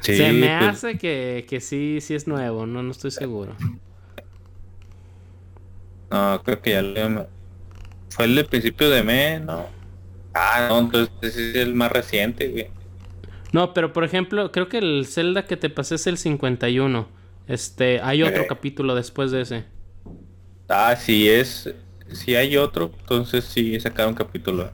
Sí, 0.01 0.16
Se 0.16 0.33
me 0.33 0.59
pues, 0.59 0.70
hace 0.70 0.99
que, 0.99 1.47
que 1.49 1.61
sí, 1.61 1.99
sí 2.03 2.14
es 2.14 2.27
nuevo, 2.29 2.66
no, 2.66 2.83
no 2.83 2.91
estoy 2.91 3.11
seguro. 3.11 3.57
No, 6.11 6.43
creo 6.45 6.61
que 6.63 6.71
ya 6.73 6.83
le... 6.83 7.29
Fue 8.11 8.27
el 8.27 8.37
de 8.37 8.45
principio 8.45 8.91
de 8.91 9.03
mes, 9.05 9.43
¿no? 9.43 9.77
Ah, 10.35 10.69
no, 10.71 10.81
entonces 10.81 11.15
ese 11.23 11.51
es 11.51 11.57
el 11.57 11.75
más 11.75 11.93
reciente, 11.93 12.49
güey. 12.51 12.75
No, 13.53 13.73
pero 13.75 13.93
por 13.93 14.05
ejemplo, 14.05 14.51
creo 14.53 14.69
que 14.69 14.79
el 14.79 15.07
Zelda 15.07 15.47
que 15.47 15.57
te 15.57 15.71
pasé 15.71 15.95
es 15.97 16.07
el 16.07 16.19
51. 16.19 17.09
Este, 17.47 18.01
hay 18.01 18.23
otro 18.23 18.47
Eh. 18.47 18.47
capítulo 18.47 18.95
después 18.95 19.31
de 19.31 19.43
ese. 19.43 19.65
Ah, 20.69 20.95
si 20.97 21.29
es... 21.29 21.75
Si 22.13 22.35
hay 22.37 22.57
otro, 22.59 22.93
entonces 23.01 23.47
sí 23.47 23.81
sacaron 23.81 24.15
capítulo. 24.15 24.71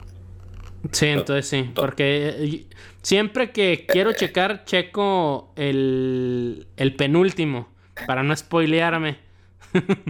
Sí, 0.91 1.05
entonces 1.07 1.47
sí, 1.47 1.71
porque 1.77 2.29
eh, 2.39 2.67
siempre 3.03 3.51
que 3.51 3.87
quiero 3.89 4.13
checar, 4.13 4.65
checo 4.65 5.53
el, 5.55 6.67
el 6.75 6.95
penúltimo, 6.95 7.69
para 8.05 8.23
no 8.23 8.35
spoilearme. 8.35 9.19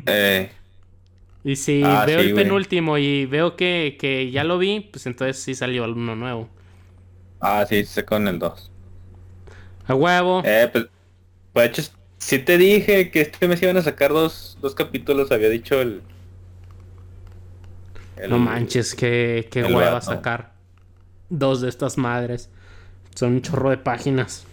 Eh, 0.05 0.51
Y 1.43 1.55
si 1.57 1.95
Ah, 1.95 2.05
veo 2.05 2.19
sí, 2.19 2.21
el 2.21 2.33
güey. 2.33 2.33
penúltimo 2.33 2.97
y 2.97 3.25
veo 3.25 3.55
que, 3.55 3.97
que 3.99 4.31
ya 4.31 4.43
lo 4.43 4.57
vi, 4.59 4.81
pues 4.91 5.05
entonces 5.07 5.41
sí 5.41 5.55
salió 5.55 5.85
uno 5.85 6.15
nuevo. 6.15 6.49
ah, 7.39 7.65
sí, 7.67 7.83
sacaron 7.85 8.27
el 8.29 8.39
2. 8.39 8.71
A 9.87 9.93
huevo. 9.95 10.43
Eh, 10.43 10.69
pues, 10.71 10.85
pues, 11.53 11.65
de 11.75 11.81
hecho, 11.83 11.91
sí 12.19 12.39
te 12.39 12.57
dije 12.57 13.11
que 13.11 13.21
este 13.21 13.47
mes 13.47 13.61
iban 13.63 13.77
a 13.77 13.81
sacar 13.83 14.11
dos, 14.13 14.57
dos 14.61 14.75
capítulos, 14.75 15.31
había 15.31 15.49
dicho 15.49 15.81
el... 15.81 16.03
el- 18.15 18.29
no 18.29 18.39
manches, 18.39 18.95
qué, 18.95 19.47
qué 19.51 19.63
hueva 19.63 20.01
sacar 20.01 20.55
dos 21.29 21.61
de 21.61 21.69
estas 21.69 21.97
madres. 21.97 22.51
Son 23.15 23.33
un 23.33 23.41
chorro 23.43 23.69
de 23.71 23.77
páginas. 23.79 24.47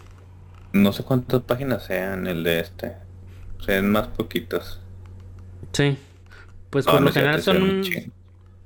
No 0.72 0.94
sé 0.94 1.04
cuántas 1.04 1.42
páginas 1.42 1.84
sean 1.84 2.26
el 2.26 2.42
de 2.42 2.60
este. 2.60 2.96
Sean 3.58 3.90
más 3.92 4.08
poquitos. 4.08 4.80
Sí. 5.72 5.98
Pues 6.70 6.86
No, 6.86 6.92
por 6.92 7.00
no 7.00 7.06
lo 7.06 7.12
general 7.12 7.40
son, 7.42 8.12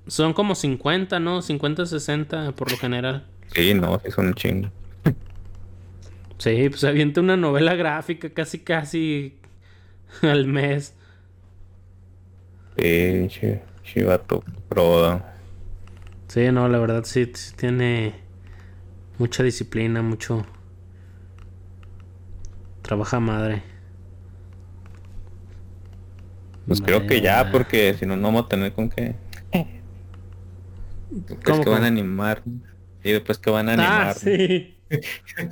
son 0.06 0.32
como 0.34 0.54
50, 0.54 1.20
¿no? 1.20 1.42
50, 1.42 1.86
60 1.86 2.52
por 2.52 2.70
lo 2.70 2.78
general. 2.78 3.26
Sí, 3.54 3.72
no, 3.74 4.00
sí 4.00 4.10
son 4.10 4.26
un 4.28 4.34
chingo. 4.34 4.68
Sí, 6.38 6.68
pues 6.70 6.82
avienta 6.84 7.20
una 7.20 7.36
novela 7.36 7.74
gráfica 7.74 8.30
casi 8.30 8.60
casi 8.60 9.38
al 10.22 10.46
mes. 10.46 10.94
Sí, 12.76 13.28
chi- 13.30 13.60
chivato, 13.82 14.42
proda. 14.68 15.38
Sí, 16.28 16.50
no, 16.50 16.68
la 16.68 16.78
verdad 16.78 17.04
sí, 17.04 17.30
sí 17.34 17.54
tiene 17.56 18.14
mucha 19.18 19.42
disciplina, 19.42 20.02
mucho 20.02 20.46
trabaja 22.82 23.20
madre. 23.20 23.62
Pues 26.72 26.80
creo 26.80 27.06
que 27.06 27.20
ya, 27.20 27.50
porque 27.50 27.94
si 27.98 28.06
no, 28.06 28.16
no 28.16 28.28
vamos 28.28 28.44
a 28.46 28.48
tener 28.48 28.72
con 28.72 28.88
qué. 28.88 29.14
Después 31.10 31.42
¿Cómo, 31.44 31.64
que 31.64 31.70
van 31.70 31.84
a 31.84 31.88
animar. 31.88 32.42
Y 33.04 33.12
después 33.12 33.38
que 33.38 33.50
van 33.50 33.68
a 33.68 33.72
Ah, 33.74 33.74
animar. 33.74 34.14
sí. 34.14 34.76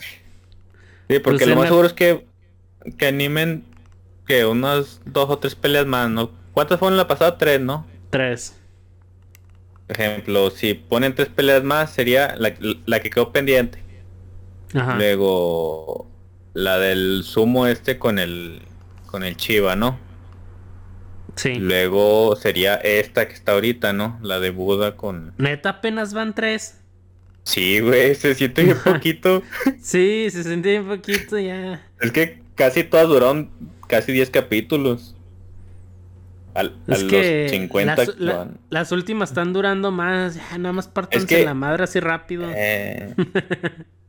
Sí, 1.08 1.18
porque 1.18 1.38
Pues 1.38 1.46
lo 1.48 1.56
más 1.56 1.64
la- 1.64 1.68
seguro 1.70 1.86
es 1.88 1.92
que, 1.92 2.24
que 2.96 3.06
animen 3.06 3.64
que 4.26 4.44
unas 4.46 5.00
dos 5.06 5.28
o 5.28 5.38
tres 5.38 5.56
peleas 5.56 5.86
más, 5.86 6.08
¿no? 6.08 6.30
¿Cuántas 6.52 6.78
fueron 6.78 6.96
la 6.96 7.08
pasada? 7.08 7.36
Tres, 7.36 7.60
¿no? 7.60 7.84
Tres. 8.10 8.54
Por 9.88 10.00
ejemplo, 10.00 10.50
si 10.50 10.74
ponen 10.74 11.14
tres 11.16 11.28
peleas 11.28 11.64
más, 11.64 11.90
sería 11.92 12.36
la, 12.36 12.54
la 12.86 13.00
que 13.00 13.10
quedó 13.10 13.32
pendiente. 13.32 13.82
Ajá. 14.72 14.94
Luego 14.94 16.06
la 16.54 16.78
del 16.78 17.22
sumo 17.24 17.66
este 17.66 17.98
con 17.98 18.18
el 18.20 18.62
con 19.06 19.24
el 19.24 19.36
Chiva, 19.36 19.74
¿no? 19.74 19.98
Sí. 21.36 21.54
Luego 21.54 22.36
sería 22.36 22.74
esta 22.76 23.26
que 23.28 23.34
está 23.34 23.52
ahorita, 23.52 23.92
¿no? 23.92 24.18
La 24.22 24.40
de 24.40 24.50
Buda 24.50 24.96
con 24.96 25.32
Neta 25.38 25.68
apenas 25.70 26.12
van 26.14 26.34
tres. 26.34 26.76
Sí, 27.44 27.80
güey, 27.80 28.14
se 28.14 28.34
siente 28.34 28.64
bien 28.64 28.76
poquito. 28.84 29.42
Sí, 29.80 30.28
se 30.30 30.42
sentía 30.42 30.80
un 30.80 30.88
poquito 30.88 31.38
ya. 31.38 31.82
es 32.00 32.12
que 32.12 32.42
casi 32.54 32.84
todas 32.84 33.08
duraron 33.08 33.50
casi 33.88 34.12
10 34.12 34.30
capítulos. 34.30 35.16
Al, 36.52 36.76
a 36.88 36.92
Es 36.94 37.02
los 37.02 37.10
que 37.12 37.46
50 37.50 37.96
las, 37.96 38.10
que 38.10 38.22
la- 38.24 38.36
van. 38.36 38.58
las 38.70 38.92
últimas 38.92 39.30
están 39.30 39.52
durando 39.52 39.90
más. 39.92 40.34
Ya, 40.34 40.58
nada 40.58 40.72
más 40.72 40.88
pártanse 40.88 41.26
que- 41.26 41.44
la 41.44 41.54
madre 41.54 41.84
así 41.84 42.00
rápido. 42.00 42.44
Eh. 42.54 43.14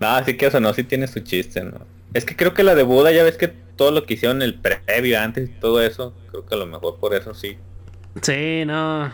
no, 0.00 0.08
así 0.08 0.36
que 0.36 0.46
eso 0.46 0.60
no, 0.60 0.72
sí 0.74 0.84
tiene 0.84 1.06
su 1.06 1.20
chiste, 1.20 1.62
¿no? 1.64 1.86
Es 2.14 2.24
que 2.24 2.36
creo 2.36 2.54
que 2.54 2.62
la 2.64 2.74
de 2.74 2.82
Buda, 2.82 3.12
ya 3.12 3.22
ves 3.24 3.36
que 3.36 3.48
todo 3.48 3.90
lo 3.92 4.04
que 4.04 4.14
hicieron 4.14 4.42
el 4.42 4.60
previo 4.60 5.20
antes 5.20 5.48
y 5.48 5.52
todo 5.52 5.82
eso, 5.82 6.14
creo 6.30 6.44
que 6.46 6.54
a 6.54 6.58
lo 6.58 6.66
mejor 6.66 6.98
por 6.98 7.14
eso 7.14 7.34
sí, 7.34 7.58
Sí, 8.22 8.64
no. 8.66 9.12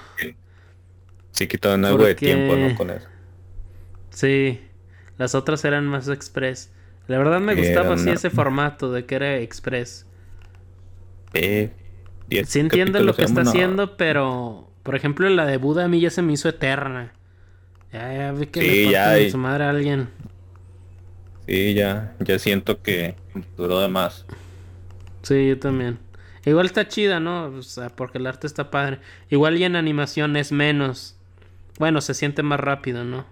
sí 1.30 1.47
quitaron 1.49 1.84
algo 1.84 2.05
de 2.05 2.14
tiempo, 2.16 2.57
¿no? 2.57 2.74
Con 2.74 2.90
eso. 2.90 3.09
Sí. 4.11 4.61
Las 5.18 5.34
otras 5.34 5.64
eran 5.64 5.86
más 5.86 6.09
express. 6.09 6.72
La 7.07 7.18
verdad 7.18 7.40
me 7.40 7.55
Sí, 7.55 7.61
gustaba 7.61 7.94
así 7.94 8.11
una- 8.11 8.12
ese 8.12 8.30
formato 8.30 8.92
de 8.92 9.07
que 9.07 9.14
era 9.16 9.36
express. 9.38 10.07
Sí, 11.32 11.70
10 12.26 12.49
Sí 12.49 12.61
entiendo 12.61 13.01
lo 13.01 13.18
que 13.18 13.24
está 13.26 13.42
haciendo, 13.42 13.97
pero 13.97 14.70
por 14.82 14.94
ejemplo 14.97 15.28
la 15.28 15.44
de 15.47 15.57
Buda 15.59 15.84
a 15.84 15.88
mí 15.88 16.01
ya 16.01 16.11
se 16.11 16.22
me 16.22 16.32
hizo 16.32 16.49
eterna. 16.49 17.12
Ya, 17.93 18.12
ya 18.12 18.32
vi 18.32 18.47
que 18.47 18.61
Sí, 18.61 18.66
le 18.87 18.91
ya, 18.91 19.18
y- 19.18 19.30
su 19.30 19.39
madre 19.39 19.64
a 19.64 19.70
alguien. 19.70 20.09
Sí, 21.47 21.74
ya, 21.74 22.14
ya 22.20 22.39
siento 22.39 22.82
que 22.82 23.14
duró 23.57 23.80
de 23.80 23.89
más. 23.89 24.26
Sí, 25.22 25.49
yo 25.49 25.59
también. 25.59 25.99
Igual 26.45 26.66
está 26.66 26.87
chida, 26.89 27.20
¿no? 27.20 27.47
O 27.47 27.62
sea, 27.62 27.89
porque 27.91 28.18
el 28.18 28.26
arte 28.26 28.47
está 28.47 28.70
padre. 28.70 29.01
Igual 29.30 29.57
y 29.59 29.64
en 29.64 29.76
animación 29.76 30.37
es 30.37 30.53
menos. 30.53 31.16
Bueno, 31.78 32.01
se 32.01 32.14
siente 32.14 32.43
más 32.43 32.61
rápido, 32.61 33.05
¿no? 33.05 33.26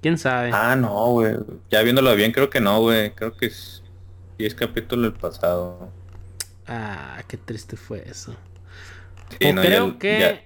¿Quién 0.00 0.16
sabe? 0.18 0.50
Ah, 0.52 0.76
no, 0.76 1.06
güey. 1.10 1.36
Ya 1.70 1.82
viéndolo 1.82 2.14
bien, 2.16 2.32
creo 2.32 2.48
que 2.50 2.60
no, 2.60 2.80
güey. 2.80 3.10
Creo 3.14 3.36
que 3.36 3.46
es 3.46 3.82
10 4.38 4.54
capítulos 4.54 5.12
el 5.12 5.18
pasado. 5.18 5.90
Ah, 6.66 7.22
qué 7.28 7.36
triste 7.36 7.76
fue 7.76 8.02
eso. 8.08 8.34
Sí, 9.40 9.48
O 9.48 9.52
no, 9.52 9.62
ya- 9.62 9.68
creo 9.68 9.98
que... 9.98 10.18
ya- 10.20 10.40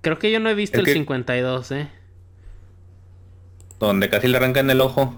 Creo 0.00 0.18
que 0.20 0.30
yo 0.30 0.38
no 0.38 0.48
he 0.48 0.54
visto 0.54 0.76
Es 0.76 0.80
el 0.80 0.84
que- 0.86 0.92
52, 0.92 1.72
¿eh? 1.72 1.88
Donde 3.78 4.08
casi 4.08 4.28
le 4.28 4.36
arrancan 4.36 4.70
el 4.70 4.80
ojo. 4.80 5.14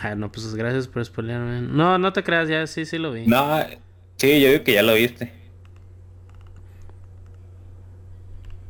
Ah, 0.00 0.14
no, 0.14 0.30
pues 0.30 0.54
gracias 0.54 0.86
por 0.88 1.04
spoilearme. 1.04 1.62
No, 1.62 1.98
no 1.98 2.12
te 2.12 2.22
creas, 2.22 2.48
ya 2.48 2.66
sí, 2.66 2.84
sí 2.86 2.98
lo 2.98 3.12
vi. 3.12 3.26
No, 3.26 3.58
sí, 4.16 4.40
yo 4.40 4.50
digo 4.50 4.64
que 4.64 4.74
ya 4.74 4.82
lo 4.82 4.94
viste. 4.94 5.32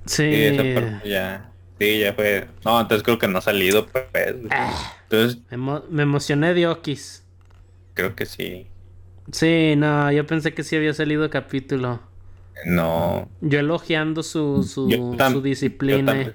sí. 0.06 0.22
Sí, 0.22 0.34
esa 0.34 0.62
parte 0.74 1.08
ya. 1.08 1.46
Sí, 1.78 2.00
ya 2.00 2.12
fue. 2.12 2.46
No, 2.64 2.80
entonces 2.80 3.02
creo 3.02 3.18
que 3.18 3.26
no 3.28 3.38
ha 3.38 3.42
salido, 3.42 3.86
pues. 3.86 4.04
Ah, 4.50 4.92
Entonces, 5.04 5.38
me, 5.50 5.56
emo- 5.56 5.84
me 5.88 6.02
emocioné 6.02 6.52
de 6.54 6.66
Okis. 6.66 7.24
creo 7.94 8.14
que 8.14 8.26
sí. 8.26 8.66
Sí, 9.32 9.74
no, 9.76 10.10
yo 10.12 10.26
pensé 10.26 10.52
que 10.52 10.62
sí 10.64 10.76
había 10.76 10.92
salido 10.92 11.30
capítulo. 11.30 12.00
No. 12.66 13.28
Yo 13.40 13.60
elogiando 13.60 14.22
su, 14.22 14.64
su, 14.64 14.88
Yo 14.90 15.30
su 15.30 15.40
disciplina. 15.40 16.34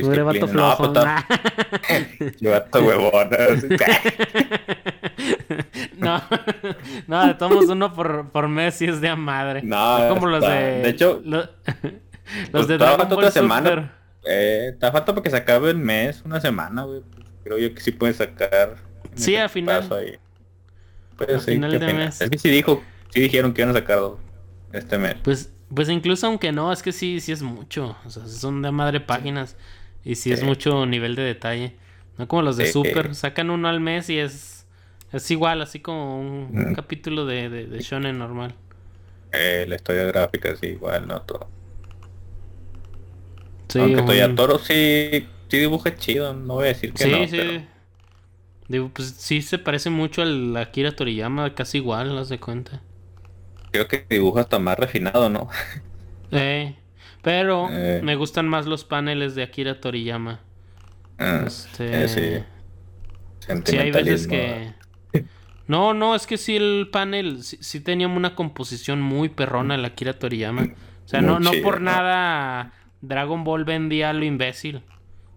Su 0.00 0.06
Pobre 0.06 0.22
vato. 0.22 0.40
No, 0.40 0.48
flojo. 0.48 0.92
pues, 0.92 1.04
tam- 1.04 2.34
Yo 2.40 2.50
vato 2.50 2.82
huevón. 2.84 3.28
no, 5.98 6.22
no, 7.06 7.26
de 7.26 7.34
todos 7.34 7.66
uno 7.68 7.92
por, 7.94 8.30
por 8.30 8.48
mes 8.48 8.74
sí 8.74 8.86
es 8.86 9.00
de 9.00 9.08
a 9.08 9.16
madre. 9.16 9.62
No, 9.62 10.06
como 10.08 10.26
los 10.26 10.42
está- 10.42 10.54
de. 10.54 10.82
de 10.82 10.88
hecho, 10.88 11.20
lo- 11.24 11.38
los 11.38 11.48
pues, 12.50 12.66
de 12.68 12.78
todavía 12.78 12.96
Dragon 12.96 13.08
Ball 13.08 13.18
otra 13.18 13.30
semana. 13.30 13.68
Super. 13.70 13.90
Eh, 14.24 14.76
te 14.78 14.90
falta 14.92 15.06
para 15.12 15.22
que 15.22 15.30
se 15.30 15.36
acabe 15.36 15.70
el 15.70 15.78
mes, 15.78 16.22
una 16.24 16.40
semana, 16.40 16.84
güey. 16.84 17.02
Creo 17.44 17.58
yo 17.58 17.74
que 17.74 17.80
sí 17.80 17.90
puedes 17.90 18.16
sacar. 18.16 18.76
Sí, 19.14 19.34
ese 19.34 19.42
a 19.42 19.48
final. 19.48 19.88
ahí. 19.92 20.16
Pues 21.16 21.28
A 21.34 21.40
sí, 21.40 21.52
final 21.52 21.72
que 21.72 21.78
de 21.80 21.86
final. 21.86 22.04
mes. 22.06 22.20
Es 22.20 22.30
que 22.30 22.38
sí 22.38 22.48
dijo 22.48 22.82
sí 23.10 23.20
dijeron 23.20 23.52
que 23.52 23.62
iban 23.62 23.74
a 23.74 23.78
sacar 23.78 23.98
este 24.72 24.96
mes. 24.96 25.16
Pues, 25.22 25.52
pues 25.74 25.88
incluso 25.88 26.26
aunque 26.28 26.52
no, 26.52 26.72
es 26.72 26.82
que 26.82 26.92
sí, 26.92 27.20
sí 27.20 27.32
es 27.32 27.42
mucho. 27.42 27.96
O 28.06 28.10
sea, 28.10 28.26
son 28.26 28.62
de 28.62 28.70
madre 28.70 29.00
páginas. 29.00 29.56
Y 30.04 30.16
sí, 30.16 30.32
es 30.32 30.42
mucho 30.42 30.84
nivel 30.86 31.14
de 31.14 31.22
detalle. 31.22 31.76
No 32.18 32.28
como 32.28 32.42
los 32.42 32.56
de 32.56 32.70
Super. 32.70 33.14
Sacan 33.14 33.50
uno 33.50 33.68
al 33.68 33.80
mes 33.80 34.10
y 34.10 34.18
es, 34.18 34.66
es 35.12 35.30
igual, 35.30 35.62
así 35.62 35.80
como 35.80 36.20
un, 36.20 36.74
capítulo 36.74 37.24
de, 37.26 37.48
de, 37.48 37.66
de, 37.66 37.80
Shonen 37.80 38.18
normal. 38.18 38.54
Eh, 39.32 39.64
la 39.68 39.76
historia 39.76 40.04
gráfica 40.04 40.54
sí, 40.56 40.66
igual, 40.66 41.06
no 41.06 41.22
todo. 41.22 41.48
Sí, 43.68 43.78
Aunque 43.78 44.24
un... 44.24 44.36
Toro 44.36 44.58
sí, 44.58 45.26
sí 45.48 45.58
dibuja 45.58 45.94
chido, 45.94 46.34
no 46.34 46.54
voy 46.54 46.64
a 46.64 46.68
decir 46.68 46.92
que 46.92 47.06
no. 47.06 47.26
Sí, 47.26 47.66
Digo, 48.68 48.90
pues 48.92 49.14
sí 49.18 49.42
se 49.42 49.58
parece 49.58 49.90
mucho 49.90 50.22
al 50.22 50.56
Akira 50.56 50.92
Toriyama, 50.92 51.54
casi 51.54 51.78
igual, 51.78 52.14
no 52.14 52.24
se 52.24 52.38
cuenta. 52.38 52.82
Creo 53.70 53.88
que 53.88 54.06
dibuja 54.08 54.42
hasta 54.42 54.58
más 54.58 54.78
refinado, 54.78 55.30
¿no? 55.30 55.48
Eh, 56.34 56.74
pero 57.22 57.68
eh. 57.70 58.00
me 58.02 58.16
gustan 58.16 58.48
más 58.48 58.66
los 58.66 58.84
paneles 58.84 59.34
de 59.34 59.42
Akira 59.42 59.80
Toriyama. 59.80 60.40
Ah, 61.18 61.44
este... 61.46 62.08
sí. 62.08 62.44
Sí, 63.64 63.76
hay 63.76 63.90
veces 63.90 64.26
que... 64.26 64.74
No, 65.68 65.94
no, 65.94 66.14
es 66.14 66.26
que 66.26 66.36
sí 66.36 66.56
el 66.56 66.88
panel, 66.92 67.42
sí, 67.42 67.80
tenía 67.80 68.08
una 68.08 68.34
composición 68.34 69.00
muy 69.00 69.28
perrona 69.28 69.76
el 69.76 69.84
Akira 69.84 70.18
Toriyama. 70.18 70.64
O 71.04 71.08
sea, 71.08 71.22
no, 71.22 71.38
no 71.38 71.52
por 71.62 71.80
nada 71.80 72.72
Dragon 73.00 73.44
Ball 73.44 73.64
vendía 73.64 74.12
lo 74.12 74.24
imbécil. 74.24 74.82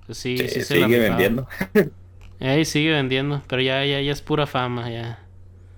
Sí, 0.10 0.38
sí, 0.38 0.48
se 0.48 0.62
sigue 0.64 1.00
vendiendo. 1.00 1.48
Ahí 2.40 2.66
sigue 2.66 2.92
vendiendo, 2.92 3.42
pero 3.48 3.62
ya, 3.62 3.86
ya, 3.86 4.02
ya 4.02 4.12
es 4.12 4.22
pura 4.22 4.46
fama, 4.46 4.90
ya. 4.90 5.20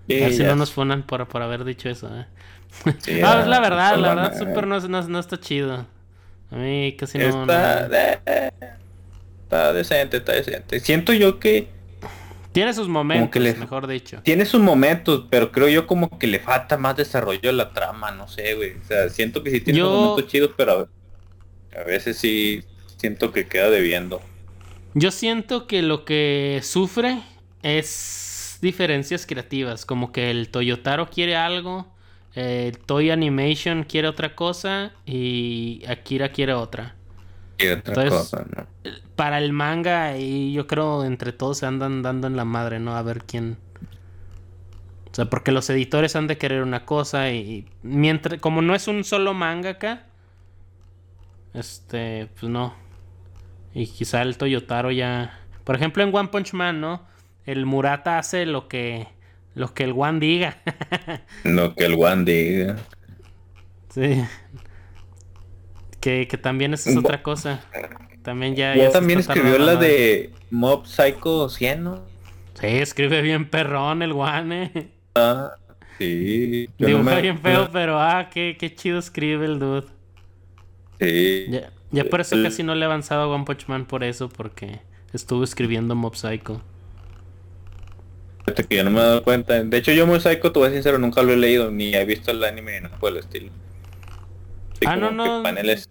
Sí, 0.07 0.43
no 0.43 0.55
nos 0.55 0.71
funan 0.71 1.03
por, 1.03 1.27
por 1.27 1.41
haber 1.41 1.63
dicho 1.63 1.89
eso, 1.89 2.09
eh. 2.15 2.25
ah, 3.23 3.39
es 3.41 3.47
la 3.47 3.59
verdad, 3.59 3.97
la 3.97 4.15
verdad, 4.15 4.37
Super 4.37 4.67
no, 4.67 4.79
no, 4.79 5.19
está 5.19 5.39
chido. 5.39 5.85
A 6.51 6.55
mí 6.55 6.95
casi 6.97 7.17
no. 7.17 7.41
Está, 7.41 7.87
está 9.43 9.73
decente, 9.73 10.17
está 10.17 10.33
decente. 10.33 10.79
Siento 10.79 11.13
yo 11.13 11.39
que. 11.39 11.69
Tiene 12.51 12.73
sus 12.73 12.87
momentos, 12.87 13.41
mejor 13.57 13.85
dicho. 13.85 14.19
Tiene 14.23 14.45
sus 14.45 14.59
momentos, 14.59 15.25
pero 15.29 15.51
creo 15.51 15.67
yo 15.67 15.85
como 15.85 16.17
que 16.17 16.25
le 16.25 16.39
falta 16.39 16.77
más 16.77 16.95
desarrollo 16.95 17.49
a 17.49 17.53
la 17.53 17.71
trama, 17.71 18.11
no 18.11 18.27
sé, 18.27 18.55
güey. 18.55 18.73
O 18.77 18.83
sea, 18.83 19.09
siento 19.09 19.43
que 19.43 19.51
sí 19.51 19.61
tiene 19.61 19.83
momentos 19.83 20.27
chidos, 20.31 20.51
pero 20.57 20.89
a 21.77 21.83
veces 21.83 22.17
sí 22.17 22.63
siento 22.95 23.31
que 23.31 23.47
queda 23.47 23.69
debiendo. 23.69 24.21
Yo 24.95 25.11
siento 25.11 25.67
que 25.67 25.83
lo 25.83 26.03
que 26.03 26.61
sufre 26.63 27.21
es 27.61 28.57
diferencias 28.61 29.25
creativas, 29.27 29.85
como 29.85 30.11
que 30.11 30.31
el 30.31 30.49
Toyotaro 30.49 31.09
quiere 31.11 31.35
algo, 31.35 31.93
el 32.37 32.77
Toy 32.77 33.09
Animation 33.09 33.83
quiere 33.83 34.07
otra 34.07 34.35
cosa 34.35 34.91
y 35.07 35.81
Akira 35.87 36.29
quiere 36.29 36.53
otra. 36.53 36.93
Y 37.57 37.67
otra 37.67 38.09
cosa, 38.09 38.45
¿no? 38.55 38.67
Para 39.15 39.39
el 39.39 39.53
manga, 39.53 40.15
y 40.17 40.53
yo 40.53 40.67
creo 40.67 41.03
entre 41.03 41.33
todos 41.33 41.57
se 41.57 41.65
andan 41.65 42.03
dando 42.03 42.27
en 42.27 42.35
la 42.35 42.45
madre, 42.45 42.79
¿no? 42.79 42.95
A 42.95 43.01
ver 43.01 43.23
quién. 43.23 43.57
O 45.11 45.15
sea, 45.15 45.25
porque 45.25 45.51
los 45.51 45.67
editores 45.71 46.15
han 46.15 46.27
de 46.27 46.37
querer 46.37 46.61
una 46.61 46.85
cosa 46.85 47.31
y 47.31 47.65
mientras, 47.81 48.39
como 48.39 48.61
no 48.61 48.75
es 48.75 48.87
un 48.87 49.03
solo 49.03 49.33
manga 49.33 49.71
acá, 49.71 50.05
este, 51.55 52.29
pues 52.39 52.51
no. 52.51 52.75
Y 53.73 53.87
quizá 53.87 54.21
el 54.21 54.37
Toyotaro 54.37 54.91
ya. 54.91 55.39
Por 55.63 55.75
ejemplo, 55.75 56.03
en 56.03 56.15
One 56.15 56.29
Punch 56.29 56.53
Man, 56.53 56.81
¿no? 56.81 57.01
El 57.47 57.65
Murata 57.65 58.19
hace 58.19 58.45
lo 58.45 58.67
que. 58.67 59.07
Lo 59.57 59.73
que 59.73 59.85
el 59.85 59.93
One 59.97 60.19
diga. 60.19 60.57
lo 61.43 61.73
que 61.73 61.85
el 61.85 61.95
One 61.95 62.31
diga. 62.31 62.75
Sí. 63.89 64.23
Que, 65.99 66.27
también 66.27 66.75
esa 66.75 66.91
es 66.91 66.97
otra 66.97 67.23
cosa. 67.23 67.65
También 68.21 68.55
ya. 68.55 68.75
ya 68.75 68.91
también 68.91 69.19
escribió 69.19 69.57
la 69.57 69.75
de 69.75 70.31
Mob 70.51 70.85
Psycho 70.85 71.49
100, 71.49 71.83
¿no? 71.83 72.05
Sí, 72.53 72.67
escribe 72.67 73.23
bien 73.23 73.49
perrón 73.49 74.03
el 74.03 74.11
One, 74.11 74.71
eh. 74.75 74.91
Ah, 75.15 75.53
sí. 75.97 76.69
Dibuja 76.77 77.19
bien 77.19 77.39
feo, 77.39 77.69
pero 77.73 77.99
ah, 77.99 78.29
qué, 78.31 78.57
qué 78.59 78.75
chido 78.75 78.99
escribe 78.99 79.47
el 79.47 79.57
dude. 79.57 79.87
Sí. 80.99 81.47
Ya 81.89 82.03
por 82.03 82.21
eso 82.21 82.35
casi 82.43 82.61
no 82.61 82.75
le 82.75 82.81
he 82.81 82.85
avanzado 82.85 83.23
a 83.23 83.27
One 83.35 83.45
Punch 83.45 83.67
Man 83.67 83.85
por 83.85 84.03
eso, 84.03 84.29
porque 84.29 84.81
estuve 85.13 85.45
escribiendo 85.45 85.95
Mob 85.95 86.15
Psycho. 86.15 86.61
Que 88.53 88.75
yo 88.75 88.83
no 88.83 88.91
me 88.91 88.99
he 88.99 89.03
dado 89.03 89.23
cuenta. 89.23 89.63
De 89.63 89.77
hecho, 89.77 89.91
yo 89.91 90.19
Psycho, 90.19 90.51
te 90.51 90.59
voy 90.59 90.67
a 90.67 90.69
ser 90.69 90.77
sincero, 90.77 90.97
nunca 90.97 91.21
lo 91.21 91.33
he 91.33 91.37
leído, 91.37 91.71
ni 91.71 91.93
he 91.93 92.05
visto 92.05 92.31
el 92.31 92.43
anime, 92.43 92.81
no 92.81 92.89
por 92.99 93.11
el 93.11 93.17
estilo. 93.17 93.51
ah, 94.85 94.95
no, 94.95 95.11
no. 95.11 95.43
Paneles, 95.43 95.89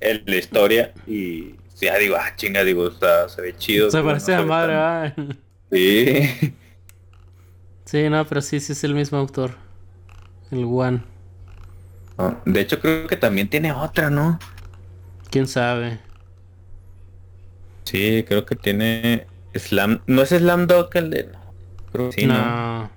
eh, 0.00 0.22
la 0.26 0.36
historia 0.36 0.92
y 1.06 1.54
ya 1.80 1.96
digo, 1.98 2.16
ah, 2.16 2.34
chinga, 2.36 2.64
digo, 2.64 2.82
o 2.82 3.28
se 3.28 3.40
ve 3.40 3.54
chido. 3.56 3.90
Se 3.90 4.02
parece 4.02 4.34
a 4.34 4.42
madre, 4.42 4.74
ah. 4.74 5.14
Sí. 5.70 6.54
Sí, 7.84 8.08
no, 8.08 8.24
pero 8.26 8.40
sí, 8.40 8.60
sí 8.60 8.72
es 8.72 8.84
el 8.84 8.94
mismo 8.94 9.18
autor. 9.18 9.56
El 10.50 10.64
One. 10.64 11.02
de 12.44 12.60
hecho, 12.60 12.80
creo 12.80 13.06
que 13.06 13.16
también 13.16 13.48
tiene 13.48 13.72
otra, 13.72 14.10
¿no? 14.10 14.38
¿Quién 15.30 15.46
sabe? 15.46 15.98
Sí, 17.84 18.24
creo 18.26 18.46
que 18.46 18.56
tiene 18.56 19.26
Slam... 19.54 20.00
¿No 20.06 20.22
es 20.22 20.30
Slam 20.30 20.66
Dog 20.66 20.90
el 20.94 21.10
de...? 21.10 21.43
Creo 21.94 22.10
que 22.10 22.20
sí, 22.22 22.26
no. 22.26 22.90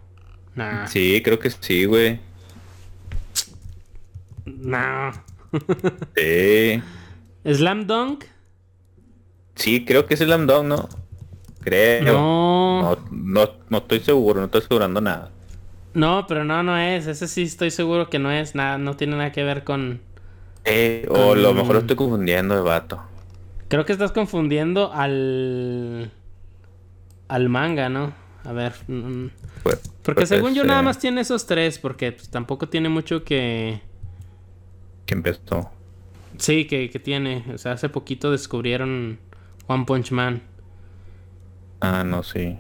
No. 0.55 0.87
Sí, 0.87 1.21
creo 1.23 1.37
que 1.37 1.51
sí, 1.51 1.85
güey. 1.85 2.19
No. 4.47 5.11
sí. 6.15 6.81
¿Slam 7.45 7.85
Dunk? 7.85 8.25
Sí, 9.53 9.85
creo 9.85 10.07
que 10.07 10.15
es 10.15 10.19
Slam 10.19 10.47
Dunk, 10.47 10.65
¿no? 10.65 10.89
Creo. 11.59 12.03
No. 12.11 12.97
no. 13.11 13.49
No, 13.69 13.77
estoy 13.77 13.99
seguro, 13.99 14.39
no 14.39 14.45
estoy 14.47 14.61
asegurando 14.61 14.99
nada. 14.99 15.29
No, 15.93 16.25
pero 16.27 16.43
no, 16.43 16.63
no 16.63 16.75
es. 16.75 17.05
Ese 17.05 17.27
sí 17.27 17.43
estoy 17.43 17.69
seguro 17.69 18.09
que 18.09 18.17
no 18.17 18.31
es 18.31 18.55
nada. 18.55 18.79
No 18.79 18.97
tiene 18.97 19.15
nada 19.15 19.31
que 19.31 19.43
ver 19.43 19.63
con 19.63 20.01
eh, 20.65 21.05
o 21.09 21.35
lo 21.35 21.53
mejor 21.53 21.75
lo 21.75 21.79
estoy 21.81 21.95
confundiendo 21.95 22.55
de 22.55 22.61
vato. 22.61 22.99
Creo 23.67 23.85
que 23.85 23.93
estás 23.93 24.11
confundiendo 24.11 24.91
al. 24.91 26.09
al 27.27 27.49
manga, 27.49 27.89
¿no? 27.89 28.11
A 28.47 28.53
ver. 28.53 28.73
Mm, 28.87 28.93
mm. 28.93 29.31
Pues, 29.63 29.79
porque 30.03 30.21
pues, 30.21 30.29
según 30.29 30.53
yo 30.53 30.63
nada 30.63 30.81
más 30.81 30.99
tiene 30.99 31.19
esos 31.19 31.45
tres, 31.45 31.79
porque 31.79 32.13
pues, 32.13 32.29
tampoco 32.29 32.69
tiene 32.69 32.87
mucho 32.87 33.25
que. 33.25 33.81
Que 35.05 35.13
empezó. 35.13 35.69
Sí, 36.37 36.65
que, 36.65 36.89
que 36.89 36.99
tiene. 36.99 37.43
O 37.53 37.57
sea, 37.57 37.73
hace 37.73 37.89
poquito 37.89 38.31
descubrieron 38.31 39.19
One 39.67 39.83
Punch 39.83 40.11
Man. 40.11 40.41
Ah, 41.81 42.05
no, 42.05 42.23
sí. 42.23 42.57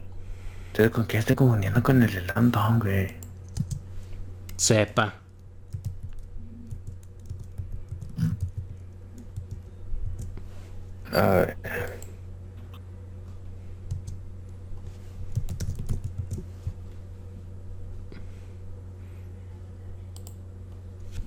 ¿Con 0.91 1.07
qué 1.07 1.17
estoy 1.17 1.37
confundiendo 1.37 1.81
con 1.81 2.03
el 2.03 2.27
Landon, 2.27 2.79
güey? 2.79 3.15
Sepa. 4.57 5.15
A 11.13 11.21
ver. 11.31 11.96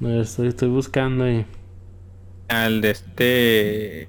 Estoy, 0.03 0.49
estoy 0.49 0.69
buscando 0.69 1.25
ahí. 1.25 1.47
Al 2.49 2.81
de 2.81 2.91
este. 2.91 4.09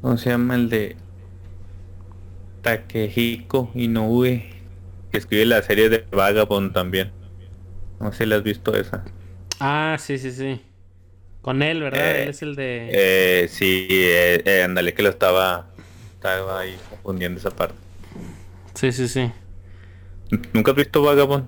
¿Cómo 0.00 0.16
se 0.18 0.30
llama? 0.30 0.56
El 0.56 0.68
de. 0.68 0.96
Takehiko 2.62 3.70
Inoue. 3.74 4.50
Que 5.10 5.18
escribe 5.18 5.46
la 5.46 5.62
serie 5.62 5.88
de 5.88 6.04
Vagabond 6.10 6.72
también. 6.72 7.12
No 8.00 8.10
sé 8.12 8.18
si 8.18 8.26
le 8.26 8.34
has 8.34 8.42
visto 8.42 8.74
esa. 8.74 9.04
Ah, 9.60 9.96
sí, 9.98 10.18
sí, 10.18 10.32
sí. 10.32 10.60
Con 11.40 11.62
él, 11.62 11.82
¿verdad? 11.82 12.16
Eh, 12.16 12.22
él 12.24 12.28
es 12.30 12.42
el 12.42 12.56
de... 12.56 12.88
Eh, 12.90 13.48
sí, 13.48 13.86
eh, 13.90 14.42
eh, 14.44 14.62
ándale, 14.62 14.94
que 14.94 15.02
lo 15.02 15.10
estaba... 15.10 15.70
Estaba 16.14 16.60
ahí 16.60 16.76
confundiendo 16.88 17.38
esa 17.38 17.50
parte. 17.50 17.76
Sí, 18.74 18.92
sí, 18.92 19.08
sí. 19.08 19.30
¿Nunca 20.52 20.70
has 20.70 20.76
visto 20.76 21.02
Vagabond? 21.02 21.46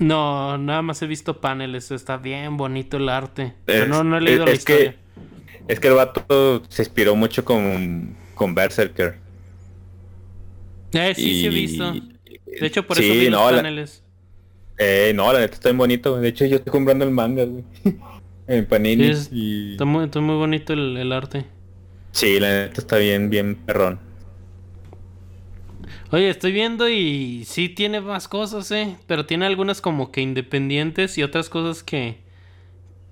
No, 0.00 0.56
nada 0.56 0.82
más 0.82 1.00
he 1.02 1.06
visto 1.06 1.40
paneles. 1.40 1.90
Está 1.90 2.16
bien 2.16 2.56
bonito 2.56 2.96
el 2.96 3.08
arte. 3.08 3.54
Pero 3.66 3.86
no, 3.86 4.02
no 4.02 4.16
he 4.16 4.20
leído 4.20 4.46
la 4.46 4.52
historia. 4.52 4.92
Que, 4.92 5.72
es 5.72 5.78
que 5.78 5.88
el 5.88 5.94
vato 5.94 6.62
se 6.68 6.82
inspiró 6.82 7.14
mucho 7.14 7.44
con, 7.44 8.16
con 8.34 8.54
Berserker. 8.54 9.18
Eh, 10.92 11.12
sí, 11.14 11.40
sí 11.40 11.46
he 11.46 11.50
visto. 11.50 11.92
De 11.92 12.66
hecho, 12.66 12.86
por 12.86 12.98
eso 12.98 13.12
vi 13.12 13.28
los 13.28 13.52
paneles. 13.52 14.02
Eh, 14.78 15.12
no, 15.14 15.30
la 15.30 15.40
neta 15.40 15.54
está 15.54 15.68
bien 15.68 15.76
bonito, 15.76 16.16
De 16.16 16.28
hecho, 16.28 16.46
yo 16.46 16.56
estoy 16.56 16.72
comprando 16.72 17.04
el 17.04 17.10
manga, 17.10 17.44
güey. 17.44 17.64
en 18.46 18.64
Panini. 18.66 19.12
y... 19.30 19.72
está, 19.72 19.84
muy, 19.84 20.08
muy 20.08 20.34
bonito 20.36 20.72
el, 20.72 21.12
arte. 21.12 21.44
Sí, 22.12 22.40
la 22.40 22.48
neta 22.48 22.80
está 22.80 22.96
bien, 22.96 23.28
bien 23.28 23.54
perrón. 23.54 24.00
Oye, 26.12 26.28
estoy 26.28 26.50
viendo 26.52 26.88
y 26.88 27.44
sí 27.46 27.68
tiene 27.68 28.00
más 28.00 28.26
cosas, 28.26 28.70
¿eh? 28.72 28.96
Pero 29.06 29.26
tiene 29.26 29.46
algunas 29.46 29.80
como 29.80 30.10
que 30.10 30.20
independientes 30.22 31.16
y 31.18 31.22
otras 31.22 31.48
cosas 31.48 31.82
que... 31.84 32.18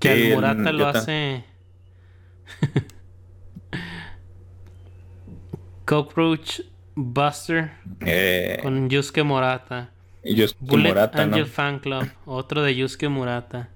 Que 0.01 0.15
Sí, 0.15 0.23
el 0.29 0.35
Murata 0.35 0.71
el- 0.71 0.77
lo 0.79 0.87
hace... 0.87 1.45
Cockroach 5.85 6.61
Buster 6.95 7.73
Eh, 8.01 8.59
con 8.63 8.89
Yusuke 8.91 9.23
Murata. 9.25 9.91
y 10.23 10.35
yo 10.35 10.47
Bullet 10.61 10.89
Murata, 10.91 11.23
Angel 11.23 11.41
¿no? 11.43 11.47
Fan 11.47 11.79
Club, 11.79 12.11
otro 12.27 12.63
de 12.63 12.75
Yusuke 12.75 13.09
Murata. 13.09 13.71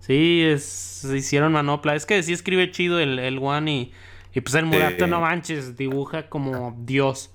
Sí, 0.00 0.42
es, 0.42 0.64
se 0.64 1.16
hicieron 1.16 1.52
manopla. 1.52 1.94
Es 1.94 2.06
que 2.06 2.22
sí 2.22 2.32
escribe 2.32 2.70
chido 2.70 3.00
el, 3.00 3.18
el 3.18 3.38
One 3.38 3.72
y, 3.72 3.92
y 4.34 4.40
pues 4.40 4.54
el 4.54 4.66
Murata, 4.66 5.04
Sí. 5.04 5.06
no 5.06 5.20
manches, 5.20 5.76
dibuja 5.76 6.28
como 6.28 6.76
Dios. 6.80 7.30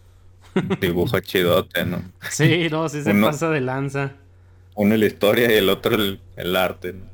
Dibujo 0.80 1.20
chidote, 1.22 1.86
¿no? 1.86 2.04
Sí, 2.28 2.68
no, 2.70 2.90
sí 2.90 3.02
se 3.04 3.12
Uno- 3.12 3.28
pasa 3.28 3.50
de 3.50 3.62
lanza. 3.62 4.14
Uno 4.76 4.96
la 4.98 5.06
historia 5.08 5.52
y 5.52 5.56
el 5.58 5.68
otro 5.70 5.96
el, 5.96 6.22
el 6.36 6.56
arte, 6.56 6.94
¿no? 6.94 7.06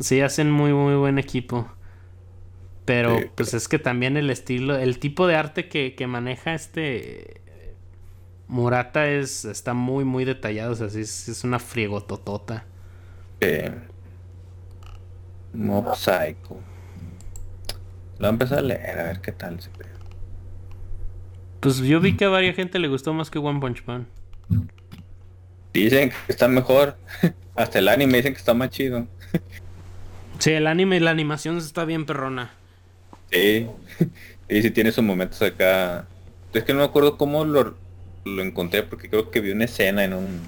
Sí, 0.00 0.20
hacen 0.20 0.50
muy, 0.50 0.72
muy 0.72 0.94
buen 0.96 1.18
equipo. 1.18 1.70
Pero 2.84 3.20
Sí, 3.20 3.30
pues 3.36 3.54
es 3.54 3.68
que 3.68 3.78
también 3.78 4.16
el 4.16 4.30
estilo, 4.30 4.76
el 4.76 4.98
tipo 4.98 5.26
de 5.26 5.36
arte 5.36 5.68
que, 5.68 5.94
que 5.94 6.06
maneja 6.06 6.54
este 6.54 7.42
Murata 8.48 9.08
es, 9.08 9.44
está 9.46 9.74
muy, 9.74 10.04
muy 10.04 10.24
detallado. 10.24 10.72
O 10.72 10.76
sea, 10.76 10.88
sí 10.90 11.00
es, 11.02 11.28
es 11.28 11.44
una 11.44 11.58
friegototota. 11.58 12.66
Eh, 13.40 13.70
Mob 15.52 15.94
Psycho. 15.94 16.56
Lo 18.18 18.18
voy 18.18 18.26
a 18.26 18.30
empezar 18.30 18.58
a 18.58 18.62
leer, 18.62 18.98
a 19.00 19.02
ver 19.04 19.20
qué 19.20 19.32
tal 19.32 19.60
se 19.60 19.70
ve. 19.78 19.86
Pues 21.60 21.78
yo 21.78 22.00
vi 22.00 22.16
que 22.16 22.24
a 22.24 22.28
varias 22.28 22.56
gente 22.56 22.78
le 22.78 22.88
gustó 22.88 23.12
más 23.12 23.30
que 23.30 23.38
One 23.38 23.60
Punch 23.60 23.84
Man. 23.86 24.06
Dicen 25.72 26.10
que 26.10 26.16
está 26.32 26.48
mejor. 26.48 26.96
Hasta 27.54 27.78
el 27.78 27.88
anime 27.88 28.18
dicen 28.18 28.32
que 28.32 28.38
está 28.38 28.54
más 28.54 28.70
chido. 28.70 29.06
Sí, 30.38 30.52
el 30.52 30.66
anime 30.66 30.96
y 30.96 31.00
la 31.00 31.10
animación 31.10 31.58
está 31.58 31.84
bien 31.84 32.06
perrona. 32.06 32.52
Sí. 33.30 33.66
Y 34.48 34.62
sí 34.62 34.72
tiene 34.72 34.90
sus 34.90 35.04
momentos 35.04 35.40
acá. 35.42 36.08
Es 36.52 36.64
que 36.64 36.72
no 36.72 36.80
me 36.80 36.84
acuerdo 36.84 37.16
cómo 37.16 37.44
lo, 37.44 37.76
lo 38.24 38.42
encontré 38.42 38.82
porque 38.82 39.08
creo 39.08 39.30
que 39.30 39.40
vi 39.40 39.52
una 39.52 39.66
escena 39.66 40.02
en 40.02 40.12
un 40.12 40.40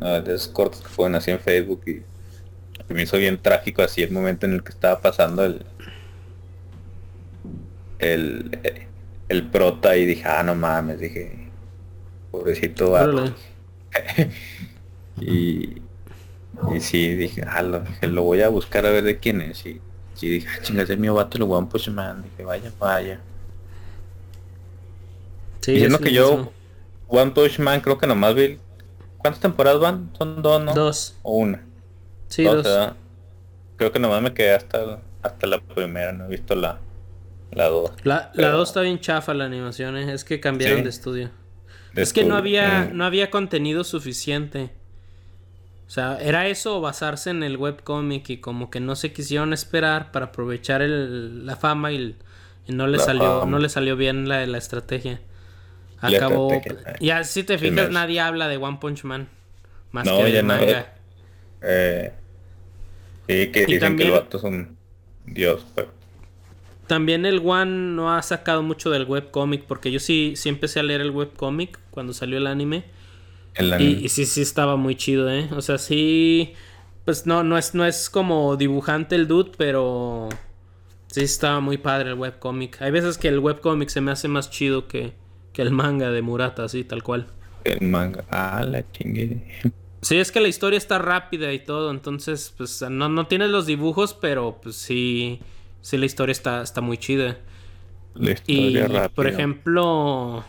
ah, 0.00 0.20
de 0.20 0.36
esos 0.36 0.46
cortos 0.46 0.82
que 0.82 0.88
ponen 0.94 1.16
así 1.16 1.32
en 1.32 1.40
Facebook 1.40 1.82
y 1.86 2.02
me 2.92 3.02
hizo 3.02 3.16
bien 3.18 3.36
trágico 3.38 3.82
así 3.82 4.04
el 4.04 4.12
momento 4.12 4.46
en 4.46 4.52
el 4.52 4.62
que 4.62 4.70
estaba 4.70 5.00
pasando 5.00 5.44
el 5.44 5.66
el 7.98 8.87
el 9.28 9.50
prota 9.50 9.96
y 9.96 10.06
dije, 10.06 10.24
ah 10.26 10.42
no 10.42 10.54
mames, 10.54 11.00
dije, 11.00 11.50
pobrecito 12.30 12.90
vato". 12.90 13.08
Órale. 13.10 13.34
y 15.20 15.82
y 16.74 16.80
sí, 16.80 17.14
dije, 17.14 17.44
ah, 17.46 17.62
lo, 17.62 17.80
dije, 17.80 18.06
lo 18.06 18.22
voy 18.22 18.42
a 18.42 18.48
buscar 18.48 18.84
a 18.86 18.90
ver 18.90 19.04
de 19.04 19.18
quién 19.18 19.40
es. 19.40 19.64
Y 19.64 19.80
sí, 20.14 20.28
dije, 20.28 20.48
ah, 20.50 20.62
chingas, 20.62 20.90
es 20.90 20.98
mi 20.98 21.08
vato 21.08 21.38
el 21.38 21.44
One 21.44 21.68
Punch 21.68 21.88
Man. 21.90 22.22
Dije, 22.22 22.44
vaya, 22.44 22.72
vaya. 22.78 23.20
Sí, 25.60 25.72
Diciendo 25.72 25.98
que 25.98 26.12
yo, 26.12 26.36
mismo. 26.36 26.52
One 27.08 27.30
Punch 27.30 27.58
Man, 27.60 27.80
creo 27.80 27.98
que 27.98 28.06
nomás 28.06 28.34
vi. 28.34 28.58
¿Cuántas 29.18 29.40
temporadas 29.40 29.80
van? 29.80 30.10
¿Son 30.16 30.42
dos, 30.42 30.62
no? 30.62 30.74
Dos. 30.74 31.16
O 31.22 31.38
una. 31.38 31.64
Sí, 32.28 32.44
Dos. 32.44 32.66
Creo 33.76 33.92
que 33.92 33.98
nomás 34.00 34.20
me 34.22 34.34
quedé 34.34 34.54
hasta, 34.54 35.00
hasta 35.22 35.46
la 35.46 35.60
primera, 35.60 36.12
no 36.12 36.24
he 36.24 36.28
visto 36.28 36.56
la, 36.56 36.80
la 37.52 37.68
dos. 37.68 37.90
La, 38.04 38.14
la 38.14 38.32
Pero- 38.34 38.56
dos 38.58 38.68
está 38.70 38.80
bien 38.82 39.00
chafa 39.00 39.34
la 39.34 39.44
animación, 39.44 39.96
¿eh? 39.96 40.12
es 40.12 40.24
que 40.24 40.40
cambiaron 40.40 40.78
Sí. 40.78 40.84
de 40.84 40.90
estudio. 40.90 41.30
de 41.94 42.02
Es 42.02 42.12
que 42.12 42.24
no 42.24 42.36
había, 42.36 42.90
Mm, 42.92 42.96
no 42.96 43.04
había 43.06 43.30
contenido 43.30 43.82
suficiente. 43.82 44.70
O 45.86 45.90
sea, 45.90 46.18
era 46.20 46.46
eso 46.46 46.76
o 46.76 46.80
basarse 46.82 47.30
en 47.30 47.42
el 47.42 47.56
webcomic 47.56 48.28
y 48.30 48.36
como 48.38 48.70
que 48.70 48.78
no 48.78 48.94
se 48.94 49.12
quisieron 49.12 49.52
esperar 49.54 50.12
para 50.12 50.26
aprovechar 50.26 50.82
el- 50.82 51.46
la 51.46 51.56
fama 51.56 51.90
y, 51.92 51.96
el- 51.96 52.16
y 52.66 52.72
no 52.72 52.86
le 52.86 52.98
salió, 52.98 53.40
fama. 53.40 53.50
no 53.50 53.58
le 53.58 53.68
salió 53.70 53.96
bien 53.96 54.28
la, 54.28 54.46
la 54.46 54.58
estrategia. 54.58 55.20
Acabó. 56.00 56.52
eh. 56.52 56.62
Ya 57.00 57.24
si 57.24 57.42
te 57.42 57.56
fijas, 57.58 57.90
nadie 57.90 58.20
habla 58.20 58.46
de 58.48 58.58
One 58.58 58.76
Punch 58.80 59.04
Man. 59.04 59.28
Más 59.90 60.04
No, 60.06 60.18
que 60.18 60.24
de 60.24 60.32
ya 60.32 60.42
manga. 60.42 60.94
Eh, 61.62 62.12
sí, 63.26 63.46
que 63.50 63.62
Y 63.62 63.64
dicen 63.64 63.80
también- 63.80 64.10
que 64.10 64.14
el 64.14 64.20
vato 64.22 64.36
es 64.36 64.44
un 64.44 64.76
dios, 65.24 65.66
pero 65.74 65.90
También 66.88 67.26
el 67.26 67.40
One 67.44 67.70
no 67.94 68.14
ha 68.14 68.22
sacado 68.22 68.62
mucho 68.62 68.90
del 68.90 69.04
webcomic, 69.04 69.64
porque 69.64 69.92
yo 69.92 70.00
sí, 70.00 70.34
sí 70.36 70.48
empecé 70.48 70.80
a 70.80 70.82
leer 70.82 71.00
el 71.02 71.10
webcomic 71.12 71.78
cuando 71.90 72.12
salió 72.14 72.38
el 72.38 72.46
anime. 72.48 72.84
el 73.54 73.66
Y, 73.66 73.72
anime- 73.74 74.02
y 74.04 74.08
sí, 74.10 74.26
sí 74.26 74.42
estaba 74.42 74.76
muy 74.76 74.96
chido, 74.96 75.30
¿eh? 75.30 75.48
O 75.56 75.62
sea, 75.62 75.78
sí. 75.78 76.54
Pues 77.04 77.26
no, 77.26 77.42
no 77.44 77.58
es, 77.58 77.74
no 77.74 77.84
es 77.86 78.10
como 78.10 78.56
dibujante 78.56 79.16
el 79.16 79.28
dude, 79.28 79.52
pero. 79.56 80.28
Sí 81.08 81.22
estaba 81.22 81.60
muy 81.60 81.78
padre 81.78 82.10
el 82.10 82.16
webcomic. 82.18 82.82
Hay 82.82 82.90
veces 82.90 83.18
que 83.18 83.28
el 83.28 83.38
webcomic 83.40 83.88
se 83.90 84.00
me 84.02 84.10
hace 84.12 84.28
más 84.28 84.50
chido 84.50 84.88
que, 84.88 85.14
que 85.52 85.62
el 85.62 85.70
manga 85.72 86.10
de 86.10 86.22
Murata, 86.22 86.64
así, 86.64 86.84
tal 86.84 87.02
cual. 87.02 87.28
el 87.64 87.80
manga. 87.88 88.24
Ah, 88.30 88.64
la 88.66 88.84
chingue. 88.92 89.42
Sí, 90.02 90.16
es 90.18 90.30
que 90.30 90.40
la 90.40 90.48
historia 90.48 90.76
está 90.78 90.98
rápida 90.98 91.52
y 91.52 91.58
todo, 91.64 91.90
entonces, 91.90 92.54
pues 92.56 92.82
no, 92.88 93.08
no 93.08 93.26
tienes 93.26 93.50
los 93.50 93.66
dibujos, 93.66 94.14
pero 94.14 94.60
pues 94.62 94.76
sí. 94.76 95.40
Sí, 95.80 95.96
la 95.96 96.06
historia 96.06 96.32
está, 96.32 96.62
está 96.62 96.80
muy 96.80 96.98
chida. 96.98 97.38
La 98.14 98.30
Y, 98.30 98.34
historia 98.34 98.82
rápida. 98.88 99.08
por 99.10 99.26
ejemplo, 99.26 100.44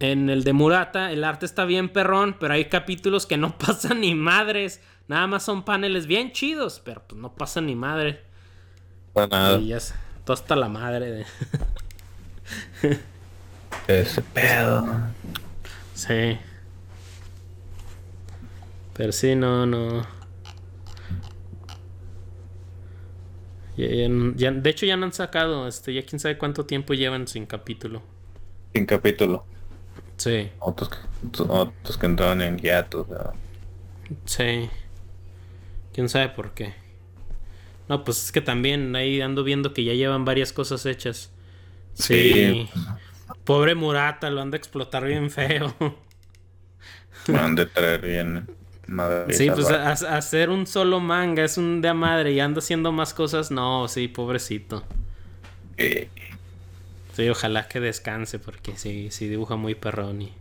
en 0.00 0.28
el 0.30 0.44
de 0.44 0.52
Murata, 0.52 1.10
el 1.12 1.24
arte 1.24 1.46
está 1.46 1.64
bien 1.64 1.88
perrón, 1.88 2.36
pero 2.38 2.54
hay 2.54 2.66
capítulos 2.66 3.26
que 3.26 3.36
no 3.36 3.56
pasan 3.58 4.00
ni 4.00 4.14
madres. 4.14 4.80
Nada 5.08 5.26
más 5.26 5.42
son 5.42 5.64
paneles 5.64 6.06
bien 6.06 6.32
chidos, 6.32 6.80
pero 6.84 7.02
pues 7.06 7.20
no 7.20 7.34
pasan 7.34 7.66
ni 7.66 7.74
madre. 7.74 8.22
Para 9.12 9.26
nada. 9.28 9.58
Y 9.58 9.68
ya 9.68 9.78
todo 10.24 10.34
hasta 10.34 10.56
la 10.56 10.68
madre 10.68 11.10
de... 11.10 11.26
Ese 13.88 14.22
pedo. 14.22 14.86
Sí. 15.94 16.38
Pero 18.94 19.12
sí, 19.12 19.34
no, 19.34 19.66
no. 19.66 20.06
Ya- 23.76 23.88
ya- 23.88 24.32
ya- 24.36 24.50
de 24.52 24.70
hecho 24.70 24.86
ya 24.86 24.96
no 24.96 25.06
han 25.06 25.12
sacado, 25.12 25.66
este, 25.66 25.92
ya 25.94 26.04
quién 26.04 26.20
sabe 26.20 26.38
cuánto 26.38 26.64
tiempo 26.66 26.94
llevan 26.94 27.26
sin 27.26 27.46
capítulo. 27.46 28.02
Sin 28.72 28.86
capítulo. 28.86 29.44
Sí. 30.16 30.50
Otros 30.60 30.90
que, 30.90 31.42
otros 31.42 31.98
que 31.98 32.06
entraron 32.06 32.40
en. 32.42 32.56
¿verdad? 32.56 33.34
Sí. 34.26 34.70
¿Quién 35.92 36.08
sabe 36.08 36.28
por 36.28 36.52
qué? 36.54 36.74
No, 37.88 38.04
pues 38.04 38.24
es 38.24 38.32
que 38.32 38.40
también 38.40 38.94
ahí 38.96 39.20
ando 39.20 39.44
viendo 39.44 39.74
que 39.74 39.84
ya 39.84 39.92
llevan 39.94 40.24
varias 40.24 40.52
cosas 40.52 40.86
hechas. 40.86 41.30
Sí. 41.94 42.14
Sí. 42.32 42.70
Pobre 43.44 43.74
Murata, 43.74 44.30
lo 44.30 44.40
han 44.40 44.50
de 44.50 44.56
explotar 44.56 45.04
bien 45.04 45.30
feo. 45.30 45.74
Me 47.28 47.38
han 47.38 47.54
de 47.54 47.66
traer 47.66 48.00
bien. 48.00 48.46
Madre 48.86 49.32
Sí, 49.34 49.50
pues 49.50 49.70
a- 49.70 49.88
a- 49.90 50.16
hacer 50.18 50.50
un 50.50 50.66
solo 50.66 51.00
manga 51.00 51.42
es 51.44 51.56
un 51.58 51.80
de 51.80 51.88
a 51.88 51.94
madre 51.94 52.32
y 52.32 52.40
anda 52.40 52.58
haciendo 52.58 52.92
más 52.92 53.14
cosas. 53.14 53.50
No, 53.50 53.88
sí, 53.88 54.08
pobrecito. 54.08 54.84
Eh, 55.76 56.08
Sí, 57.14 57.28
ojalá 57.28 57.68
que 57.68 57.78
descanse 57.78 58.40
porque 58.40 58.76
sí, 58.76 59.08
sí 59.12 59.28
dibuja 59.28 59.54
muy 59.54 59.76
perrón 59.76 60.20
y, 60.22 60.32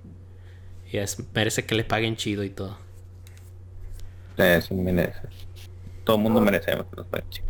y 0.91 0.97
es- 0.97 1.23
merece 1.33 1.65
que 1.65 1.75
le 1.75 1.83
paguen 1.83 2.15
chido 2.15 2.43
y 2.43 2.49
todo. 2.49 2.77
eso 4.37 4.73
merece. 4.73 5.21
Todo 6.03 6.15
el 6.17 6.23
mundo 6.23 6.41
merecemos 6.41 6.87
que 6.87 6.95
nos 6.97 7.05
paguen 7.07 7.29
chido. 7.29 7.47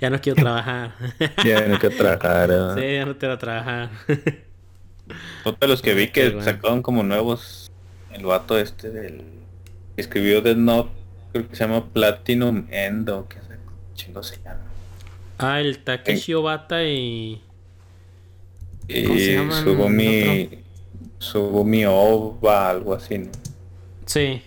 ya 0.00 0.10
no 0.10 0.20
quiero 0.20 0.36
trabajar. 0.42 0.94
Ya 1.44 1.68
no 1.68 1.78
que 1.78 1.90
trabajar. 1.90 2.74
sí, 2.78 2.94
ya 2.94 3.04
no 3.06 3.18
quiero 3.18 3.38
trabajar. 3.38 3.90
Otro 5.44 5.58
de 5.60 5.68
los 5.68 5.82
que 5.82 5.92
vi 5.94 6.08
que 6.12 6.30
bueno. 6.30 6.42
sacaron 6.42 6.82
como 6.82 7.02
nuevos. 7.02 7.63
El 8.14 8.24
vato 8.26 8.58
este 8.58 8.90
del. 8.90 9.24
que 9.94 10.00
escribió 10.00 10.40
Death 10.40 10.56
Note. 10.56 10.90
Creo 11.32 11.48
que 11.48 11.56
se 11.56 11.64
llama 11.66 11.84
Platinum 11.92 12.66
End 12.70 13.08
o 13.10 13.28
qué 13.28 13.38
sé. 13.40 13.56
Chingo 13.94 14.22
se 14.22 14.36
llama. 14.42 14.60
Ah, 15.38 15.60
el 15.60 15.82
Takeshi 15.82 16.32
Obata 16.34 16.84
y. 16.84 17.42
Y 18.88 19.02
¿Cómo 19.04 19.18
se 19.18 19.34
llama 19.34 19.58
el 19.58 19.64
subo 19.64 19.88
mi. 19.88 20.50
Subo 21.18 21.64
mi 21.64 21.84
ova, 21.86 22.70
algo 22.70 22.94
así, 22.94 23.18
¿no? 23.18 23.30
Sí. 24.06 24.42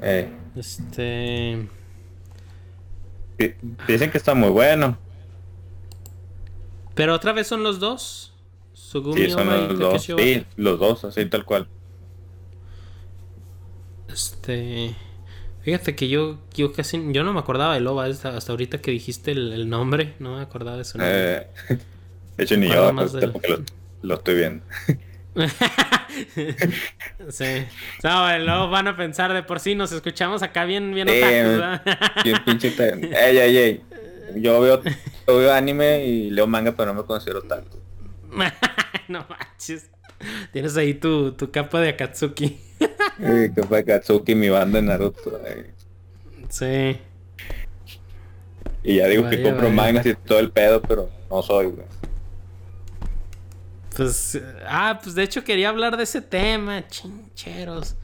Eh, 0.00 0.28
Este. 0.56 1.68
di- 3.38 3.54
dicen 3.86 4.10
que 4.10 4.18
está 4.18 4.34
muy 4.34 4.48
bueno. 4.48 4.96
Pero 6.94 7.14
otra 7.14 7.32
vez 7.32 7.46
son 7.46 7.62
los 7.62 7.78
dos. 7.78 8.32
Sugumi 8.72 9.24
Sí, 9.26 9.30
son 9.30 9.46
Oba 9.48 9.58
y 9.70 9.76
dos. 9.76 10.02
Sí, 10.02 10.44
los 10.56 10.78
dos, 10.78 11.04
así 11.04 11.24
tal 11.26 11.44
cual. 11.44 11.68
Este. 14.12 14.94
Fíjate 15.62 15.94
que 15.94 16.08
yo, 16.08 16.38
yo 16.54 16.72
casi. 16.72 17.02
Yo 17.12 17.22
no 17.22 17.32
me 17.32 17.40
acordaba 17.40 17.74
de 17.74 17.80
Loba 17.80 18.06
hasta, 18.06 18.36
hasta 18.36 18.52
ahorita 18.52 18.78
que 18.78 18.90
dijiste 18.90 19.32
el, 19.32 19.52
el 19.52 19.68
nombre. 19.68 20.14
No 20.18 20.36
me 20.36 20.42
acordaba 20.42 20.76
de 20.78 20.84
su 20.84 20.98
nombre. 20.98 21.36
Eh, 21.36 21.46
de 22.36 22.44
hecho, 22.44 22.56
ni 22.56 22.68
yo, 22.68 22.92
más 22.92 23.14
ahorita 23.14 23.18
del- 23.20 23.32
porque 23.32 23.48
lo, 23.48 23.58
lo 24.02 24.14
estoy 24.14 24.34
viendo. 24.36 24.64
sí. 27.28 27.66
No, 28.02 28.38
luego 28.38 28.68
van 28.70 28.88
a 28.88 28.96
pensar 28.96 29.32
de 29.32 29.42
por 29.42 29.60
sí 29.60 29.74
nos 29.74 29.92
escuchamos 29.92 30.42
acá 30.42 30.64
bien, 30.64 30.92
bien 30.94 31.08
otaku, 31.08 31.90
Bien 32.24 32.36
pinche 32.44 32.74
ey, 33.12 33.38
ey, 33.38 33.56
ey. 33.56 33.80
Yo 34.36 34.60
veo, 34.60 34.82
yo 35.26 35.36
veo 35.36 35.52
anime 35.52 36.04
y 36.06 36.30
leo 36.30 36.46
manga, 36.46 36.72
pero 36.72 36.92
no 36.94 37.00
me 37.02 37.06
considero 37.06 37.40
otaku. 37.40 37.78
no 39.08 39.26
manches. 39.28 39.90
Tienes 40.52 40.76
ahí 40.76 40.94
tu, 40.94 41.32
tu 41.32 41.50
capa 41.50 41.80
de 41.80 41.90
Akatsuki. 41.90 42.58
Sí, 42.80 43.52
capa 43.54 43.76
de 43.76 43.80
Akatsuki, 43.82 44.34
mi 44.34 44.48
banda 44.48 44.80
de 44.80 44.86
Naruto. 44.86 45.40
Sí. 46.48 46.98
Y 48.82 48.96
ya 48.96 49.06
digo 49.08 49.28
que 49.28 49.42
compro 49.42 49.70
mangas 49.70 50.06
y 50.06 50.14
todo 50.14 50.38
el 50.38 50.50
pedo, 50.50 50.80
pero 50.82 51.10
no 51.28 51.42
soy, 51.42 51.66
güey. 51.66 51.86
Pues, 53.96 54.40
ah, 54.66 54.98
pues 55.02 55.14
de 55.14 55.22
hecho 55.22 55.44
quería 55.44 55.68
hablar 55.68 55.96
de 55.96 56.04
ese 56.04 56.22
tema, 56.22 56.86
chincheros. 56.88 57.96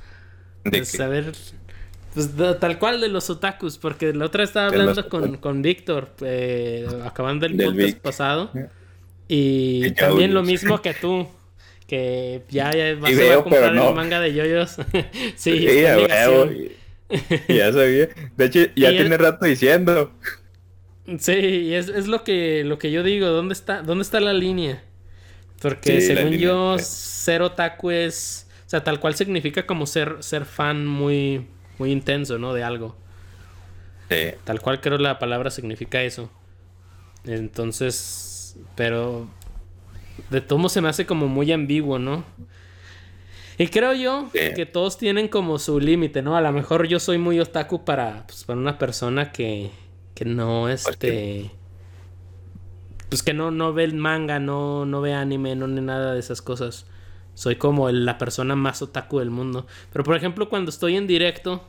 ¿De 0.64 0.78
pues, 0.78 1.00
a 1.00 1.08
ver, 1.08 1.32
pues 2.12 2.30
tal 2.60 2.78
cual 2.78 3.00
de 3.00 3.08
los 3.08 3.30
otakus, 3.30 3.78
porque 3.78 4.12
la 4.12 4.26
otra 4.26 4.42
estaba 4.42 4.66
hablando 4.66 5.08
con, 5.08 5.36
con 5.36 5.62
Víctor, 5.62 6.10
eh, 6.20 6.86
acabando 7.04 7.46
el 7.46 7.56
podcast 7.56 7.98
pasado. 7.98 8.50
Y 9.28 9.92
también 9.92 10.34
lo 10.34 10.42
mismo 10.42 10.82
que 10.82 10.94
tú. 10.94 11.28
Que 11.86 12.42
ya, 12.48 12.72
ya 12.72 12.94
vas 12.96 13.12
a 13.12 13.42
comprar 13.42 13.74
el 13.74 13.94
manga 13.94 14.20
de 14.20 14.34
yoyos. 14.34 14.76
sí, 15.36 15.58
sí 15.58 15.82
ya, 15.82 15.98
ya 17.48 17.72
sabía. 17.72 18.08
De 18.36 18.44
hecho, 18.44 18.60
ya 18.76 18.90
tiene 18.90 19.16
rato 19.16 19.46
diciendo. 19.46 20.12
Sí, 21.18 21.72
es, 21.74 21.88
es 21.88 22.08
lo 22.08 22.24
que 22.24 22.64
lo 22.64 22.78
que 22.78 22.90
yo 22.90 23.02
digo, 23.04 23.28
¿dónde 23.28 23.54
está 23.54 23.82
dónde 23.82 24.02
está 24.02 24.18
la 24.20 24.32
línea? 24.32 24.82
Porque 25.60 26.00
según 26.00 26.32
yo 26.32 26.78
ser 26.78 27.42
otaku 27.42 27.90
es, 27.90 28.48
o 28.66 28.68
sea, 28.70 28.84
tal 28.84 29.00
cual 29.00 29.14
significa 29.14 29.66
como 29.66 29.86
ser 29.86 30.16
ser 30.20 30.44
fan 30.44 30.86
muy 30.86 31.46
muy 31.78 31.92
intenso, 31.92 32.38
¿no? 32.38 32.52
De 32.52 32.64
algo. 32.64 32.96
Sí. 34.10 34.32
Tal 34.44 34.60
cual 34.60 34.80
creo 34.80 34.98
la 34.98 35.18
palabra 35.18 35.50
significa 35.50 36.02
eso. 36.02 36.30
Entonces, 37.24 38.56
pero 38.74 39.28
de 40.30 40.40
todo 40.40 40.68
se 40.68 40.80
me 40.80 40.88
hace 40.88 41.06
como 41.06 41.28
muy 41.28 41.52
ambiguo, 41.52 41.98
¿no? 41.98 42.24
Y 43.58 43.68
creo 43.68 43.94
yo 43.94 44.28
que 44.32 44.66
todos 44.66 44.98
tienen 44.98 45.28
como 45.28 45.58
su 45.58 45.80
límite, 45.80 46.20
¿no? 46.20 46.36
A 46.36 46.42
lo 46.42 46.52
mejor 46.52 46.86
yo 46.86 47.00
soy 47.00 47.16
muy 47.16 47.40
otaku 47.40 47.84
para, 47.84 48.26
pues, 48.26 48.44
para 48.44 48.58
una 48.58 48.78
persona 48.78 49.32
que, 49.32 49.70
que 50.14 50.24
no 50.24 50.68
este 50.68 51.52
pues 53.08 53.22
que 53.22 53.34
no 53.34 53.50
no 53.50 53.72
ve 53.72 53.84
el 53.84 53.94
manga 53.94 54.40
no 54.40 54.84
no 54.84 55.00
ve 55.00 55.14
anime 55.14 55.54
no 55.54 55.68
ni 55.68 55.80
nada 55.80 56.14
de 56.14 56.20
esas 56.20 56.42
cosas. 56.42 56.86
Soy 57.34 57.56
como 57.56 57.90
la 57.90 58.16
persona 58.16 58.56
más 58.56 58.80
otaku 58.80 59.18
del 59.18 59.30
mundo. 59.30 59.66
Pero 59.92 60.04
por 60.04 60.16
ejemplo 60.16 60.48
cuando 60.48 60.70
estoy 60.70 60.96
en 60.96 61.06
directo 61.06 61.62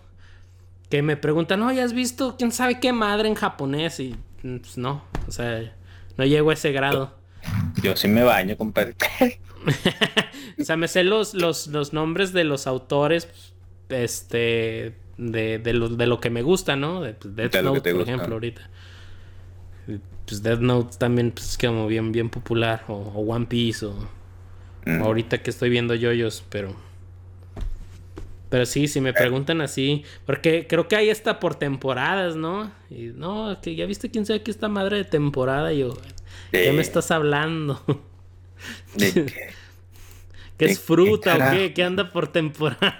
que 0.89 1.01
me 1.01 1.17
preguntan 1.17 1.61
oye 1.61 1.81
has 1.81 1.93
visto 1.93 2.35
quién 2.37 2.51
sabe 2.51 2.79
qué 2.79 2.91
madre 2.91 3.27
en 3.27 3.35
japonés 3.35 3.99
y 3.99 4.15
pues 4.41 4.77
no. 4.77 5.03
O 5.27 5.31
sea 5.31 5.73
no 6.17 6.25
llego 6.25 6.49
a 6.49 6.53
ese 6.53 6.71
grado 6.71 7.16
yo 7.81 7.95
sí 7.95 8.07
me 8.07 8.23
baño 8.23 8.57
compadre 8.57 8.95
o 10.59 10.63
sea 10.63 10.77
me 10.77 10.87
sé 10.87 11.03
los 11.03 11.33
los, 11.33 11.67
los 11.67 11.93
nombres 11.93 12.33
de 12.33 12.43
los 12.43 12.67
autores 12.67 13.27
este 13.89 14.95
de, 15.17 15.59
de, 15.59 15.73
lo, 15.73 15.89
de 15.89 16.07
lo 16.07 16.19
que 16.19 16.29
me 16.29 16.41
gusta, 16.41 16.75
¿no? 16.75 17.01
De 17.01 17.13
pues, 17.13 17.35
Death 17.35 17.63
Note, 17.63 17.93
por 17.93 18.01
ejemplo, 18.01 18.33
ahorita. 18.35 18.69
Pues 20.25 20.43
Death 20.43 20.59
Note 20.59 20.97
también 20.97 21.31
pues, 21.31 21.51
es 21.51 21.57
como 21.57 21.87
bien, 21.87 22.11
bien 22.11 22.29
popular. 22.29 22.83
O, 22.87 22.95
One 22.95 23.45
Piece, 23.47 23.85
o, 23.85 23.95
mm. 24.85 25.01
ahorita 25.01 25.39
que 25.41 25.49
estoy 25.49 25.69
viendo 25.69 25.95
yoyos, 25.95 26.43
pero... 26.49 26.75
Pero 28.49 28.65
sí, 28.65 28.87
si 28.87 29.01
me 29.01 29.09
eh. 29.09 29.13
preguntan 29.13 29.59
así, 29.59 30.05
porque 30.25 30.67
creo 30.67 30.87
que 30.87 30.95
hay 30.95 31.09
hasta 31.09 31.37
por 31.37 31.55
temporadas, 31.55 32.37
¿no? 32.37 32.71
Y 32.89 33.07
no, 33.07 33.59
que 33.61 33.75
ya 33.75 33.85
viste 33.85 34.09
quién 34.09 34.25
sabe 34.25 34.41
que 34.41 34.51
esta 34.51 34.69
madre 34.69 34.97
de 34.97 35.03
temporada, 35.03 35.73
y 35.73 35.79
yo, 35.79 35.97
¿qué 36.51 36.71
me 36.71 36.81
estás 36.81 37.11
hablando? 37.11 37.81
¿De 38.95 39.11
qué? 39.13 39.57
¿Qué 40.57 40.65
es 40.65 40.79
fruta 40.79 41.35
o 41.35 41.51
qué? 41.51 41.73
¿Qué 41.73 41.83
anda 41.83 42.11
por 42.11 42.31
temporada? 42.31 42.97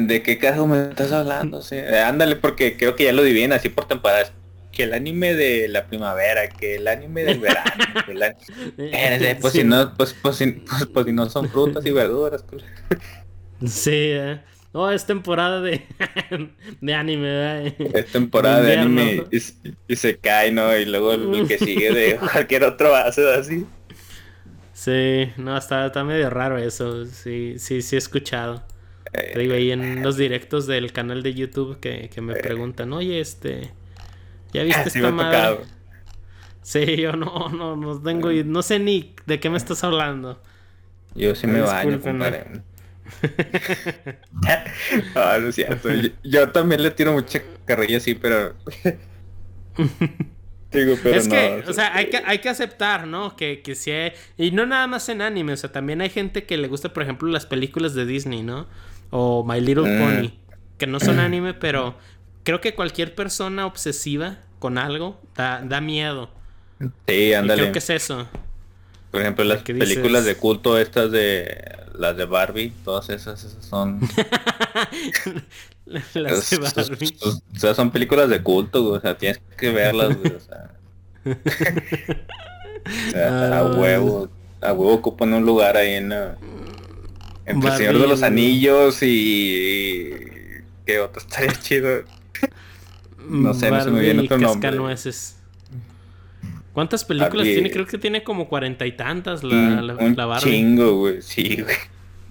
¿De 0.00 0.22
qué 0.22 0.38
carajo 0.38 0.66
me 0.66 0.88
estás 0.88 1.12
hablando? 1.12 1.60
Sí. 1.60 1.76
Eh, 1.76 1.98
ándale, 1.98 2.36
porque 2.36 2.76
creo 2.78 2.96
que 2.96 3.04
ya 3.04 3.12
lo 3.12 3.22
dividen 3.22 3.52
así 3.52 3.68
por 3.68 3.86
temporadas. 3.86 4.32
Que 4.72 4.84
el 4.84 4.94
anime 4.94 5.34
de 5.34 5.68
la 5.68 5.86
primavera, 5.86 6.48
que 6.48 6.76
el 6.76 6.88
anime 6.88 7.24
del 7.24 7.40
verano. 7.40 7.70
Eh, 8.78 9.38
pues, 9.40 9.52
si 9.52 9.64
no, 9.64 9.94
pues, 9.94 10.14
pues, 10.20 10.38
pues, 10.38 10.86
pues, 10.92 11.06
si 11.06 11.12
no 11.12 11.28
son 11.28 11.48
frutas 11.48 11.84
y 11.84 11.90
verduras. 11.90 12.44
sí, 13.64 13.90
eh. 13.92 14.40
No, 14.76 14.90
es 14.90 15.06
temporada 15.06 15.62
de, 15.62 15.86
de 16.82 16.94
anime, 16.94 17.22
¿verdad? 17.22 17.66
Es 17.94 18.12
temporada 18.12 18.60
de, 18.60 18.76
anime 18.76 19.24
y, 19.88 19.96
se 19.96 20.18
cae, 20.18 20.52
¿no? 20.52 20.76
Y 20.76 20.84
luego 20.84 21.14
el, 21.14 21.48
que 21.48 21.56
sigue 21.56 21.90
de 21.94 22.16
cualquier 22.32 22.64
otro 22.64 22.94
hace 22.94 23.26
así. 23.32 23.64
Sí, 24.74 25.32
no, 25.38 25.56
está, 25.56 25.86
está 25.86 26.04
medio 26.04 26.28
raro 26.28 26.58
eso. 26.58 27.06
Sí, 27.06 27.54
sí, 27.56 27.80
sí 27.80 27.96
he 27.96 27.98
escuchado. 27.98 28.64
Te 29.12 29.38
digo 29.38 29.54
ahí 29.54 29.70
en 29.72 30.02
los 30.02 30.18
directos 30.18 30.66
del 30.66 30.92
canal 30.92 31.22
de 31.22 31.32
YouTube 31.32 31.80
que, 31.80 32.10
que 32.14 32.20
me 32.20 32.34
eh. 32.34 32.42
preguntan, 32.42 32.92
oye, 32.92 33.18
este, 33.18 33.70
¿ya 34.52 34.62
viste 34.62 34.82
ah, 34.82 34.88
esta 34.88 35.10
madre? 35.10 35.60
Sí, 36.60 36.96
yo 36.98 37.12
no, 37.12 37.48
no, 37.48 37.76
no 37.76 37.98
tengo, 38.02 38.30
no 38.30 38.60
sé 38.60 38.78
ni 38.78 39.14
de 39.24 39.40
qué 39.40 39.48
me 39.48 39.56
estás 39.56 39.82
hablando. 39.84 40.38
Yo 41.14 41.34
sí 41.34 41.46
me 41.46 41.62
baño, 41.62 41.98
compadre. 41.98 42.60
ah, 45.14 45.38
no 45.40 45.48
es 45.48 45.54
cierto. 45.54 45.92
Yo, 45.92 46.10
yo, 46.22 46.50
también 46.50 46.82
le 46.82 46.90
tiro 46.90 47.12
mucha 47.12 47.42
carrilla 47.64 47.98
así, 47.98 48.14
pero 48.14 48.54
es 50.72 51.28
que, 51.28 51.64
o 51.66 51.72
sea, 51.72 51.94
hay 51.94 52.06
que, 52.06 52.18
hay 52.24 52.38
que 52.38 52.48
aceptar, 52.48 53.06
¿no? 53.06 53.36
Que, 53.36 53.62
que 53.62 53.74
si 53.74 53.90
hay... 53.90 54.12
Y 54.36 54.50
no 54.50 54.66
nada 54.66 54.86
más 54.86 55.08
en 55.08 55.22
anime, 55.22 55.52
o 55.52 55.56
sea, 55.56 55.72
también 55.72 56.00
hay 56.00 56.10
gente 56.10 56.44
que 56.44 56.56
le 56.56 56.68
gusta, 56.68 56.92
por 56.92 57.02
ejemplo, 57.02 57.28
las 57.28 57.46
películas 57.46 57.94
de 57.94 58.06
Disney, 58.06 58.42
¿no? 58.42 58.66
O 59.10 59.44
My 59.44 59.60
Little 59.60 59.88
mm. 59.88 59.98
Pony, 60.00 60.30
que 60.78 60.86
no 60.86 61.00
son 61.00 61.18
anime, 61.20 61.54
pero 61.54 61.96
creo 62.42 62.60
que 62.60 62.74
cualquier 62.74 63.14
persona 63.14 63.66
obsesiva 63.66 64.38
con 64.58 64.78
algo 64.78 65.20
da, 65.34 65.62
da 65.62 65.80
miedo. 65.80 66.30
Sí, 67.06 67.32
ándale. 67.32 67.62
creo 67.62 67.72
que 67.72 67.78
es 67.78 67.90
eso. 67.90 68.28
Por 69.16 69.22
ejemplo, 69.22 69.44
las 69.44 69.62
películas 69.62 70.26
de 70.26 70.34
culto 70.34 70.76
estas 70.76 71.10
de 71.10 71.74
las 71.94 72.18
de 72.18 72.26
Barbie, 72.26 72.70
todas 72.84 73.08
esas, 73.08 73.42
esas 73.42 73.64
son 73.64 73.98
las 75.86 76.50
de 76.50 76.58
Barbie. 76.58 77.16
O 77.22 77.58
sea, 77.58 77.74
son 77.74 77.90
películas 77.90 78.28
de 78.28 78.42
culto, 78.42 78.84
o 78.84 79.00
sea, 79.00 79.16
tienes 79.16 79.40
que 79.56 79.70
verlas, 79.70 80.14
o 80.18 80.38
sea. 80.38 80.68
a 83.58 83.64
huevo, 83.64 84.28
a 84.60 84.74
huevo 84.74 84.92
ocupan 84.92 85.32
un 85.32 85.46
lugar 85.46 85.78
ahí 85.78 85.94
en 85.94 86.12
entre 87.46 87.70
el 87.70 87.76
Señor 87.78 87.98
de 87.98 88.08
los 88.08 88.22
Anillos 88.22 89.02
y, 89.02 90.10
que 90.84 91.00
otro 91.00 91.22
estaría 91.26 91.54
chido. 91.54 92.04
No 93.30 93.54
sé, 93.54 93.70
no 93.70 93.82
se 93.82 93.90
me 93.90 94.00
viene 94.00 94.24
otro 94.24 94.36
nombre. 94.36 94.78
¿Cuántas 96.76 97.06
películas 97.06 97.46
tiene? 97.46 97.70
Creo 97.70 97.86
que 97.86 97.96
tiene 97.96 98.22
como 98.22 98.50
cuarenta 98.50 98.84
y 98.84 98.92
tantas 98.92 99.42
la, 99.42 99.80
la, 99.80 99.94
un 99.94 100.14
la 100.14 100.36
chingo, 100.36 100.98
güey. 100.98 101.22
Sí, 101.22 101.62
güey. 101.62 101.74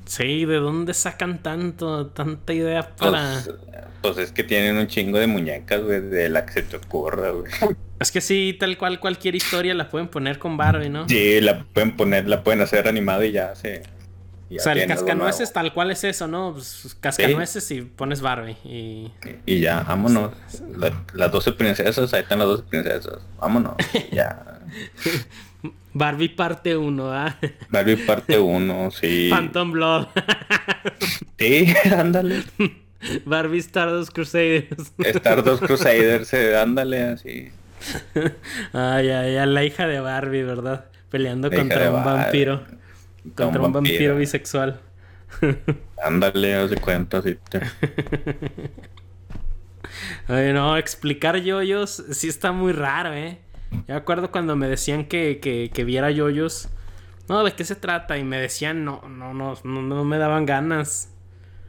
Sí, 0.05 0.45
¿de 0.45 0.57
dónde 0.57 0.93
sacan 0.93 1.41
tanto, 1.41 2.05
tanta 2.05 2.53
idea 2.53 2.95
para...? 2.95 3.41
Pues, 3.43 3.55
pues 4.03 4.17
es 4.19 4.31
que 4.31 4.43
tienen 4.43 4.77
un 4.77 4.85
chingo 4.85 5.17
de 5.17 5.25
muñecas, 5.25 5.81
güey, 5.81 5.99
de 5.99 6.29
la 6.29 6.45
que 6.45 6.53
se 6.53 6.61
te 6.61 6.77
ocurra, 6.77 7.31
güey. 7.31 7.51
Es 7.99 8.11
que 8.11 8.21
sí, 8.21 8.55
tal 8.59 8.77
cual 8.77 8.99
cualquier 8.99 9.33
historia 9.33 9.73
la 9.73 9.89
pueden 9.89 10.09
poner 10.09 10.37
con 10.37 10.57
Barbie, 10.57 10.89
¿no? 10.89 11.09
Sí, 11.09 11.41
la 11.41 11.63
pueden 11.63 11.95
poner, 11.95 12.27
la 12.27 12.43
pueden 12.43 12.61
hacer 12.61 12.87
animada 12.87 13.25
y 13.25 13.31
ya 13.31 13.55
se... 13.55 13.81
o 14.51 14.59
sea, 14.59 14.73
el 14.73 14.87
cascanueces 14.87 15.51
tal 15.51 15.73
cual 15.73 15.91
es 15.91 16.03
eso, 16.03 16.27
¿no? 16.27 16.53
Pues, 16.53 16.95
cascanueces 16.99 17.69
y 17.71 17.81
pones 17.81 18.21
Barbie 18.21 18.57
y... 18.63 19.11
Y 19.45 19.59
ya, 19.59 19.81
vámonos. 19.81 20.33
las 21.13 21.31
12 21.31 21.53
princesas, 21.53 22.13
ahí 22.13 22.21
están 22.21 22.39
las 22.39 22.47
12 22.47 22.63
princesas. 22.63 23.19
Vámonos, 23.39 23.75
ya. 24.11 24.59
Barbie 25.93 26.29
parte 26.29 26.75
1, 26.75 27.13
¿ah? 27.13 27.37
Barbie 27.69 27.95
parte 27.95 28.37
1, 28.37 28.91
sí. 28.91 29.29
Phantom 29.31 29.71
Blood. 29.71 30.07
sí, 31.39 31.73
ándale. 31.97 32.43
Barbie 33.23 33.59
Stardust 33.59 34.11
Crusaders. 34.11 34.91
Stardust 34.99 35.63
Crusaders, 35.63 36.33
eh, 36.33 36.57
ándale 36.57 37.01
así. 37.03 37.49
Ay, 38.73 39.09
ay, 39.09 39.37
ay, 39.37 39.47
la 39.47 39.63
hija 39.63 39.87
de 39.87 40.01
Barbie, 40.01 40.43
¿verdad? 40.43 40.85
Peleando 41.09 41.49
contra 41.49 41.89
un 41.91 42.03
vampiro. 42.03 42.61
Contra 43.33 43.61
un 43.61 43.73
vampiro, 43.73 44.17
bisexual. 44.17 44.79
Ándale, 46.03 46.55
haz 46.55 46.69
de 46.69 46.77
cuenta, 46.77 47.21
sí. 47.21 47.37
Ay, 50.27 50.53
no, 50.53 50.77
explicar 50.77 51.37
yoyos 51.37 52.03
sí 52.11 52.27
está 52.27 52.51
muy 52.51 52.73
raro, 52.73 53.13
¿eh? 53.13 53.39
Yo 53.87 53.95
acuerdo 53.95 54.31
cuando 54.31 54.55
me 54.55 54.67
decían 54.67 55.05
que, 55.05 55.39
que, 55.39 55.71
que 55.73 55.83
viera 55.83 56.11
yoyos 56.11 56.69
no, 57.27 57.43
¿de 57.43 57.53
qué 57.53 57.65
se 57.65 57.75
trata? 57.75 58.17
Y 58.17 58.23
me 58.23 58.39
decían, 58.39 58.85
no, 58.85 59.01
no, 59.09 59.33
no, 59.33 59.55
no, 59.63 59.81
no 59.81 60.03
me 60.03 60.17
daban 60.17 60.45
ganas. 60.45 61.09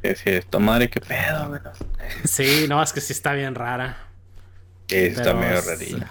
Sí, 0.02 0.30
esta 0.30 0.58
madre, 0.58 0.90
qué 0.90 1.00
pedo, 1.00 1.48
güey. 1.48 1.60
Sí, 2.24 2.66
no, 2.68 2.82
es 2.82 2.92
que 2.92 3.00
sí 3.00 3.12
está 3.12 3.32
bien 3.32 3.54
rara. 3.54 3.96
Sí, 4.88 4.96
está 4.96 5.22
Pero 5.24 5.38
medio 5.38 5.54
es- 5.58 5.66
rarilla. 5.66 6.10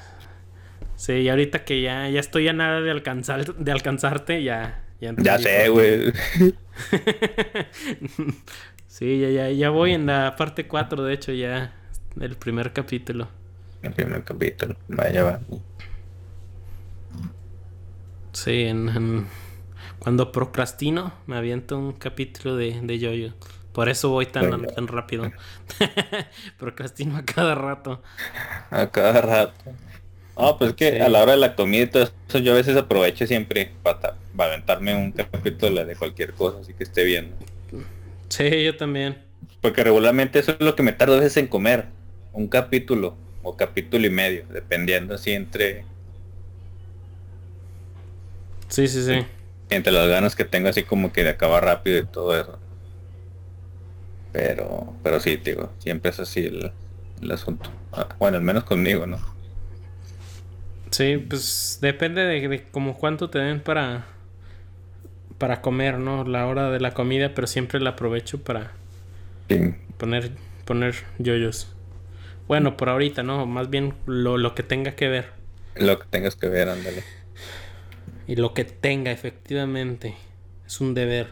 Sí, 0.96 1.14
y 1.14 1.30
ahorita 1.30 1.66
que 1.66 1.82
ya, 1.82 2.10
ya 2.10 2.20
estoy 2.20 2.48
a 2.48 2.54
nada 2.54 2.82
de 2.82 2.90
alcanzar, 2.90 3.54
de 3.56 3.72
alcanzarte, 3.72 4.44
ya, 4.44 4.82
ya 5.00 5.38
sé, 5.40 5.70
güey. 5.70 6.14
sí, 8.88 9.20
ya, 9.20 9.30
ya, 9.30 9.50
ya 9.52 9.70
voy 9.70 9.94
en 9.94 10.06
la 10.08 10.36
parte 10.36 10.68
4, 10.68 11.04
de 11.04 11.14
hecho, 11.14 11.32
ya, 11.34 11.74
el 12.20 12.38
primer 12.38 12.74
capítulo. 12.74 13.28
El 13.82 13.94
primer 13.94 14.24
capítulo. 14.24 14.76
Vaya, 14.88 15.24
va. 15.24 15.40
Sí, 18.34 18.64
en, 18.64 18.90
en- 18.90 19.28
cuando 20.00 20.32
procrastino, 20.32 21.14
me 21.26 21.38
aviento 21.38 21.78
un 21.78 21.94
capítulo 21.94 22.56
de, 22.56 22.80
de 22.82 23.00
Yoyo. 23.00 23.34
Por 23.72 23.90
eso 23.90 24.10
voy 24.10 24.26
tan, 24.28 24.68
tan 24.68 24.88
rápido. 24.88 25.32
procrastino 26.58 27.18
a 27.18 27.26
cada 27.26 27.56
rato. 27.56 28.02
A 28.72 28.90
cada 28.92 29.22
rato. 29.22 29.72
No, 30.38 30.58
pues 30.58 30.72
es 30.72 30.76
que 30.76 30.92
Sí. 30.92 30.98
a 31.00 31.08
la 31.10 31.22
hora 31.24 31.32
de 31.34 31.38
la 31.38 31.56
comida 31.56 31.84
y 31.84 31.88
todo 31.88 32.04
eso, 32.28 32.40
yo 32.40 32.52
a 32.52 32.56
veces 32.56 32.76
aprovecho 32.76 33.26
siempre 33.26 33.72
para, 33.84 34.16
para 34.36 34.52
aventarme 34.54 34.94
un 34.96 35.12
capítulo 35.12 35.86
de 35.86 35.96
cualquier 35.96 36.34
cosa, 36.34 36.60
así 36.62 36.74
que 36.74 36.84
esté 36.84 37.04
viendo. 37.06 37.36
Sí, 38.30 38.64
yo 38.64 38.76
también. 38.76 39.18
Porque 39.62 39.84
regularmente 39.84 40.40
eso 40.40 40.52
es 40.52 40.60
lo 40.60 40.76
que 40.76 40.84
me 40.84 40.92
tardo 40.92 41.14
a 41.16 41.20
veces 41.20 41.38
en 41.38 41.48
comer. 41.48 41.86
Un 42.34 42.48
capítulo 42.48 43.16
o 43.44 43.56
capítulo 43.56 44.06
y 44.06 44.10
medio, 44.10 44.46
dependiendo 44.52 45.16
así 45.16 45.32
entre, 45.32 45.86
Sí, 48.68 48.88
sí, 48.88 49.04
sí. 49.06 49.26
entre 49.70 49.94
las 49.94 50.08
ganas 50.10 50.36
que 50.36 50.44
tengo 50.44 50.68
así 50.68 50.84
como 50.84 51.14
que 51.14 51.24
de 51.24 51.30
acabar 51.30 51.64
rápido 51.64 52.00
y 52.00 52.06
todo 52.06 52.38
eso. 52.40 52.60
Pero, 54.34 54.94
pero 55.02 55.20
sí, 55.22 55.38
digo, 55.38 55.72
siempre 55.80 56.12
es 56.12 56.20
así 56.20 56.42
el, 56.46 56.72
el 57.22 57.32
asunto. 57.32 57.70
Ah, 57.94 58.10
Bueno, 58.20 58.38
al 58.38 58.44
menos 58.44 58.66
conmigo, 58.66 59.06
¿no? 59.08 59.18
Sí, 60.92 61.18
pues 61.18 61.80
depende 61.82 62.22
de, 62.24 62.48
de 62.48 62.64
como 62.72 62.98
cuánto 62.98 63.30
te 63.30 63.40
den 63.40 63.60
para 63.62 64.06
para 65.38 65.62
comer, 65.62 65.98
¿no? 66.00 66.24
La 66.24 66.46
hora 66.48 66.70
de 66.72 66.80
la 66.80 66.94
comida, 66.94 67.34
pero 67.34 67.48
siempre 67.48 67.80
la 67.80 67.92
aprovecho 67.92 68.44
para 68.44 68.72
Sí. 69.50 69.76
poner 69.98 70.32
poner 70.66 70.96
yoyos. 71.20 71.68
Bueno, 72.48 72.78
por 72.78 72.90
ahorita, 72.90 73.24
¿no? 73.24 73.46
Más 73.46 73.70
bien 73.70 73.96
lo, 74.06 74.38
lo 74.38 74.56
que 74.56 74.64
tenga 74.64 74.96
que 74.96 75.10
ver. 75.10 75.32
Lo 75.76 76.00
que 76.00 76.08
tengas 76.10 76.36
que 76.36 76.48
ver, 76.50 76.68
ándale. 76.70 77.04
Y 78.28 78.36
lo 78.36 78.54
que 78.54 78.66
tenga, 78.66 79.12
efectivamente. 79.12 80.16
Es 80.66 80.82
un 80.82 80.94
deber. 80.94 81.28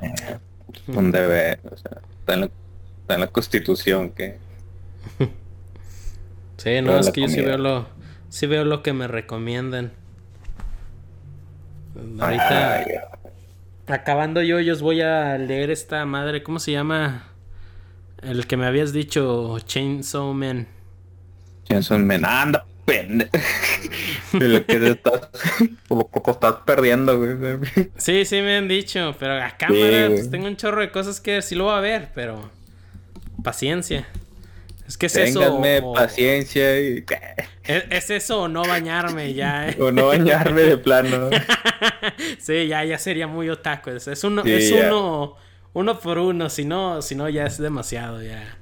Un 0.88 1.12
deber, 1.12 1.60
o 1.72 1.78
sea, 1.78 2.02
está 2.20 2.34
en 2.36 2.42
la, 2.42 2.46
está 2.46 3.14
en 3.16 3.20
la 3.22 3.32
constitución 3.32 4.14
que 4.14 4.40
Sí, 6.58 6.82
no, 6.82 6.98
Toda 6.98 7.00
es 7.00 7.12
que 7.12 7.22
yo 7.22 7.28
sí 7.30 7.42
veo 7.42 7.58
lo 7.58 7.88
sí 8.34 8.48
veo 8.48 8.66
lo 8.66 8.82
que 8.82 8.94
me 8.94 9.08
recomiendan. 9.08 9.92
Ahorita 12.20 12.78
Ay, 12.80 12.86
acabando 13.86 14.42
yoyos 14.42 14.82
voy 14.82 15.02
a 15.02 15.38
leer 15.38 15.70
esta 15.70 16.04
madre, 16.08 16.42
¿cómo 16.42 16.58
se 16.58 16.72
llama? 16.72 17.28
El 18.24 18.48
que 18.48 18.58
me 18.58 18.66
habías 18.66 18.92
dicho, 18.92 19.60
Chainsaw 19.60 20.34
Man. 20.34 20.68
Jenson 21.68 22.08
Men, 22.08 22.26
anda, 22.26 22.66
pende. 22.86 23.30
De 24.34 24.48
lo 24.48 24.66
que 24.66 24.90
estás, 24.90 25.30
lo 25.92 26.10
que 26.10 26.32
estás 26.32 26.56
perdiendo, 26.66 27.20
güey. 27.20 27.60
Sí, 27.98 28.26
sí 28.26 28.42
me 28.42 28.58
han 28.58 28.68
dicho, 28.68 29.16
pero 29.20 29.36
a 29.44 29.52
cámara, 29.52 30.08
pues 30.08 30.32
tengo 30.32 30.48
un 30.48 30.58
chorro 30.58 30.82
de 30.82 30.90
cosas 30.90 31.22
que 31.22 31.44
sí 31.44 31.54
lo 31.54 31.66
voy 31.66 31.76
a 31.76 31.82
ver, 31.82 32.10
pero 32.16 32.50
paciencia. 33.44 34.08
Es 34.88 34.98
que 34.98 35.06
es 35.08 35.18
eso. 35.18 35.60
O- 35.80 35.94
paciencia 35.94 36.80
y 36.82 37.06
Es, 37.64 37.86
es 37.90 38.10
eso 38.10 38.42
o 38.44 38.48
no 38.48 38.64
bañarme 38.68 39.34
ya. 39.34 39.70
eh. 39.70 39.78
o 39.80 39.92
no 39.92 40.08
bañarme 40.08 40.62
de 40.64 40.78
plano. 40.78 41.30
sí, 42.40 42.68
ya, 42.68 42.84
ya 42.84 42.98
sería 42.98 43.28
muy 43.28 43.50
otaku. 43.50 43.92
Es, 43.92 44.08
es 44.08 44.24
uno, 44.24 44.44
Sí, 44.44 44.52
es 44.52 44.70
ya. 44.70 44.90
uno, 44.90 45.36
uno 45.74 46.00
por 46.00 46.18
uno, 46.18 46.50
si 46.50 46.66
no, 46.66 47.02
si 47.02 47.16
no 47.16 47.30
ya 47.30 47.46
es 47.46 47.58
demasiado 47.58 48.22
ya. 48.22 48.58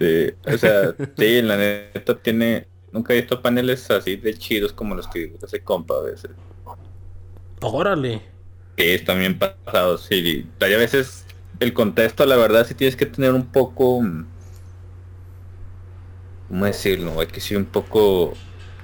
Sí, 0.00 0.32
o 0.46 0.58
sea, 0.58 0.94
sí, 1.16 1.42
la 1.42 1.56
neta 1.56 2.20
tiene, 2.20 2.68
nunca 2.90 3.12
he 3.14 3.16
visto 3.20 3.40
paneles 3.40 3.90
así 3.90 4.16
de 4.16 4.34
chidos 4.34 4.72
como 4.72 4.94
los 4.94 5.06
que 5.08 5.36
ese 5.42 5.62
compa 5.62 5.94
a 5.98 6.02
veces. 6.02 6.32
Órale. 7.62 8.14
Sí, 8.76 8.84
están 8.90 9.18
bien 9.20 9.38
pasados, 9.38 10.04
sí. 10.06 10.52
Hay 10.60 10.74
a 10.74 10.78
veces 10.78 11.26
el 11.60 11.72
contexto, 11.72 12.26
la 12.26 12.36
verdad, 12.36 12.66
sí 12.66 12.74
tienes 12.74 12.96
que 12.96 13.06
tener 13.06 13.32
un 13.32 13.50
poco... 13.52 14.02
¿Cómo 16.54 16.66
decirlo? 16.66 17.18
Hay 17.20 17.26
que 17.26 17.40
ser 17.40 17.56
un 17.56 17.64
poco 17.64 18.32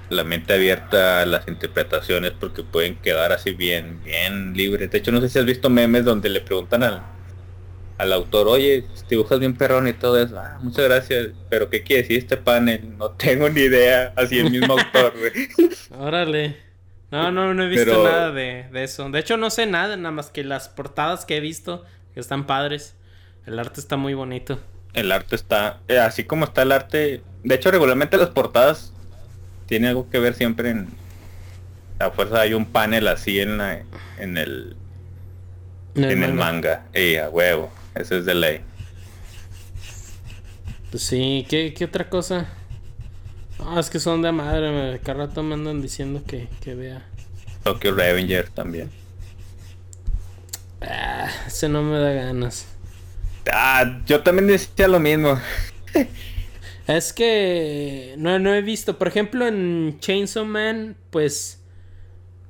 la 0.09 0.25
mente 0.25 0.53
abierta 0.55 1.23
a 1.23 1.25
las 1.27 1.47
interpretaciones 1.47 2.33
porque 2.33 2.65
pueden 2.65 2.97
quedar 2.97 3.31
así 3.31 3.53
bien, 3.53 4.03
bien 4.03 4.55
libres. 4.55 4.91
De 4.91 4.99
hecho, 4.99 5.13
no 5.13 5.21
sé 5.21 5.29
si 5.29 5.39
has 5.39 5.45
visto 5.45 5.71
memes 5.71 6.05
donde 6.05 6.31
le 6.31 6.41
preguntan 6.41 6.83
al, 6.83 7.01
al 7.97 8.13
autor, 8.13 8.49
oye, 8.49 8.87
dibujas 9.09 9.39
bien 9.39 9.57
perrón 9.57 9.87
y 9.87 9.93
todo 9.93 10.21
eso. 10.21 10.37
Ah, 10.37 10.59
muchas 10.61 10.85
gracias, 10.87 11.29
pero 11.49 11.71
¿qué 11.71 11.85
quiere 11.85 12.03
decir 12.03 12.19
este 12.19 12.37
panel? 12.37 12.99
No 12.99 13.11
tengo 13.13 13.49
ni 13.49 13.61
idea. 13.61 14.13
Así 14.17 14.41
el 14.41 14.51
mismo 14.51 14.73
autor. 14.77 15.15
Órale. 15.97 16.57
No, 17.13 17.31
no, 17.31 17.55
no 17.55 17.63
he 17.63 17.69
visto 17.69 17.85
Pero- 17.85 18.03
nada 18.03 18.33
de, 18.33 18.67
de 18.73 18.83
eso. 18.83 19.09
De 19.11 19.21
hecho, 19.21 19.37
no 19.37 19.49
sé 19.49 19.67
nada, 19.67 19.97
nada 19.97 20.11
más 20.11 20.31
que 20.31 20.43
las 20.43 20.69
portadas 20.69 21.25
que 21.25 21.37
he 21.37 21.41
visto, 21.41 21.85
que 22.15 22.19
están 22.19 22.49
padres. 22.49 22.97
El 23.47 23.61
arte 23.61 23.79
está 23.79 23.97
muy 23.97 24.15
bonito. 24.15 24.59
El 24.93 25.13
arte 25.13 25.37
está, 25.37 25.79
eh, 25.87 25.99
así 25.99 26.25
como 26.25 26.47
está 26.47 26.63
el 26.63 26.73
arte, 26.73 27.23
de 27.43 27.55
hecho 27.55 27.71
regularmente 27.71 28.17
las 28.17 28.31
portadas 28.31 28.93
tienen 29.67 29.91
algo 29.91 30.09
que 30.11 30.19
ver 30.19 30.35
siempre 30.35 30.71
en 30.71 30.89
a 31.99 32.11
fuerza 32.11 32.41
hay 32.41 32.55
un 32.55 32.65
panel 32.65 33.09
así 33.09 33.41
en 33.41 33.59
la, 33.59 33.83
en 34.19 34.39
el 34.39 34.77
en 35.95 36.23
el 36.23 36.33
manga, 36.33 36.87
y 36.95 37.17
a 37.17 37.29
huevo, 37.29 37.71
ese 37.95 38.19
es 38.19 38.25
de 38.25 38.35
ley. 38.35 38.61
Pues 40.91 41.03
sí, 41.03 41.47
¿qué, 41.49 41.75
qué 41.75 41.85
otra 41.85 42.09
cosa? 42.09 42.49
Ah, 43.59 43.79
es 43.79 43.91
que 43.91 44.01
son 44.01 44.23
de 44.23 44.33
madre, 44.33 45.01
cada 45.05 45.27
rato 45.27 45.43
me 45.43 45.55
andan 45.55 45.83
diciendo 45.83 46.23
que, 46.27 46.49
que 46.61 46.75
vea. 46.75 47.03
Tokyo 47.65 47.95
Revenger 47.95 48.49
también. 48.49 48.91
Ah, 50.81 51.29
ese 51.47 51.69
no 51.69 51.83
me 51.83 51.99
da 51.99 52.13
ganas. 52.13 52.67
Ah, 53.53 54.01
yo 54.07 54.23
también 54.23 54.47
decía 54.47 54.89
lo 54.89 55.01
mismo. 55.01 55.39
Es 56.91 57.13
que 57.13 58.15
no, 58.19 58.39
no 58.39 58.55
he 58.55 58.63
visto, 58.63 58.99
por 58.99 59.09
ejemplo, 59.09 59.47
en 59.47 59.97
Chainsaw 60.01 60.45
Man, 60.45 60.97
pues 61.11 61.63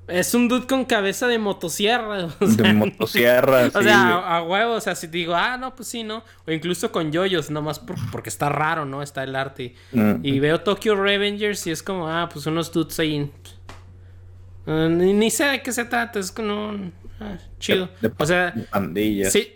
es 0.09 0.35
un 0.35 0.49
dude 0.49 0.67
con 0.67 0.85
cabeza 0.87 1.27
de 1.29 1.39
motosierra. 1.39 2.29
O 2.41 2.47
sea, 2.47 2.65
De 2.69 2.73
motosierra, 2.73 3.67
o 3.73 3.79
sí, 3.79 3.85
sea, 3.85 4.01
a, 4.15 4.37
a 4.39 4.43
huevo, 4.43 4.73
o 4.75 4.81
sea, 4.81 4.95
si 4.95 5.07
digo, 5.07 5.35
ah, 5.35 5.57
no, 5.57 5.75
pues 5.77 5.89
sí, 5.89 6.03
¿no? 6.03 6.25
O 6.47 6.51
incluso 6.53 6.91
con 6.91 7.13
yoyos, 7.13 7.51
nomás 7.51 7.79
por- 7.79 7.97
porque 8.11 8.29
está 8.31 8.49
raro, 8.49 8.85
¿no? 8.85 9.03
Está 9.03 9.23
el 9.25 9.37
arte. 9.37 9.75
Mm. 9.93 10.15
Y 10.23 10.41
veo 10.41 10.61
Tokyo 10.63 10.97
Revengers 10.97 11.67
y 11.67 11.71
es 11.71 11.83
como, 11.83 12.09
ah, 12.09 12.29
pues 12.33 12.47
unos 12.47 12.73
dudes 12.73 12.99
ahí. 12.99 13.31
Ah, 14.67 14.89
ni, 14.91 15.13
ni 15.13 15.31
sé 15.31 15.45
de 15.45 15.63
qué 15.63 15.73
se 15.73 15.85
trata, 15.85 16.19
es 16.19 16.33
como, 16.33 16.91
ah, 17.21 17.37
chido. 17.59 17.89
De- 18.01 18.09
de 18.09 18.15
o 18.17 18.27
sea, 18.27 18.55
pandillas. 18.71 19.33
sí, 19.33 19.53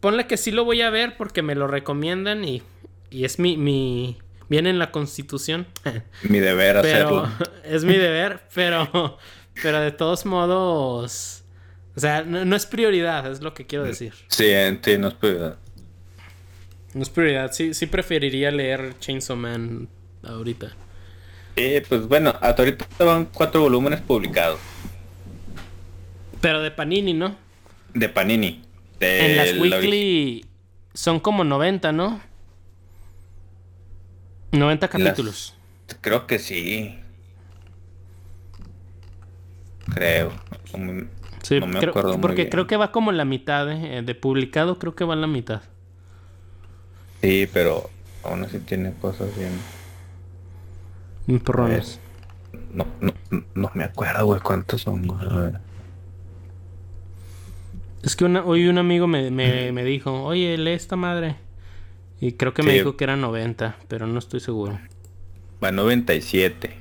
ponle 0.00 0.26
que 0.26 0.36
sí 0.36 0.50
lo 0.50 0.64
voy 0.64 0.82
a 0.82 0.90
ver 0.90 1.16
porque 1.16 1.42
me 1.42 1.54
lo 1.54 1.66
recomiendan 1.66 2.44
y, 2.44 2.62
y 3.14 3.24
es 3.24 3.38
mi, 3.38 3.56
mi, 3.56 4.18
viene 4.48 4.70
en 4.70 4.78
la 4.78 4.90
constitución. 4.90 5.66
Mi 6.22 6.40
deber 6.40 6.78
pero 6.82 7.20
hacerlo. 7.20 7.28
es 7.64 7.84
mi 7.84 7.94
deber, 7.96 8.40
pero, 8.54 9.18
pero 9.62 9.80
de 9.80 9.92
todos 9.92 10.26
modos, 10.26 11.44
o 11.96 12.00
sea, 12.00 12.22
no, 12.22 12.44
no 12.44 12.56
es 12.56 12.66
prioridad, 12.66 13.30
es 13.30 13.40
lo 13.40 13.54
que 13.54 13.66
quiero 13.66 13.84
decir. 13.84 14.12
Sí, 14.28 14.46
en- 14.50 14.80
sí, 14.82 14.98
no 14.98 15.08
es 15.08 15.14
prioridad. 15.14 15.56
No 16.94 17.02
es 17.02 17.10
prioridad, 17.10 17.52
sí, 17.52 17.74
sí 17.74 17.86
preferiría 17.86 18.50
leer 18.50 18.94
Chainsaw 19.00 19.36
Man 19.36 19.88
ahorita. 20.22 20.72
Eh, 21.56 21.84
pues 21.88 22.06
bueno, 22.08 22.30
hasta 22.40 22.62
ahorita 22.62 22.86
van 23.04 23.26
cuatro 23.26 23.60
volúmenes 23.60 24.00
publicados 24.00 24.58
Pero 26.40 26.60
de 26.62 26.72
Panini, 26.72 27.14
¿no? 27.14 27.36
de 27.94 28.08
Panini. 28.08 28.62
De 28.98 29.26
En 29.30 29.36
las 29.36 29.52
la 29.52 29.60
weekly 29.62 30.44
son 30.94 31.20
como 31.20 31.44
90, 31.44 31.92
¿no? 31.92 32.20
90 34.54 34.88
capítulos. 34.88 35.54
Creo 36.00 36.26
que 36.26 36.38
sí. 36.38 36.98
Creo. 39.92 40.32
Sí, 41.42 41.60
no 41.60 41.66
me 41.66 41.78
creo- 41.78 41.90
acuerdo 41.90 42.12
muy 42.12 42.20
porque 42.22 42.42
bien. 42.42 42.50
creo 42.50 42.66
que 42.66 42.76
va 42.76 42.90
como 42.90 43.12
la 43.12 43.24
mitad, 43.24 43.70
¿eh? 43.70 44.02
De 44.02 44.14
publicado 44.14 44.78
creo 44.78 44.94
que 44.94 45.04
va 45.04 45.14
la 45.16 45.26
mitad. 45.26 45.62
Sí, 47.20 47.48
pero 47.52 47.90
aún 48.22 48.44
así 48.44 48.58
tiene 48.60 48.92
cosas 48.94 49.36
bien. 49.36 49.52
Un 51.26 51.40
porrones. 51.40 52.00
No, 52.72 52.86
no, 53.00 53.12
no 53.54 53.70
me 53.74 53.84
acuerdo, 53.84 54.26
güey, 54.26 54.40
cuántos 54.40 54.82
son. 54.82 55.06
güey. 55.06 55.20
A 55.28 55.34
ver. 55.36 55.60
Es 58.02 58.16
que 58.16 58.24
hoy 58.26 58.68
un 58.68 58.76
amigo 58.78 59.06
me, 59.06 59.30
me, 59.30 59.84
dijo, 59.84 60.22
oye, 60.24 60.56
lee 60.58 60.72
esta 60.72 60.96
madre. 60.96 61.36
Y 62.20 62.32
creo 62.32 62.54
que 62.54 62.62
me 62.62 62.72
dijo 62.72 62.96
que 62.96 63.04
era 63.04 63.16
90, 63.16 63.76
pero 63.88 64.06
no 64.06 64.18
estoy 64.18 64.40
seguro. 64.40 64.78
Va 65.62 65.72
97. 65.72 66.76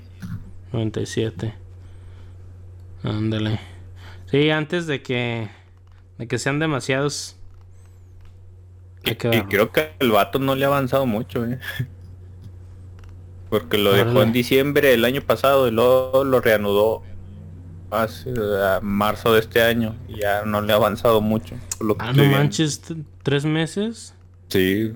97. 0.71 1.53
Ándale. 3.03 3.59
Sí, 4.31 4.49
antes 4.49 4.87
de 4.87 5.01
que 5.01 5.49
de 6.17 6.27
que 6.27 6.39
sean 6.39 6.59
demasiados. 6.59 7.35
Y, 9.03 9.15
creo 9.15 9.71
que 9.71 9.91
el 9.99 10.11
vato 10.11 10.39
no 10.39 10.55
le 10.55 10.63
ha 10.63 10.69
avanzado 10.69 11.05
mucho, 11.05 11.45
eh. 11.45 11.59
Porque 13.49 13.77
lo 13.77 13.91
dejó 13.93 14.23
en 14.23 14.31
diciembre 14.31 14.89
del 14.89 15.05
año 15.05 15.21
pasado 15.21 15.67
y 15.67 15.71
luego 15.71 16.23
lo 16.23 16.41
reanudó 16.41 17.03
hace 17.91 18.31
a 18.31 18.79
marzo 18.81 19.33
de 19.33 19.41
este 19.41 19.61
año 19.61 19.95
y 20.07 20.21
ya 20.21 20.43
no 20.43 20.61
le 20.61 20.73
ha 20.73 20.77
avanzado 20.77 21.21
mucho. 21.21 21.55
ah, 21.99 22.13
no 22.13 22.25
manches, 22.25 22.81
tres 23.21 23.45
meses. 23.45 24.15
Sí, 24.47 24.93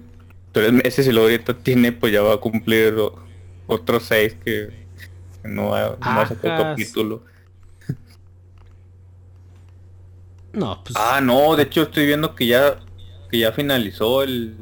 tres 0.58 0.74
meses 0.74 1.06
y 1.06 1.12
luego 1.12 1.30
ahorita 1.30 1.54
tiene, 1.54 1.92
pues 1.92 2.12
ya 2.12 2.22
va 2.24 2.34
a 2.34 2.38
cumplir 2.38 2.96
otros 3.68 4.04
seis 4.04 4.36
que 4.44 4.88
no 5.44 5.76
ha, 5.76 5.90
no 5.90 6.28
sacado 6.28 6.64
capítulo. 6.64 7.24
No, 10.54 10.84
pues. 10.84 10.96
Ah, 10.98 11.22
no, 11.22 11.56
de 11.56 11.64
hecho 11.64 11.84
estoy 11.84 12.08
viendo 12.08 12.34
que 12.34 12.48
ya 12.48 12.80
que 13.30 13.38
ya 13.38 13.52
finalizó 13.52 14.24
el 14.24 14.58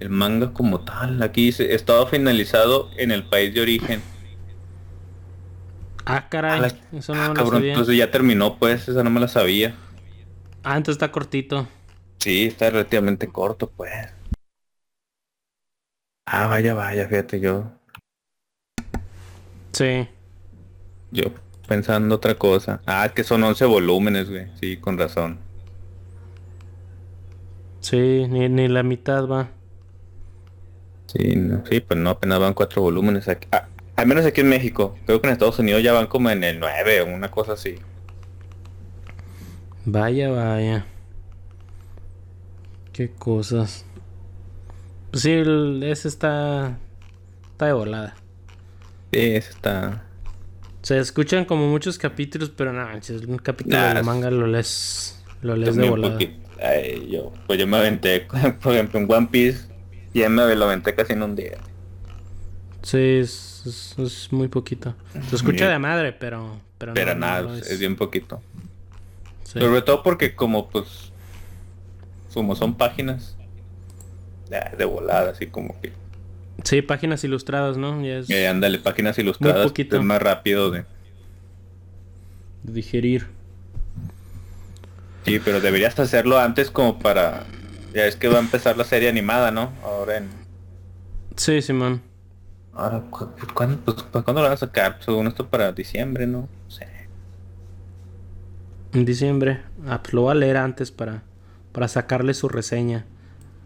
el 0.00 0.08
manga 0.08 0.52
como 0.52 0.80
tal. 0.80 1.22
Aquí 1.22 1.46
dice, 1.46 1.72
estaba 1.72 2.08
finalizado 2.08 2.90
en 2.96 3.12
el 3.12 3.22
país 3.22 3.54
de 3.54 3.60
origen. 3.60 4.02
Ah, 6.04 6.28
caray. 6.28 6.72
eso 6.92 7.14
no 7.14 7.22
ah, 7.22 7.32
cabrón, 7.32 7.64
entonces 7.64 7.96
ya 7.96 8.10
terminó, 8.10 8.58
pues, 8.58 8.88
esa 8.88 9.04
no 9.04 9.10
me 9.10 9.20
la 9.20 9.28
sabía. 9.28 9.76
Ah, 10.64 10.76
entonces 10.76 10.96
está 10.96 11.12
cortito. 11.12 11.68
Sí, 12.22 12.46
está 12.46 12.70
relativamente 12.70 13.26
corto, 13.26 13.68
pues. 13.68 13.90
Ah, 16.24 16.46
vaya, 16.46 16.72
vaya, 16.72 17.08
fíjate 17.08 17.40
yo. 17.40 17.64
Sí. 19.72 20.06
Yo 21.10 21.24
pensando 21.66 22.14
otra 22.14 22.36
cosa. 22.36 22.80
Ah, 22.86 23.10
que 23.12 23.24
son 23.24 23.42
11 23.42 23.64
volúmenes, 23.64 24.30
güey. 24.30 24.46
Sí, 24.60 24.76
con 24.76 24.98
razón. 24.98 25.40
Sí, 27.80 28.28
ni, 28.28 28.48
ni 28.48 28.68
la 28.68 28.84
mitad 28.84 29.26
va. 29.26 29.50
Sí, 31.08 31.34
no, 31.34 31.66
sí, 31.66 31.80
pues 31.80 31.98
no, 31.98 32.10
apenas 32.10 32.38
van 32.38 32.54
cuatro 32.54 32.82
volúmenes 32.82 33.26
aquí. 33.26 33.48
Ah, 33.50 33.66
al 33.96 34.06
menos 34.06 34.24
aquí 34.24 34.42
en 34.42 34.48
México. 34.48 34.96
Creo 35.06 35.20
que 35.20 35.26
en 35.26 35.32
Estados 35.32 35.58
Unidos 35.58 35.82
ya 35.82 35.92
van 35.92 36.06
como 36.06 36.30
en 36.30 36.44
el 36.44 36.60
9 36.60 37.00
o 37.00 37.06
una 37.06 37.32
cosa 37.32 37.54
así. 37.54 37.80
Vaya, 39.84 40.30
vaya. 40.30 40.86
Qué 42.92 43.10
cosas. 43.10 43.84
Pues 45.10 45.22
sí, 45.22 45.42
ese 45.82 46.08
está... 46.08 46.78
Está 47.52 47.66
de 47.66 47.72
volada. 47.72 48.14
Sí, 49.12 49.20
ese 49.20 49.50
está... 49.50 50.04
Se 50.82 50.98
escuchan 50.98 51.44
como 51.44 51.68
muchos 51.68 51.96
capítulos, 51.96 52.50
pero 52.50 52.72
nada, 52.72 52.98
un 53.28 53.38
capítulo 53.38 53.80
de 53.80 54.02
manga 54.02 54.30
lo 54.32 54.48
lees, 54.48 55.22
lo 55.40 55.54
lees 55.54 55.76
de 55.76 55.88
volada. 55.88 56.18
Ay, 56.60 57.08
yo, 57.08 57.32
pues 57.46 57.58
yo 57.58 57.68
me 57.68 57.76
aventé, 57.76 58.26
por 58.62 58.72
ejemplo, 58.72 58.98
en 58.98 59.10
One 59.10 59.28
Piece, 59.30 59.68
ya 60.12 60.28
me 60.28 60.54
lo 60.56 60.64
aventé 60.64 60.94
casi 60.94 61.12
en 61.12 61.22
un 61.22 61.36
día. 61.36 61.58
Sí, 62.82 62.98
es, 62.98 63.94
es, 63.96 64.32
muy 64.32 64.48
poquito. 64.48 64.94
Se 65.30 65.36
escucha 65.36 65.68
de 65.68 65.78
madre, 65.78 66.12
pero... 66.12 66.60
Pero, 66.78 66.94
pero 66.94 67.14
nada, 67.14 67.58
es... 67.58 67.78
bien 67.78 67.94
poquito. 67.94 68.42
Sobre 69.44 69.82
todo 69.82 70.02
porque 70.02 70.34
como 70.34 70.68
pues... 70.68 71.11
Como 72.32 72.56
son 72.56 72.74
páginas 72.74 73.36
de 74.76 74.84
volada, 74.84 75.30
así 75.30 75.46
como 75.46 75.80
que 75.80 75.92
Sí, 76.64 76.82
páginas 76.82 77.24
ilustradas, 77.24 77.76
¿no? 77.76 78.02
Ya 78.02 78.18
es 78.18 78.30
eh, 78.30 78.46
ándale, 78.46 78.78
páginas 78.78 79.18
ilustradas. 79.18 79.72
Es 79.76 80.02
más 80.02 80.22
rápido 80.22 80.70
de... 80.70 80.84
digerir. 82.62 83.26
Sí, 85.24 85.40
pero 85.44 85.60
deberías 85.60 85.98
hacerlo 85.98 86.38
antes 86.38 86.70
como 86.70 86.98
para... 86.98 87.44
Ya 87.94 88.06
es 88.06 88.16
que 88.16 88.28
va 88.28 88.36
a 88.36 88.40
empezar 88.40 88.76
la 88.76 88.84
serie 88.84 89.08
animada, 89.08 89.50
¿no? 89.50 89.72
Ahora 89.82 90.18
en... 90.18 90.28
Sí, 91.36 91.60
Simón. 91.62 92.02
Ahora, 92.74 93.02
¿cuándo, 93.54 93.78
pues, 93.84 93.96
¿cuándo 94.12 94.34
lo 94.34 94.42
van 94.42 94.52
a 94.52 94.56
sacar? 94.56 94.98
Según 95.00 95.26
esto 95.26 95.46
para 95.48 95.72
diciembre, 95.72 96.26
¿no? 96.26 96.48
Sí. 96.68 96.84
En 98.94 99.04
diciembre. 99.04 99.60
Ah, 99.86 100.00
pues 100.02 100.14
lo 100.14 100.22
voy 100.22 100.32
a 100.32 100.34
leer 100.34 100.56
antes 100.56 100.90
para, 100.90 101.22
para 101.72 101.88
sacarle 101.88 102.34
su 102.34 102.48
reseña. 102.48 103.06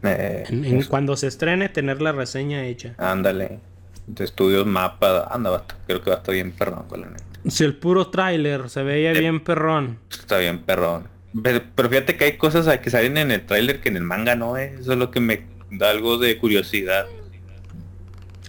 Eh, 0.03 0.45
en, 0.49 0.83
cuando 0.85 1.17
se 1.17 1.27
estrene, 1.27 1.69
tener 1.69 2.01
la 2.01 2.13
reseña 2.13 2.65
hecha. 2.65 2.95
Ándale. 2.99 3.61
De 4.07 4.25
estudios 4.25 4.67
mapa, 4.67 5.27
anda, 5.31 5.65
creo 5.87 6.01
que 6.01 6.11
va 6.11 6.17
a 6.17 6.19
estar 6.19 6.35
bien 6.35 6.53
perrón 6.53 6.85
con 6.89 7.01
la 7.01 7.09
neta. 7.09 7.25
Si 7.49 7.65
el 7.65 7.75
puro 7.75 8.09
tráiler 8.09 8.71
se 8.71 8.83
veía 8.83 9.13
eh, 9.13 9.19
bien 9.19 9.41
perrón. 9.41 9.99
Está 10.11 10.39
bien 10.39 10.61
perrón. 10.61 11.09
Pero, 11.43 11.89
fíjate 11.89 12.17
que 12.17 12.25
hay 12.25 12.37
cosas 12.37 12.79
que 12.79 12.91
salen 12.91 13.17
en 13.19 13.31
el 13.31 13.45
tráiler 13.45 13.81
que 13.81 13.89
en 13.89 13.97
el 13.97 14.03
manga 14.03 14.37
no, 14.37 14.57
¿eh? 14.57 14.77
Eso 14.79 14.93
es 14.93 14.99
lo 14.99 15.11
que 15.11 15.21
me 15.21 15.47
da 15.71 15.91
algo 15.91 16.19
de 16.19 16.39
curiosidad. 16.39 17.07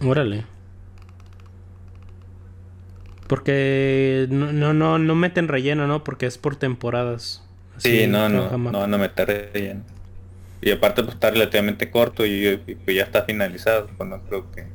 Órale. 0.02 0.46
Porque 3.28 4.28
no, 4.30 4.54
no, 4.54 4.74
no, 4.74 5.00
no 5.00 5.16
meten 5.16 5.48
relleno, 5.48 5.86
¿no? 5.88 6.04
Porque 6.04 6.28
es 6.28 6.38
por 6.38 6.56
temporadas. 6.56 7.47
Sí, 7.78 8.08
no, 8.08 8.30
no, 8.30 8.58
no, 8.58 8.88
no 8.88 8.98
meten 8.98 9.28
relleno. 9.28 9.98
Y 10.62 10.72
aparte 10.72 11.04
pues 11.04 11.16
está 11.16 11.30
relativamente 11.30 11.92
corto 11.92 12.26
y, 12.26 12.58
pues 12.84 12.98
ya 12.98 13.04
está 13.04 13.24
finalizado, 13.24 13.90
pues 13.96 14.10
no 14.10 14.22
creo 14.24 14.52
que... 14.52 14.66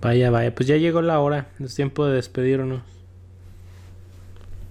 Vaya, 0.00 0.30
vaya, 0.30 0.54
pues 0.54 0.68
ya 0.68 0.76
llegó 0.76 1.02
la 1.02 1.18
hora, 1.18 1.48
es 1.58 1.74
tiempo 1.74 2.06
de 2.06 2.14
despedirnos. 2.14 2.82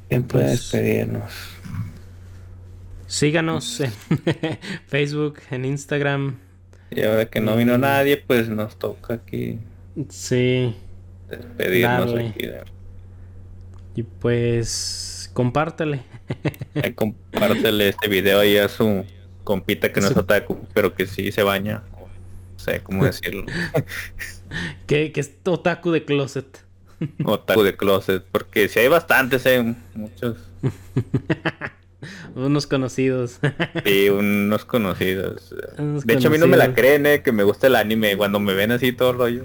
Tiempo 0.08 0.38
de 0.38 0.45
despedirnos. 0.45 1.34
Síganos 3.08 3.82
en 3.82 3.91
Facebook, 4.88 5.39
en 5.52 5.66
Instagram. 5.66 6.38
Y 6.91 7.04
ahora 7.04 7.26
que 7.26 7.41
no 7.41 7.58
vino 7.58 7.78
nadie, 7.78 8.16
pues 8.26 8.48
nos 8.48 8.78
toca 8.80 9.16
aquí. 9.16 9.60
Sí. 10.10 10.74
Despedirnos 11.30 12.16
aquí. 12.16 12.48
Y 13.98 14.04
pues 14.04 15.32
compártele. 15.34 16.04
compártele 16.93 17.89
este 17.89 18.08
video 18.08 18.39
ahí 18.39 18.56
a 18.56 18.70
su 18.70 19.04
compita 19.43 19.91
que 19.91 20.02
no 20.02 20.08
es 20.08 20.16
otaku, 20.16 20.68
pero 20.76 20.93
que 20.93 21.08
sí 21.08 21.32
se 21.32 21.41
baña. 21.41 21.82
No 21.93 22.60
sé 22.60 22.82
cómo 22.84 23.04
decirlo. 23.06 23.48
que, 24.86 25.12
que 25.12 25.20
es 25.20 25.32
otaku 25.43 25.89
de 25.89 26.06
closet. 26.06 26.64
otaku 27.26 27.64
de 27.64 27.76
closet, 27.76 28.24
porque 28.32 28.68
si 28.70 28.82
hay 28.82 28.88
bastantes, 28.88 29.48
hay 29.48 29.76
muchos. 29.95 30.38
unos 32.36 32.68
conocidos. 32.68 33.39
sí, 33.84 34.10
unos 34.10 34.64
conocidos. 34.64 35.56
de 36.06 36.14
hecho, 36.14 36.28
a 36.28 36.32
mí 36.32 36.38
no 36.38 36.45
me 36.45 36.58
la 36.58 36.76
creen, 36.76 37.08
eh, 37.08 37.24
que 37.24 37.32
me 37.32 37.41
gusta 37.41 37.66
el 37.66 37.76
anime. 37.76 38.16
Cuando 38.16 38.39
me 38.39 38.54
ven 38.54 38.74
así 38.74 38.91
todo 38.91 39.10
el 39.10 39.18
rollo. 39.18 39.43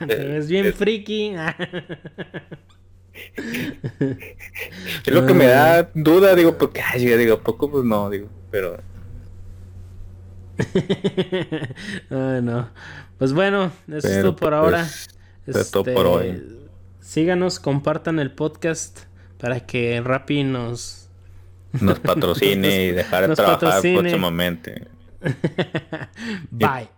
es 0.08 0.48
bien 0.48 0.74
friki. 0.74 1.36
Es 3.36 5.12
lo 5.12 5.26
que 5.26 5.34
me 5.34 5.46
da 5.46 5.90
duda, 5.94 6.34
digo, 6.34 6.56
porque, 6.58 6.80
ay, 6.82 7.04
digo, 7.04 7.40
poco 7.40 7.70
pues 7.70 7.84
no, 7.84 8.10
digo, 8.10 8.28
pero... 8.50 8.78
ay, 12.10 12.42
no. 12.42 12.70
Pues 13.18 13.32
bueno, 13.32 13.72
eso 13.88 14.08
es 14.08 14.20
todo 14.20 14.36
por 14.36 14.54
ahora. 14.54 14.86
Es 15.46 15.70
todo 15.70 15.84
por 15.84 16.06
hoy. 16.06 16.28
Este, 16.28 16.56
síganos, 17.00 17.60
compartan 17.60 18.18
el 18.18 18.30
podcast 18.32 19.00
para 19.38 19.60
que 19.60 20.00
Rappi 20.02 20.44
nos... 20.44 21.08
Nos 21.80 22.00
patrocine 22.00 22.84
y 22.84 22.90
dejar 22.92 23.28
de 23.28 23.34
trabajar 23.34 23.80
próximamente. 23.82 24.88
Bye. 26.50 26.95